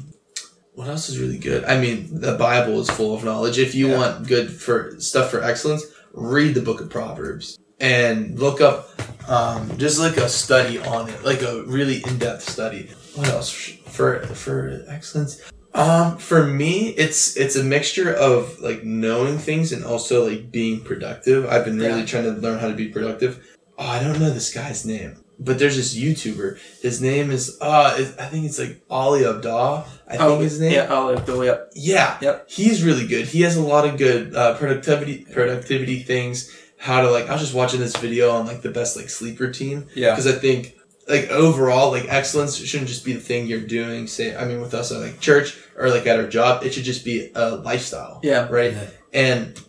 what 0.74 0.88
else 0.88 1.08
is 1.08 1.18
really 1.18 1.38
good? 1.38 1.64
I 1.64 1.80
mean, 1.80 2.08
the 2.20 2.36
Bible 2.36 2.80
is 2.80 2.88
full 2.90 3.14
of 3.14 3.24
knowledge. 3.24 3.58
If 3.58 3.74
you 3.74 3.88
Yeah. 3.88 3.98
want 3.98 4.28
good 4.28 4.50
for 4.50 4.94
stuff 4.98 5.30
for 5.30 5.42
excellence, 5.42 5.84
read 6.12 6.54
the 6.54 6.62
book 6.62 6.80
of 6.80 6.90
Proverbs 6.90 7.58
and 7.78 8.38
look 8.38 8.60
up 8.60 8.88
um, 9.28 9.76
just 9.78 9.98
like 9.98 10.16
a 10.16 10.28
study 10.28 10.78
on 10.78 11.08
it, 11.08 11.24
like 11.24 11.42
a 11.42 11.62
really 11.64 12.02
in 12.06 12.18
depth 12.18 12.48
study. 12.48 12.90
What 13.14 13.28
else 13.28 13.50
for 13.50 14.20
for 14.26 14.82
excellence? 14.88 15.40
Um, 15.72 16.18
for 16.18 16.44
me, 16.46 16.88
it's 16.90 17.36
it's 17.36 17.54
a 17.56 17.62
mixture 17.62 18.12
of 18.12 18.58
like 18.60 18.82
knowing 18.84 19.38
things 19.38 19.72
and 19.72 19.84
also 19.84 20.28
like 20.28 20.50
being 20.50 20.80
productive. 20.80 21.46
I've 21.46 21.64
been 21.64 21.78
really 21.78 22.00
Yeah. 22.00 22.06
trying 22.06 22.24
to 22.24 22.32
learn 22.32 22.58
how 22.58 22.68
to 22.68 22.74
be 22.74 22.88
productive. 22.88 23.38
Oh, 23.78 23.86
I 23.86 24.02
don't 24.02 24.18
know 24.18 24.30
this 24.30 24.52
guy's 24.52 24.84
name, 24.84 25.22
but 25.38 25.58
there's 25.60 25.76
this 25.76 25.96
YouTuber. 25.96 26.58
His 26.82 27.00
name 27.00 27.30
is 27.30 27.56
uh, 27.60 27.94
I 28.18 28.24
think 28.26 28.46
it's 28.46 28.58
like 28.58 28.82
Ali 28.90 29.20
Abdaal. 29.22 29.86
I 30.08 30.16
think 30.16 30.42
his 30.42 30.58
name. 30.60 30.72
Oh, 30.72 30.74
Yeah, 30.74 30.92
I'll 31.18 31.20
go 31.24 31.42
up. 31.44 31.70
Yeah. 31.74 32.18
Yep. 32.20 32.50
He's 32.50 32.82
really 32.82 33.06
good. 33.06 33.26
He 33.26 33.42
has 33.42 33.56
a 33.56 33.62
lot 33.62 33.86
of 33.86 33.96
good 33.96 34.34
uh, 34.34 34.54
productivity 34.58 35.24
productivity 35.32 36.00
things. 36.02 36.50
How 36.78 37.02
to 37.02 37.10
like 37.10 37.28
I 37.28 37.32
was 37.32 37.42
just 37.42 37.54
watching 37.54 37.78
this 37.78 37.94
video 37.96 38.30
on 38.30 38.46
like 38.46 38.62
the 38.62 38.70
best 38.70 38.96
like 38.96 39.08
sleep 39.08 39.38
routine 39.38 39.86
Yeah. 39.94 40.10
because 40.10 40.26
I 40.26 40.32
think 40.32 40.74
like 41.10 41.28
overall 41.30 41.90
like 41.90 42.06
excellence 42.08 42.56
shouldn't 42.56 42.88
just 42.88 43.04
be 43.04 43.12
the 43.12 43.20
thing 43.20 43.46
you're 43.46 43.60
doing. 43.60 44.06
Say 44.06 44.34
I 44.34 44.44
mean 44.44 44.60
with 44.60 44.74
us 44.74 44.92
at 44.92 45.00
like 45.00 45.20
church 45.20 45.58
or 45.76 45.90
like 45.90 46.06
at 46.06 46.18
our 46.18 46.28
job, 46.28 46.64
it 46.64 46.72
should 46.72 46.84
just 46.84 47.04
be 47.04 47.30
a 47.34 47.56
lifestyle. 47.56 48.20
Yeah. 48.22 48.48
Right. 48.48 48.72
Yeah. 48.72 48.90
And 49.12 49.60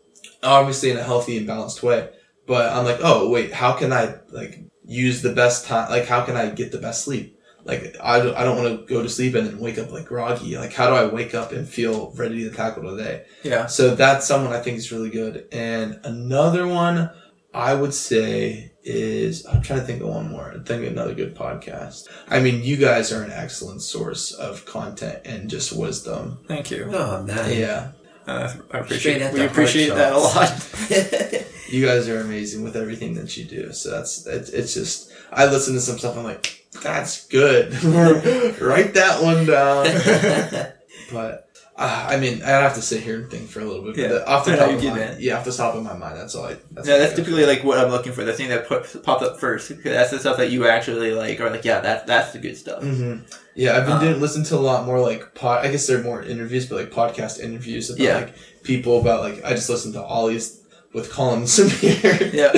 obviously 0.43 0.91
in 0.91 0.97
a 0.97 1.04
healthy 1.04 1.38
and 1.38 1.47
balanced 1.47 1.84
way. 1.84 2.10
But 2.47 2.71
I'm 2.71 2.86
like, 2.86 2.99
oh 3.01 3.30
wait, 3.30 3.54
how 3.54 3.73
can 3.73 3.91
I 3.91 4.15
like 4.30 4.60
use 4.86 5.21
the 5.21 5.34
best 5.34 5.65
time? 5.65 5.89
Like 5.89 6.06
how 6.06 6.23
can 6.23 6.36
I 6.36 6.49
get 6.49 6.71
the 6.71 6.80
best 6.80 7.04
sleep? 7.04 7.38
Like 7.63 7.95
I 8.01 8.19
don't, 8.19 8.36
I 8.36 8.43
don't 8.43 8.63
want 8.63 8.80
to 8.80 8.86
go 8.93 9.04
to 9.04 9.10
sleep 9.10 9.36
and 9.36 9.47
then 9.47 9.60
wake 9.60 9.77
up 9.77 9.91
like 9.91 10.06
groggy. 10.06 10.58
Like 10.58 10.73
how 10.73 10.88
do 10.88 10.95
I 10.95 11.06
wake 11.06 11.34
up 11.34 11.51
and 11.51 11.67
feel 11.67 12.12
ready 12.15 12.43
to 12.43 12.56
tackle 12.56 12.95
the 12.95 13.04
day? 13.04 13.25
Yeah. 13.43 13.65
So 13.67 13.95
that's 13.95 14.27
someone 14.27 14.54
I 14.54 14.60
think 14.60 14.77
is 14.77 14.91
really 14.91 15.10
good. 15.10 15.47
And 15.51 15.99
another 16.04 16.67
one 16.67 17.12
I 17.54 17.73
would 17.73 17.93
say 17.93 18.71
is 18.84 19.46
I'm 19.46 19.62
trying 19.62 19.80
to 19.80 19.86
think 19.86 20.02
of 20.02 20.10
one 20.10 20.30
more. 20.30 20.54
I 20.56 20.63
think 20.63 20.86
another 20.86 21.13
good 21.13 21.36
podcast. 21.36 22.08
I 22.28 22.39
mean, 22.39 22.63
you 22.63 22.78
guys 22.78 23.12
are 23.12 23.24
an 23.24 23.32
excellent 23.32 23.82
source 23.82 24.32
of 24.32 24.65
content 24.65 25.20
and 25.26 25.50
just 25.50 25.72
wisdom. 25.72 26.39
Thank 26.48 26.72
you. 26.72 26.89
Oh 26.91 27.24
man. 27.24 27.58
Yeah. 27.58 27.91
Uh, 28.28 28.54
I 28.72 28.80
appreciate 28.80 29.22
at 29.22 29.34
we 29.34 29.46
appreciate 29.46 29.89
that 29.89 30.13
a 30.13 30.17
lot. 30.17 31.48
You 31.72 31.86
guys 31.86 32.10
are 32.10 32.20
amazing 32.20 32.63
with 32.63 32.76
everything 32.76 33.13
that 33.15 33.38
you 33.38 33.46
do. 33.46 33.72
So 33.72 33.91
that's 33.91 34.28
it's, 34.28 34.50
it's 34.50 34.74
just 34.74 35.10
I 35.32 35.46
listen 35.46 35.74
to 35.74 35.80
some 35.80 35.98
stuff. 35.98 36.17
I'm 36.17 36.26
like, 36.26 36.65
that's 36.84 37.28
good. 37.28 37.82
Write 38.62 38.94
that 38.96 39.23
one 39.23 39.46
down. 39.46 40.73
But 41.12 41.50
uh, 41.82 42.08
I 42.10 42.17
mean, 42.17 42.44
I'd 42.44 42.50
have 42.62 42.75
to 42.75 42.82
sit 42.82 43.02
here 43.04 43.19
and 43.21 43.29
think 43.32 43.50
for 43.50 43.60
a 43.60 43.65
little 43.65 43.84
bit. 43.84 43.98
Yeah. 43.98 44.23
Off 44.27 44.46
the 44.46 44.56
top 44.56 44.69
of 44.69 44.84
my, 44.84 44.98
that. 45.00 45.19
yeah, 45.19 45.38
off 45.38 45.46
the 45.46 45.52
top 45.52 45.75
of 45.75 45.84
my 45.84 45.96
mind, 45.98 46.17
that's 46.17 46.36
all 46.36 46.46
I. 46.46 46.58
That's 46.71 46.88
Yeah, 46.88 46.94
all 46.94 47.00
I 47.00 47.04
that's 47.04 47.15
typically 47.15 47.46
like 47.46 47.63
what 47.63 47.77
I'm 47.77 47.90
looking 47.92 48.12
for. 48.13 48.23
The 48.23 48.34
thing 48.34 48.50
that 48.50 48.67
put, 48.67 49.04
popped 49.04 49.23
up 49.23 49.40
first. 49.40 49.69
Because 49.69 49.92
that's 49.92 50.12
the 50.12 50.19
stuff 50.19 50.38
that 50.38 50.52
you 50.52 50.67
actually 50.67 51.12
like, 51.13 51.40
or 51.42 51.50
like, 51.50 51.65
yeah, 51.65 51.79
that 51.82 52.08
that's 52.08 52.32
the 52.34 52.40
good 52.40 52.56
stuff. 52.58 52.84
hmm 52.84 53.17
Yeah, 53.56 53.77
I've 53.77 53.86
been 53.86 53.98
Uh, 53.98 54.00
doing 54.02 54.21
listen 54.21 54.44
to 54.46 54.56
a 54.56 54.63
lot 54.71 54.86
more 54.86 55.00
like 55.00 55.34
pod. 55.36 55.65
I 55.65 55.71
guess 55.71 55.88
they're 55.88 56.04
more 56.04 56.21
interviews, 56.23 56.67
but 56.67 56.75
like 56.77 56.92
podcast 56.92 57.40
interviews 57.40 57.90
about 57.90 58.00
Yeah. 58.00 58.15
like 58.17 58.36
people 58.63 59.02
about 59.02 59.21
like 59.21 59.44
I 59.44 59.52
just 59.52 59.69
listened 59.69 59.94
to 59.96 60.04
Ali's 60.04 60.62
with 60.94 61.10
Colin 61.12 61.44
Samir. 61.56 62.32
Yeah. 62.34 62.52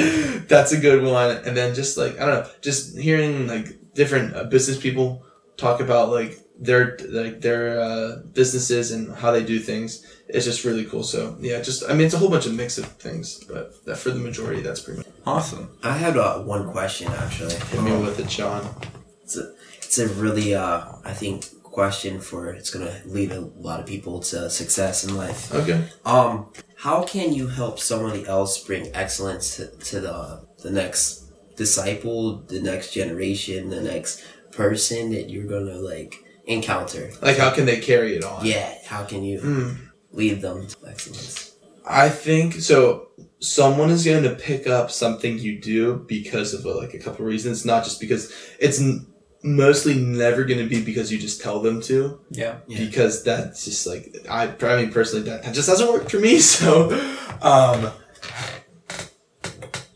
that's 0.47 0.71
a 0.73 0.77
good 0.79 1.03
one. 1.03 1.37
And 1.45 1.55
then 1.55 1.73
just 1.75 1.97
like 1.97 2.19
I 2.19 2.25
don't 2.25 2.43
know, 2.43 2.49
just 2.61 2.97
hearing 2.97 3.47
like 3.47 3.93
different 3.93 4.35
uh, 4.35 4.43
business 4.45 4.77
people 4.79 5.23
talk 5.55 5.79
about 5.79 6.09
like 6.09 6.39
their 6.59 6.97
like 7.09 7.41
their 7.41 7.79
uh, 7.79 8.17
businesses 8.33 8.91
and 8.91 9.13
how 9.15 9.31
they 9.31 9.43
do 9.43 9.59
things 9.59 10.05
is 10.29 10.45
just 10.45 10.63
really 10.63 10.85
cool. 10.85 11.03
So 11.03 11.35
yeah, 11.39 11.61
just 11.61 11.83
I 11.89 11.93
mean 11.93 12.05
it's 12.05 12.13
a 12.13 12.17
whole 12.17 12.29
bunch 12.29 12.45
of 12.45 12.53
mix 12.53 12.77
of 12.77 12.85
things, 12.85 13.43
but 13.45 13.83
that 13.85 13.97
for 13.97 14.11
the 14.11 14.19
majority 14.19 14.61
that's 14.61 14.81
pretty 14.81 14.99
much. 14.99 15.07
Awesome. 15.25 15.77
I 15.83 15.97
had 15.97 16.17
uh, 16.17 16.39
one 16.39 16.71
question 16.71 17.11
actually. 17.11 17.55
Hit 17.55 17.81
me 17.81 17.91
with 17.97 18.19
it, 18.19 18.27
John. 18.27 18.75
It's 19.23 19.37
a, 19.37 19.53
it's 19.77 19.97
a 19.99 20.07
really, 20.09 20.53
uh, 20.53 20.85
I 21.05 21.13
think, 21.13 21.45
question 21.63 22.19
for 22.19 22.49
it's 22.49 22.69
gonna 22.69 23.01
lead 23.05 23.31
a 23.31 23.41
lot 23.41 23.79
of 23.79 23.85
people 23.85 24.19
to 24.19 24.49
success 24.49 25.03
in 25.03 25.15
life. 25.15 25.53
Okay. 25.53 25.87
Um, 26.05 26.51
how 26.77 27.03
can 27.03 27.33
you 27.33 27.47
help 27.47 27.79
somebody 27.79 28.27
else 28.27 28.63
bring 28.63 28.93
excellence 28.93 29.57
to, 29.57 29.67
to 29.67 29.99
the 29.99 30.45
the 30.61 30.71
next 30.71 31.31
disciple, 31.55 32.37
the 32.41 32.61
next 32.61 32.93
generation, 32.93 33.69
the 33.69 33.81
next 33.81 34.23
person 34.51 35.11
that 35.11 35.29
you're 35.29 35.47
gonna 35.47 35.75
like 35.75 36.23
encounter? 36.45 37.11
Like 37.21 37.37
how 37.37 37.51
can 37.51 37.65
they 37.65 37.79
carry 37.79 38.15
it 38.15 38.23
on? 38.23 38.45
Yeah, 38.45 38.73
how 38.85 39.03
can 39.03 39.23
you 39.23 39.39
Mm. 39.39 39.77
lead 40.11 40.41
them 40.41 40.67
to 40.67 40.75
excellence? 40.87 41.51
I 41.85 42.09
think 42.09 42.55
so. 42.55 43.09
Someone 43.39 43.89
is 43.89 44.05
going 44.05 44.23
to 44.23 44.35
pick 44.35 44.67
up 44.67 44.89
something 44.89 45.37
you 45.37 45.59
do 45.59 46.05
because 46.07 46.53
of 46.53 46.65
uh, 46.65 46.77
like 46.77 46.93
a 46.93 46.99
couple 46.99 47.25
reasons, 47.25 47.65
not 47.65 47.83
just 47.83 47.99
because 47.99 48.31
it's 48.57 48.79
n- 48.79 49.05
mostly 49.43 49.95
never 49.95 50.45
going 50.45 50.59
to 50.59 50.69
be 50.69 50.81
because 50.81 51.11
you 51.11 51.17
just 51.19 51.41
tell 51.41 51.59
them 51.59 51.81
to. 51.81 52.21
Yeah. 52.29 52.59
Yeah. 52.67 52.85
Because 52.85 53.21
that's 53.23 53.65
just 53.65 53.85
like 53.85 54.15
I, 54.29 54.43
I 54.61 54.81
mean 54.81 54.93
personally 54.93 55.25
that, 55.29 55.43
that 55.43 55.53
just 55.53 55.67
doesn't 55.67 55.89
work 55.91 56.09
for 56.09 56.19
me. 56.19 56.39
So, 56.39 56.89
um, 57.41 57.91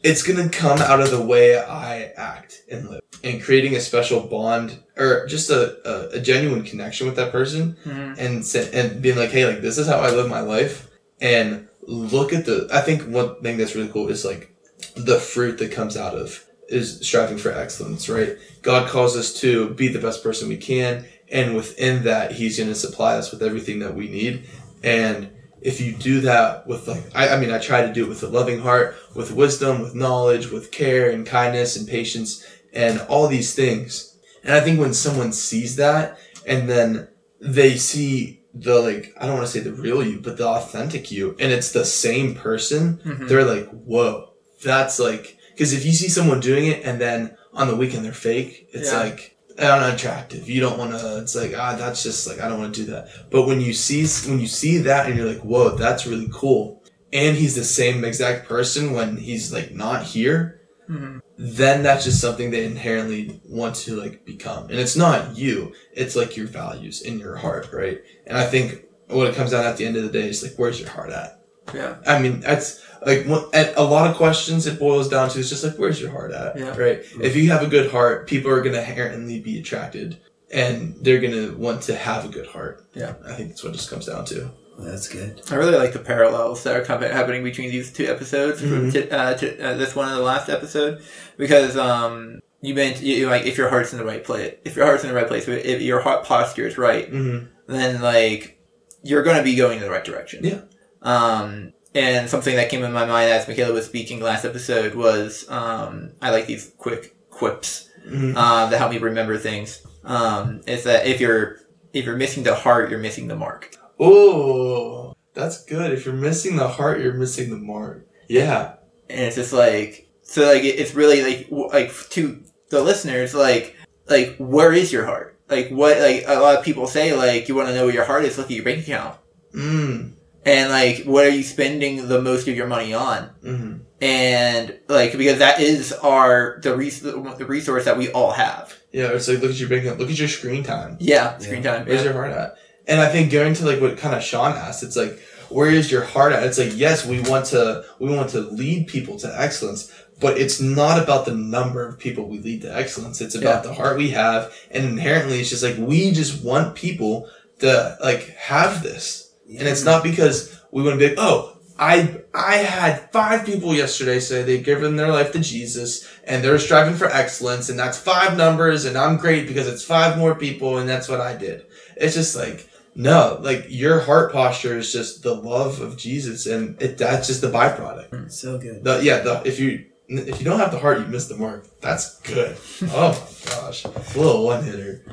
it's 0.04 0.24
gonna 0.24 0.50
come 0.50 0.80
out 0.80 1.00
of 1.02 1.12
the 1.12 1.22
way 1.22 1.58
I 1.60 2.04
act 2.18 2.64
and 2.72 2.90
live, 2.90 3.02
and 3.24 3.42
creating 3.42 3.76
a 3.76 3.80
special 3.80 4.22
bond 4.22 4.78
or 4.96 5.26
just 5.28 5.50
a, 5.50 5.78
a, 6.14 6.18
a 6.18 6.22
genuine 6.22 6.64
connection 6.64 7.08
with 7.08 7.16
that 7.16 7.32
person 7.32 7.76
Mhm. 7.86 8.16
and 8.18 8.74
and 8.76 9.02
being 9.02 9.18
like, 9.18 9.32
hey, 9.32 9.46
like 9.46 9.62
this 9.62 9.78
is 9.78 9.88
how 9.88 9.98
I 10.00 10.12
live 10.12 10.30
my 10.30 10.42
life, 10.42 10.88
and 11.20 11.68
look 11.82 12.34
at 12.34 12.46
the. 12.46 12.68
I 12.72 12.82
think 12.82 13.04
one 13.04 13.42
thing 13.42 13.58
that's 13.58 13.76
really 13.76 13.90
cool 13.90 14.10
is 14.10 14.24
like 14.26 14.52
the 14.96 15.20
fruit 15.20 15.58
that 15.60 15.72
comes 15.72 15.96
out 15.98 16.16
of 16.16 16.44
is 16.70 17.00
striving 17.02 17.38
for 17.38 17.52
excellence, 17.52 18.10
right? 18.10 18.38
God 18.62 18.90
calls 18.90 19.16
us 19.16 19.40
to 19.42 19.70
be 19.74 19.88
the 19.88 20.00
best 20.00 20.22
person 20.24 20.50
we 20.50 20.58
can, 20.58 21.06
and 21.32 21.56
within 21.56 22.04
that, 22.04 22.34
He's 22.34 22.58
going 22.58 22.70
to 22.70 22.76
supply 22.76 23.16
us 23.16 23.32
with 23.32 23.42
everything 23.42 23.80
that 23.80 23.96
we 23.96 24.08
need, 24.10 24.44
and 24.84 25.30
if 25.60 25.82
you 25.82 25.92
do 25.92 26.22
that 26.22 26.68
with 26.68 26.88
like 26.88 27.04
I, 27.16 27.30
I 27.30 27.40
mean 27.40 27.50
i 27.50 27.58
try 27.58 27.82
to 27.82 27.92
do 27.92 28.06
it 28.06 28.10
with 28.10 28.22
a 28.22 28.28
loving 28.28 28.60
heart 28.62 28.96
with 29.16 29.32
wisdom 29.32 29.82
with 29.82 29.96
knowledge 29.96 30.52
with 30.52 30.70
care 30.72 31.10
and 31.10 31.26
kindness 31.26 31.76
and 31.76 31.88
patience 31.88 32.46
and 32.74 33.00
all 33.10 33.28
these 33.28 33.54
things 33.56 34.18
and 34.44 34.54
i 34.54 34.60
think 34.60 34.80
when 34.80 34.94
someone 34.94 35.32
sees 35.32 35.76
that 35.78 36.18
and 36.46 36.70
then 36.70 37.08
they 37.42 37.76
see 37.78 38.42
the 38.54 38.80
like 38.80 39.14
i 39.18 39.26
don't 39.26 39.36
want 39.36 39.46
to 39.46 39.52
say 39.52 39.60
the 39.60 39.74
real 39.74 40.04
you 40.04 40.20
but 40.20 40.38
the 40.38 40.48
authentic 40.48 41.12
you 41.12 41.36
and 41.40 41.52
it's 41.52 41.72
the 41.72 41.86
same 41.86 42.34
person 42.36 43.00
Mhm. 43.06 43.28
they're 43.28 43.46
like 43.46 43.68
whoa 43.70 44.34
that's 44.64 45.00
like 45.00 45.38
because 45.52 45.74
if 45.74 45.86
you 45.86 45.92
see 45.92 46.10
someone 46.10 46.40
doing 46.40 46.66
it 46.68 46.84
and 46.84 47.00
then 47.00 47.36
on 47.54 47.68
the 47.68 47.76
weekend 47.76 48.04
they're 48.06 48.14
fake 48.14 48.70
it's 48.74 48.92
Yeah. 48.92 49.00
like 49.02 49.36
unattractive 49.60 50.48
you 50.50 50.62
don't 50.62 50.78
want 50.78 50.92
to 50.92 51.18
it's 51.20 51.36
like 51.36 51.54
ah 51.58 51.76
that's 51.76 52.04
just 52.04 52.28
like 52.28 52.40
i 52.40 52.48
don't 52.48 52.60
want 52.60 52.74
to 52.76 52.86
do 52.86 52.92
that 52.92 53.10
but 53.32 53.44
when 53.48 53.60
you 53.62 53.74
see 53.74 54.06
when 54.30 54.40
you 54.40 54.48
see 54.48 54.78
that 54.80 55.08
and 55.08 55.18
you're 55.18 55.28
like 55.28 55.42
whoa 55.42 55.70
that's 55.76 56.06
really 56.08 56.30
cool 56.32 56.84
and 57.14 57.36
he's 57.38 57.56
the 57.56 57.64
same 57.64 58.04
exact 58.06 58.48
person 58.48 58.94
when 58.94 59.18
he's 59.18 59.52
like 59.54 59.74
not 59.74 60.04
here 60.04 60.62
Mhm. 60.90 61.22
Then 61.38 61.84
that's 61.84 62.04
just 62.04 62.20
something 62.20 62.50
they 62.50 62.66
inherently 62.66 63.40
want 63.46 63.76
to 63.76 63.96
like 63.96 64.26
become 64.26 64.64
and 64.64 64.80
it's 64.80 64.96
not 64.96 65.38
you 65.38 65.72
it's 65.94 66.16
like 66.16 66.36
your 66.36 66.48
values 66.48 67.02
in 67.02 67.20
your 67.20 67.36
heart 67.36 67.72
right 67.72 68.02
and 68.26 68.38
i 68.38 68.46
think 68.46 68.84
what 69.08 69.28
it 69.28 69.36
comes 69.36 69.52
down 69.52 69.64
at 69.66 69.78
the 69.78 69.86
end 69.86 69.96
of 69.96 70.04
the 70.04 70.10
day 70.10 70.28
is 70.28 70.42
like 70.44 70.54
where's 70.58 70.80
your 70.80 70.90
heart 70.90 71.12
at 71.12 71.40
Yeah. 71.74 71.98
I 72.08 72.20
mean, 72.20 72.40
that's 72.40 72.82
like 73.06 73.26
one, 73.26 73.44
a 73.54 73.84
lot 73.84 74.10
of 74.10 74.16
questions 74.16 74.66
it 74.68 74.80
boils 74.80 75.10
down 75.10 75.30
to 75.30 75.40
is 75.40 75.50
just 75.50 75.64
like, 75.66 75.76
where's 75.76 76.00
your 76.02 76.12
heart 76.12 76.32
at? 76.32 76.58
Yeah. 76.58 76.70
Right. 76.70 77.04
Mm-hmm. 77.04 77.22
If 77.22 77.36
you 77.36 77.52
have 77.52 77.62
a 77.62 77.68
good 77.68 77.92
heart, 77.92 78.28
people 78.28 78.50
are 78.52 78.62
going 78.62 78.74
to 78.74 78.80
inherently 78.80 79.40
be 79.42 79.60
attracted 79.60 80.18
and 80.52 80.96
they're 81.02 81.20
going 81.20 81.34
to 81.34 81.58
want 81.58 81.82
to 81.84 81.96
have 81.96 82.24
a 82.24 82.30
good 82.30 82.48
heart. 82.48 82.86
Yeah. 82.96 83.16
I 83.26 83.34
think 83.34 83.50
that's 83.50 83.64
what 83.64 83.74
it 83.74 83.78
just 83.78 83.90
comes 83.90 84.06
down 84.06 84.24
to. 84.26 84.50
Well, 84.78 84.86
that's 84.92 85.08
good. 85.08 85.42
I 85.50 85.56
really 85.56 85.76
like 85.76 85.94
the 85.94 86.00
parallels 86.00 86.64
that 86.64 86.76
are 86.76 86.86
happening 87.12 87.44
between 87.44 87.72
these 87.72 87.92
two 87.92 88.06
episodes, 88.06 88.62
from 88.62 88.92
Mhm. 88.92 88.94
t- 88.94 89.10
uh, 89.10 89.34
to, 89.34 89.60
uh, 89.72 89.74
this 89.78 89.96
one 89.96 90.08
and 90.10 90.18
the 90.18 90.22
last 90.24 90.50
episode, 90.50 91.02
because 91.36 91.76
um, 91.76 92.40
you 92.62 92.76
meant 92.76 93.02
you, 93.02 93.16
you- 93.16 93.28
like 93.30 93.46
if 93.46 93.58
your 93.58 93.70
heart's 93.70 93.92
in 93.92 93.98
the 94.00 94.06
right 94.06 94.24
place, 94.24 94.54
if 94.66 94.76
your 94.76 94.86
heart's 94.86 95.04
in 95.04 95.10
the 95.10 95.16
right 95.16 95.28
place, 95.28 95.48
if 95.48 95.82
your 95.82 96.02
heart 96.02 96.24
posture 96.26 96.68
is 96.68 96.78
right, 96.78 97.12
Mm-hmm. 97.12 97.46
then 97.74 98.02
like 98.02 98.60
you're 99.04 99.24
going 99.24 99.38
to 99.38 99.44
be 99.44 99.56
going 99.56 99.78
in 99.78 99.84
the 99.84 99.90
right 99.90 100.04
direction. 100.06 100.44
Yeah. 100.44 100.62
Um, 101.02 101.74
and 101.96 102.30
something 102.30 102.56
that 102.56 102.70
came 102.70 102.84
in 102.84 102.92
my 102.94 103.06
mind 103.06 103.32
as 103.32 103.48
Michaela 103.48 103.74
was 103.74 103.86
speaking 103.86 104.20
last 104.20 104.46
episode 104.46 104.94
was 104.94 105.50
um, 105.50 106.12
I 106.22 106.30
like 106.32 106.46
these 106.46 106.72
quick 106.78 107.16
quips 107.30 107.86
Mm-hmm. 108.08 108.38
uh, 108.38 108.68
that 108.70 108.78
help 108.78 108.92
me 108.92 109.00
remember 109.00 109.38
things. 109.38 109.82
Um, 110.06 110.62
is 110.66 110.84
that 110.86 111.08
if 111.08 111.20
you're 111.20 111.58
if 111.94 112.06
you're 112.06 112.16
missing 112.16 112.44
the 112.44 112.56
heart, 112.56 112.90
you're 112.90 113.00
missing 113.00 113.28
the 113.28 113.36
mark. 113.36 113.76
Oh, 114.00 115.16
that's 115.34 115.64
good. 115.66 115.92
If 115.92 116.06
you're 116.06 116.16
missing 116.16 116.56
the 116.56 116.68
heart, 116.68 117.02
you're 117.02 117.14
missing 117.14 117.50
the 117.50 117.58
mark. 117.58 118.08
Yeah. 118.28 118.76
and 119.10 119.22
it's 119.22 119.36
just 119.38 119.54
like 119.54 120.10
so 120.22 120.46
like 120.46 120.64
it's 120.64 120.94
really 120.94 121.24
like 121.24 121.48
like 121.72 121.94
to 122.10 122.44
the 122.70 122.82
listeners 122.84 123.34
like 123.34 123.74
like 124.10 124.36
where 124.38 124.74
is 124.74 124.92
your 124.92 125.06
heart 125.06 125.40
like 125.50 125.70
what 125.70 125.98
like 126.00 126.26
a 126.28 126.38
lot 126.42 126.58
of 126.60 126.66
people 126.66 126.88
say 126.88 127.16
like 127.16 127.48
you 127.48 127.56
want 127.56 127.70
to 127.70 127.74
know 127.74 127.86
where 127.86 127.94
your 127.94 128.04
heart 128.04 128.26
is 128.26 128.38
look 128.38 128.48
at 128.48 128.52
your 128.52 128.66
bank 128.66 128.84
account 128.84 129.18
Mm. 129.56 130.12
and 130.46 130.70
like 130.70 131.06
what 131.06 131.26
are 131.26 131.30
you 131.30 131.42
spending 131.44 132.10
the 132.10 132.22
most 132.22 132.50
of 132.50 132.58
your 132.58 132.68
money 132.68 132.94
on 132.94 133.30
Mm-hmm. 133.42 133.78
and 134.02 134.78
like 134.90 135.18
because 135.18 135.40
that 135.40 135.62
is 135.62 135.94
our 135.94 136.60
the, 136.62 136.76
res- 136.76 137.00
the 137.02 137.46
resource 137.48 137.86
that 137.86 137.98
we 137.98 138.12
all 138.12 138.32
have 138.32 138.76
Yeah. 138.92 139.14
It's 139.14 139.30
like, 139.30 139.40
look 139.40 139.52
at 139.52 139.60
your 139.60 139.70
bank 139.70 139.86
account. 139.86 140.00
Look 140.02 140.10
at 140.10 140.20
your 140.20 140.28
screen 140.28 140.64
time. 140.64 140.98
yeah 141.00 141.38
screen 141.38 141.64
time 141.64 141.86
Where's 141.86 142.00
yeah. 142.04 142.12
your 142.12 142.14
heart 142.14 142.32
at? 142.34 142.56
And 142.88 143.02
I 143.02 143.10
think 143.10 143.32
going 143.32 143.54
to 143.56 143.66
like 143.66 143.82
what 143.82 143.98
kind 143.98 144.16
of 144.16 144.24
Shawn 144.24 144.54
asked, 144.54 144.84
it's 144.84 144.96
like, 144.96 145.20
where 145.50 145.70
is 145.70 145.92
your 145.92 146.04
heart 146.04 146.34
at? 146.34 146.44
It's 146.44 146.58
like, 146.58 146.76
yes, 146.76 147.06
we 147.06 147.22
want 147.22 147.46
to, 147.48 147.86
we 148.00 148.14
want 148.14 148.30
to 148.32 148.42
lead 148.42 148.88
people 148.88 149.18
to 149.20 149.42
excellence, 149.42 149.94
but 150.20 150.38
it's 150.38 150.60
not 150.60 151.02
about 151.02 151.26
the 151.26 151.36
number 151.36 151.86
of 151.86 152.00
people 152.00 152.28
we 152.28 152.40
lead 152.40 152.62
to 152.64 152.76
excellence. 152.76 153.22
It's 153.22 153.36
about 153.36 153.64
the 153.64 153.74
heart 153.74 153.98
we 153.98 154.12
have. 154.12 154.54
And 154.72 154.86
inherently, 154.86 155.40
it's 155.40 155.50
just 155.50 155.64
like, 155.64 155.78
we 155.78 156.12
just 156.12 156.44
want 156.44 156.76
people 156.76 157.30
to 157.60 157.98
like 158.02 158.30
have 158.36 158.84
this. 158.84 159.34
And 159.48 159.68
it's 159.68 159.86
not 159.86 160.04
because 160.04 160.60
we 160.72 160.84
want 160.84 161.00
to 161.00 161.00
be 161.00 161.16
like, 161.16 161.20
oh, 161.20 161.58
I, 161.80 162.22
I 162.34 162.56
had 162.56 163.12
five 163.12 163.46
people 163.46 163.74
yesterday 163.74 164.20
say 164.20 164.42
they've 164.42 164.64
given 164.64 164.96
their 164.96 165.12
life 165.12 165.32
to 165.34 165.40
Jesus 165.40 166.08
and 166.24 166.44
they're 166.44 166.58
striving 166.58 166.96
for 166.96 167.06
excellence 167.06 167.70
and 167.70 167.78
that's 167.78 168.00
five 168.00 168.36
numbers 168.36 168.86
and 168.86 168.98
I'm 168.98 169.18
great 169.18 169.48
because 169.48 169.68
it's 169.68 169.84
five 169.84 170.18
more 170.18 170.34
people 170.34 170.80
and 170.80 170.90
that's 170.90 171.08
what 171.08 171.22
I 171.22 171.38
did. 171.38 171.68
It's 171.96 172.16
just 172.16 172.36
like, 172.36 172.68
no, 172.98 173.38
like 173.42 173.68
your 173.70 174.00
heart 174.02 174.34
posture 174.34 174.78
is 174.78 174.92
just 174.92 175.22
the 175.24 175.34
love 175.36 175.80
of 175.82 175.96
Jesus 175.98 176.46
and 176.48 176.82
it, 176.82 176.98
that's 176.98 177.28
just 177.28 177.42
the 177.42 177.48
byproduct. 177.50 178.32
So 178.32 178.58
good. 178.58 178.84
The, 178.84 179.00
yeah, 179.04 179.20
the, 179.20 179.42
if 179.46 179.60
you, 179.60 179.86
if 180.10 180.40
you 180.40 180.46
don't 180.46 180.60
have 180.60 180.72
the 180.72 180.80
heart, 180.80 181.00
you 181.00 181.06
miss 181.06 181.28
the 181.28 181.38
mark. 181.38 181.66
That's 181.82 182.20
good. 182.22 182.58
Oh 182.92 183.12
my 183.46 183.52
gosh. 183.52 183.86
A 183.86 183.90
little 184.18 184.46
one 184.46 184.64
hitter. 184.64 185.04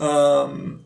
um 0.00 0.84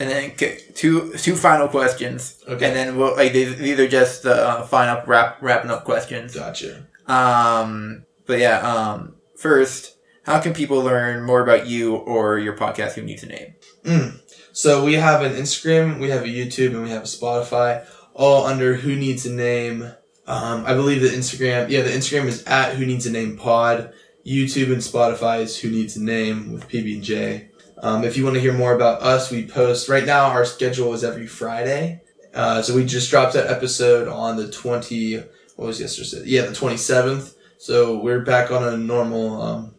and 0.00 0.10
then 0.10 0.32
two 0.74 1.12
two 1.18 1.36
final 1.36 1.68
questions 1.68 2.42
Okay. 2.48 2.66
and 2.66 2.76
then 2.76 2.96
we'll 2.96 3.14
like 3.16 3.32
these, 3.32 3.56
these 3.58 3.78
are 3.78 3.88
just 3.88 4.22
the 4.22 4.34
uh, 4.34 4.66
final 4.66 5.02
wrap 5.06 5.40
wrapping 5.42 5.70
up 5.70 5.84
questions 5.84 6.34
Gotcha. 6.34 6.86
Um, 7.06 8.04
but 8.26 8.38
yeah, 8.38 8.58
um, 8.60 9.14
first, 9.36 9.96
how 10.24 10.40
can 10.40 10.54
people 10.54 10.78
learn 10.80 11.22
more 11.24 11.42
about 11.42 11.66
you 11.66 11.96
or 11.96 12.38
your 12.38 12.56
podcast? 12.56 12.92
Who 12.94 13.02
needs 13.02 13.22
a 13.22 13.26
name? 13.26 13.54
Mm. 13.84 14.23
So 14.56 14.84
we 14.84 14.94
have 14.94 15.22
an 15.22 15.32
Instagram, 15.32 15.98
we 15.98 16.10
have 16.10 16.22
a 16.22 16.28
YouTube, 16.28 16.74
and 16.74 16.84
we 16.84 16.90
have 16.90 17.02
a 17.02 17.06
Spotify, 17.06 17.84
all 18.14 18.46
under 18.46 18.74
Who 18.74 18.94
Needs 18.94 19.26
a 19.26 19.32
Name. 19.32 19.82
Um, 20.28 20.64
I 20.64 20.74
believe 20.74 21.02
the 21.02 21.08
Instagram, 21.08 21.70
yeah, 21.70 21.82
the 21.82 21.90
Instagram 21.90 22.26
is 22.26 22.44
at 22.44 22.76
Who 22.76 22.86
Needs 22.86 23.04
a 23.04 23.10
Name 23.10 23.36
Pod. 23.36 23.92
YouTube 24.24 24.72
and 24.72 24.76
Spotify 24.76 25.40
is 25.40 25.58
Who 25.58 25.70
Needs 25.70 25.96
a 25.96 26.02
Name 26.04 26.52
with 26.52 26.68
PB 26.68 26.94
and 26.94 27.02
J. 27.02 27.48
Um, 27.78 28.04
if 28.04 28.16
you 28.16 28.22
want 28.22 28.34
to 28.34 28.40
hear 28.40 28.52
more 28.52 28.76
about 28.76 29.02
us, 29.02 29.28
we 29.28 29.44
post 29.44 29.88
right 29.88 30.06
now. 30.06 30.26
Our 30.26 30.44
schedule 30.44 30.94
is 30.94 31.02
every 31.02 31.26
Friday. 31.26 32.00
Uh, 32.32 32.62
so 32.62 32.76
we 32.76 32.84
just 32.84 33.10
dropped 33.10 33.32
that 33.32 33.50
episode 33.50 34.06
on 34.06 34.36
the 34.36 34.48
twenty. 34.52 35.16
What 35.56 35.66
was 35.66 35.80
yesterday? 35.80 36.22
Yeah, 36.26 36.42
the 36.42 36.54
twenty 36.54 36.76
seventh. 36.76 37.34
So 37.58 37.98
we're 37.98 38.24
back 38.24 38.52
on 38.52 38.62
a 38.62 38.76
normal 38.76 39.42
um, 39.42 39.74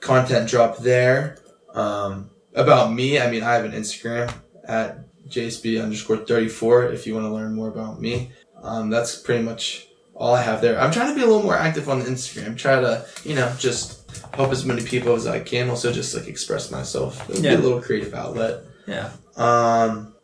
content 0.00 0.48
drop 0.48 0.78
there. 0.78 1.38
Um, 1.72 2.30
about 2.54 2.92
me, 2.92 3.18
I 3.18 3.30
mean, 3.30 3.42
I 3.42 3.54
have 3.54 3.64
an 3.64 3.72
Instagram 3.72 4.32
at 4.64 4.98
jsb 5.28 5.82
underscore 5.82 6.18
34 6.18 6.92
if 6.92 7.06
you 7.06 7.14
want 7.14 7.24
to 7.26 7.30
learn 7.30 7.54
more 7.54 7.68
about 7.68 8.00
me. 8.00 8.32
Um, 8.62 8.90
that's 8.90 9.16
pretty 9.16 9.42
much 9.42 9.86
all 10.14 10.34
I 10.34 10.42
have 10.42 10.60
there. 10.60 10.78
I'm 10.80 10.92
trying 10.92 11.08
to 11.08 11.14
be 11.14 11.22
a 11.22 11.26
little 11.26 11.42
more 11.42 11.56
active 11.56 11.88
on 11.88 11.98
the 12.00 12.04
Instagram. 12.04 12.56
Try 12.56 12.80
to, 12.80 13.04
you 13.24 13.34
know, 13.34 13.52
just 13.58 14.00
help 14.34 14.52
as 14.52 14.64
many 14.64 14.82
people 14.84 15.14
as 15.14 15.26
I 15.26 15.40
can. 15.40 15.70
Also, 15.70 15.92
just 15.92 16.14
like 16.14 16.28
express 16.28 16.70
myself. 16.70 17.28
It'll 17.30 17.42
Yeah. 17.42 17.56
be 17.56 17.62
a 17.62 17.64
little 17.64 17.80
creative 17.80 18.14
outlet. 18.14 18.60
Yeah. 18.86 19.10
Um, 19.36 20.14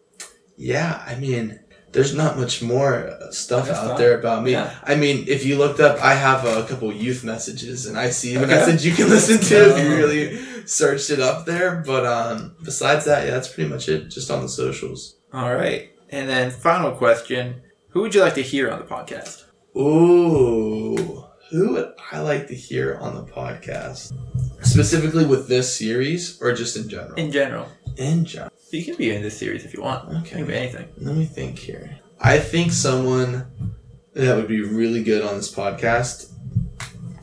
yeah, 0.57 1.03
I 1.07 1.15
mean, 1.15 1.59
there's 1.93 2.15
not 2.15 2.39
much 2.39 2.61
more 2.63 3.17
stuff 3.31 3.67
That's 3.67 3.79
out 3.79 3.89
fine. 3.91 3.99
there 3.99 4.19
about 4.19 4.43
me. 4.45 4.53
Yeah. 4.53 4.75
I 4.85 4.95
mean, 4.95 5.25
if 5.27 5.45
you 5.47 5.57
looked 5.57 5.81
up, 5.81 5.99
I 6.03 6.15
have 6.15 6.45
a 6.45 6.65
couple 6.65 6.93
youth 6.93 7.25
messages, 7.25 7.87
and 7.87 7.99
I 7.99 8.11
see 8.11 8.35
the 8.35 8.43
Okay. 8.45 8.55
message 8.55 8.85
you 8.85 8.93
can 8.93 9.09
listen 9.09 9.39
to 9.39 9.71
if 9.71 9.83
you 9.83 9.93
Oh. 9.95 9.97
really 9.97 10.39
searched 10.69 11.11
it 11.11 11.21
up 11.21 11.47
there. 11.47 11.83
But 11.85 12.07
um, 12.07 12.57
besides 12.65 13.05
that, 13.07 13.25
yeah, 13.25 13.33
that's 13.33 13.49
pretty 13.53 13.69
much 13.71 13.89
it. 13.89 14.09
Just 14.09 14.31
on 14.31 14.43
the 14.43 14.49
socials. 14.49 15.17
All 15.33 15.55
right. 15.55 15.91
And 16.11 16.29
then 16.29 16.51
final 16.51 16.93
question: 16.93 17.63
Who 17.91 18.01
would 18.03 18.15
you 18.15 18.21
like 18.23 18.35
to 18.35 18.43
hear 18.43 18.71
on 18.71 18.79
the 18.79 18.85
podcast? 18.85 19.45
Ooh, 19.77 21.25
who 21.51 21.73
would 21.75 21.93
I 22.13 22.21
like 22.21 22.49
to 22.49 22.55
hear 22.55 22.97
on 23.01 23.15
the 23.15 23.25
podcast? 23.25 24.13
Specifically 24.63 25.25
with 25.27 25.49
this 25.49 25.75
series, 25.77 26.41
or 26.43 26.53
just 26.53 26.77
in 26.77 26.89
general? 26.89 27.15
In 27.15 27.31
general, 27.31 27.69
In 27.97 28.25
general. 28.25 28.53
you 28.71 28.85
can 28.85 28.97
be 28.97 29.15
in 29.15 29.23
this 29.23 29.37
series 29.39 29.65
if 29.65 29.73
you 29.75 29.83
want. 29.83 30.09
Okay. 30.23 30.37
Can 30.37 30.47
be 30.47 30.55
anything. 30.55 30.89
Let 30.99 31.15
me 31.17 31.25
think 31.27 31.59
here. 31.59 31.99
I 32.21 32.39
think 32.39 32.73
someone 32.73 33.47
that 34.15 34.35
would 34.37 34.49
be 34.49 34.63
really 34.63 35.03
good 35.05 35.23
on 35.23 35.37
this 35.37 35.55
podcast, 35.55 36.33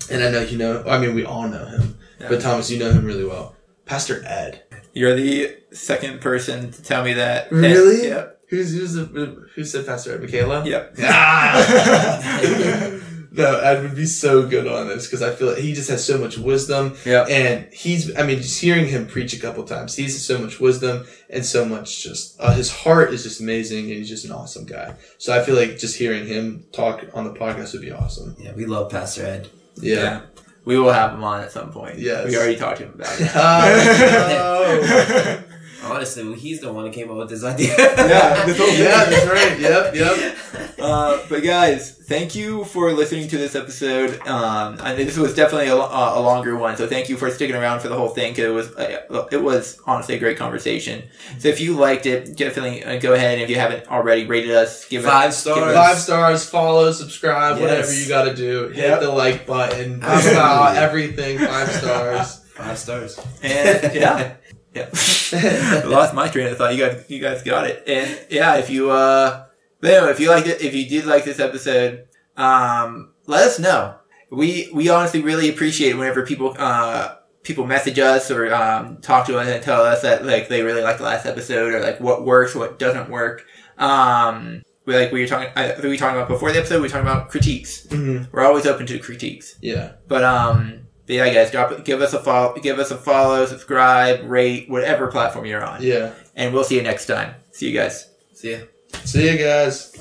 and 0.09 0.23
I 0.23 0.29
know 0.31 0.41
you 0.41 0.57
know. 0.57 0.83
I 0.87 0.97
mean, 0.99 1.13
we 1.15 1.25
all 1.25 1.47
know 1.47 1.65
him, 1.65 1.94
Yeah. 2.19 2.29
but 2.29 2.41
Thomas, 2.41 2.69
you 2.69 2.79
know 2.79 2.91
him 2.91 3.05
really 3.05 3.25
well. 3.25 3.55
Pastor 3.85 4.23
Ed. 4.25 4.63
You're 4.93 5.15
the 5.15 5.57
second 5.71 6.21
person 6.21 6.71
to 6.71 6.81
tell 6.81 7.03
me 7.03 7.13
that. 7.13 7.51
Really? 7.51 8.07
Yep. 8.07 8.31
Who's 8.49 8.73
who's 8.73 8.93
the, 8.93 9.47
who 9.55 9.63
said 9.65 9.85
Pastor 9.85 10.13
Ed? 10.13 10.21
Michaela. 10.21 10.65
Yep. 10.65 10.95
Ah! 11.03 12.99
no, 13.31 13.59
Ed 13.59 13.81
would 13.83 13.95
be 13.95 14.05
so 14.05 14.47
good 14.47 14.67
on 14.67 14.87
this 14.87 15.05
because 15.07 15.21
I 15.21 15.33
feel 15.33 15.49
like 15.49 15.57
he 15.57 15.73
just 15.73 15.89
has 15.89 16.05
so 16.05 16.17
much 16.17 16.37
wisdom, 16.37 16.95
Yep. 17.05 17.27
and 17.29 17.73
he's. 17.73 18.15
I 18.15 18.23
mean, 18.25 18.37
just 18.37 18.61
hearing 18.61 18.87
him 18.87 19.07
preach 19.07 19.33
a 19.33 19.39
couple 19.39 19.63
times, 19.63 19.95
he's 19.95 20.23
so 20.25 20.37
much 20.37 20.59
wisdom 20.59 21.05
and 21.29 21.45
so 21.45 21.65
much 21.65 22.03
just. 22.03 22.39
Uh, 22.39 22.53
his 22.53 22.71
heart 22.71 23.13
is 23.13 23.23
just 23.23 23.41
amazing, 23.41 23.85
and 23.85 23.93
he's 23.93 24.09
just 24.09 24.25
an 24.25 24.31
awesome 24.31 24.65
guy. 24.65 24.95
So 25.17 25.37
I 25.37 25.43
feel 25.43 25.55
like 25.55 25.77
just 25.77 25.97
hearing 25.97 26.27
him 26.27 26.65
talk 26.71 27.03
on 27.13 27.25
the 27.25 27.33
podcast 27.33 27.73
would 27.73 27.81
be 27.81 27.91
awesome. 27.91 28.35
Yeah, 28.39 28.53
we 28.53 28.65
love 28.65 28.91
Pastor 28.91 29.25
Ed. 29.25 29.49
Yeah. 29.75 30.21
We 30.65 30.79
will 30.79 30.91
have 30.91 31.13
him 31.13 31.23
on 31.23 31.41
at 31.41 31.51
some 31.51 31.71
point. 31.71 31.99
Yes. 31.99 32.27
We 32.27 32.35
already 32.37 32.55
talked 32.55 32.79
to 32.79 32.85
him 32.85 32.93
about 32.95 33.21
it. 33.21 33.29
Oh, 33.35 35.43
Honestly, 35.85 36.33
he's 36.35 36.61
the 36.61 36.71
one 36.73 36.85
who 36.85 36.91
came 36.91 37.09
up 37.11 37.17
with 37.17 37.29
this 37.29 37.43
idea. 37.43 37.75
Yeah, 37.77 38.45
this 38.45 38.57
whole 38.57 38.67
yeah, 38.69 39.05
that's 39.05 39.27
right. 39.27 39.59
Yep, 39.59 39.95
yep. 39.95 40.35
Uh, 40.77 41.25
but 41.29 41.41
guys, 41.41 41.91
thank 41.91 42.35
you 42.35 42.63
for 42.65 42.91
listening 42.91 43.27
to 43.29 43.37
this 43.37 43.55
episode. 43.55 44.19
Um, 44.27 44.77
I 44.81 44.93
this 44.93 45.17
was 45.17 45.33
definitely 45.33 45.67
a, 45.69 45.75
uh, 45.77 46.13
a 46.15 46.21
longer 46.21 46.55
one, 46.57 46.75
so 46.75 46.85
thank 46.85 47.07
you 47.09 47.15
for 47.17 47.31
sticking 47.31 47.55
around 47.55 47.79
for 47.79 47.87
the 47.87 47.95
whole 47.95 48.09
thing. 48.09 48.33
'cause 48.35 48.43
it 48.43 48.49
was 48.53 48.71
uh, 48.75 49.27
it 49.31 49.41
was 49.41 49.79
honestly 49.87 50.15
a 50.15 50.19
great 50.19 50.37
conversation. 50.37 51.03
So 51.39 51.47
if 51.47 51.59
you 51.61 51.75
liked 51.75 52.05
it, 52.05 52.35
definitely 52.35 52.83
uh, 52.83 52.99
go 52.99 53.13
ahead 53.13 53.39
if 53.39 53.49
you 53.49 53.55
haven't 53.55 53.87
already 53.87 54.25
rated 54.25 54.51
us, 54.51 54.85
give 54.87 55.03
Five 55.05 55.29
it 55.29 55.33
stars. 55.33 55.59
give 55.59 55.67
us- 55.69 55.75
Five 55.75 55.97
stars, 55.97 56.49
follow, 56.49 56.91
subscribe, 56.91 57.59
whatever 57.59 57.91
you 57.93 58.07
got 58.07 58.25
to 58.25 58.35
do. 58.35 58.67
Hit 58.67 58.77
Yep. 58.85 58.99
the 58.99 59.09
like 59.09 59.47
button. 59.47 59.99
Absolutely. 60.03 60.39
About 60.39 60.75
everything. 60.75 61.37
Five 61.39 61.71
stars. 61.71 62.35
Five 62.53 62.77
stars. 62.77 63.19
and 63.41 63.93
yeah. 63.95 64.33
Yeah, 64.75 65.83
lost 65.85 66.13
my 66.13 66.27
train 66.27 66.47
of 66.47 66.57
thought. 66.57 66.75
You 66.75 66.85
guys, 66.85 67.05
you 67.09 67.19
guys 67.19 67.41
got 67.43 67.65
it. 67.67 67.83
And 67.87 68.19
yeah, 68.29 68.55
if 68.57 68.69
you, 68.69 68.91
uh, 68.91 69.45
anyway, 69.81 70.11
if 70.11 70.19
you 70.19 70.29
liked 70.29 70.47
it, 70.47 70.61
if 70.61 70.73
you 70.75 70.87
did 70.87 71.05
like 71.05 71.23
this 71.23 71.39
episode, 71.39 72.07
um, 72.37 73.13
let 73.25 73.47
us 73.47 73.57
know. 73.57 73.95
We 74.29 74.69
we 74.73 74.89
honestly 74.89 75.21
really 75.21 75.49
appreciate 75.49 75.93
whenever 75.97 76.25
people 76.25 76.55
uh 76.57 77.15
people 77.43 77.65
message 77.65 77.99
us 77.99 78.29
or 78.31 78.53
um 78.53 78.97
talk 78.97 79.27
to 79.27 79.37
us 79.39 79.47
and 79.47 79.63
tell 79.63 79.83
us 79.83 80.01
that 80.01 80.25
like 80.25 80.49
they 80.49 80.63
really 80.63 80.81
like 80.81 80.97
the 80.97 81.03
last 81.03 81.25
episode 81.25 81.73
or 81.73 81.79
like 81.79 81.99
what 82.01 82.25
works, 82.25 82.53
what 82.55 82.77
doesn't 82.79 83.09
work. 83.09 83.45
Um, 83.77 84.63
we 84.85 84.95
like 84.95 85.11
we 85.11 85.21
were 85.21 85.27
talking. 85.27 85.49
I 85.55 85.75
we 85.81 85.89
were 85.89 85.97
talking 85.97 86.17
about 86.17 86.27
before 86.27 86.51
the 86.51 86.59
episode. 86.59 86.75
We 86.77 86.81
were 86.81 86.89
talking 86.89 87.07
about 87.07 87.29
critiques. 87.29 87.85
Mhm. 87.87 88.27
We're 88.31 88.43
always 88.45 88.65
open 88.65 88.85
to 88.87 88.99
critiques. 88.99 89.55
Yeah. 89.61 89.93
But 90.07 90.23
um, 90.23 90.84
but 91.07 91.13
yeah, 91.15 91.33
guys, 91.33 91.51
drop. 91.51 91.83
Give 91.85 92.01
us 92.01 92.13
a 92.13 92.19
follow. 92.19 92.55
Give 92.59 92.79
us 92.79 92.91
a 92.91 92.97
follow, 92.97 93.45
subscribe, 93.45 94.23
rate, 94.29 94.69
whatever 94.69 95.07
platform 95.07 95.45
you're 95.45 95.63
on, 95.63 95.81
Yeah. 95.81 96.11
and 96.35 96.53
we'll 96.53 96.63
see 96.63 96.75
you 96.75 96.81
next 96.83 97.05
time. 97.05 97.35
See 97.51 97.69
you 97.69 97.77
guys. 97.77 98.09
See 98.33 98.51
ya. 98.51 98.57
See 99.03 99.29
you 99.31 99.37
guys. 99.37 99.91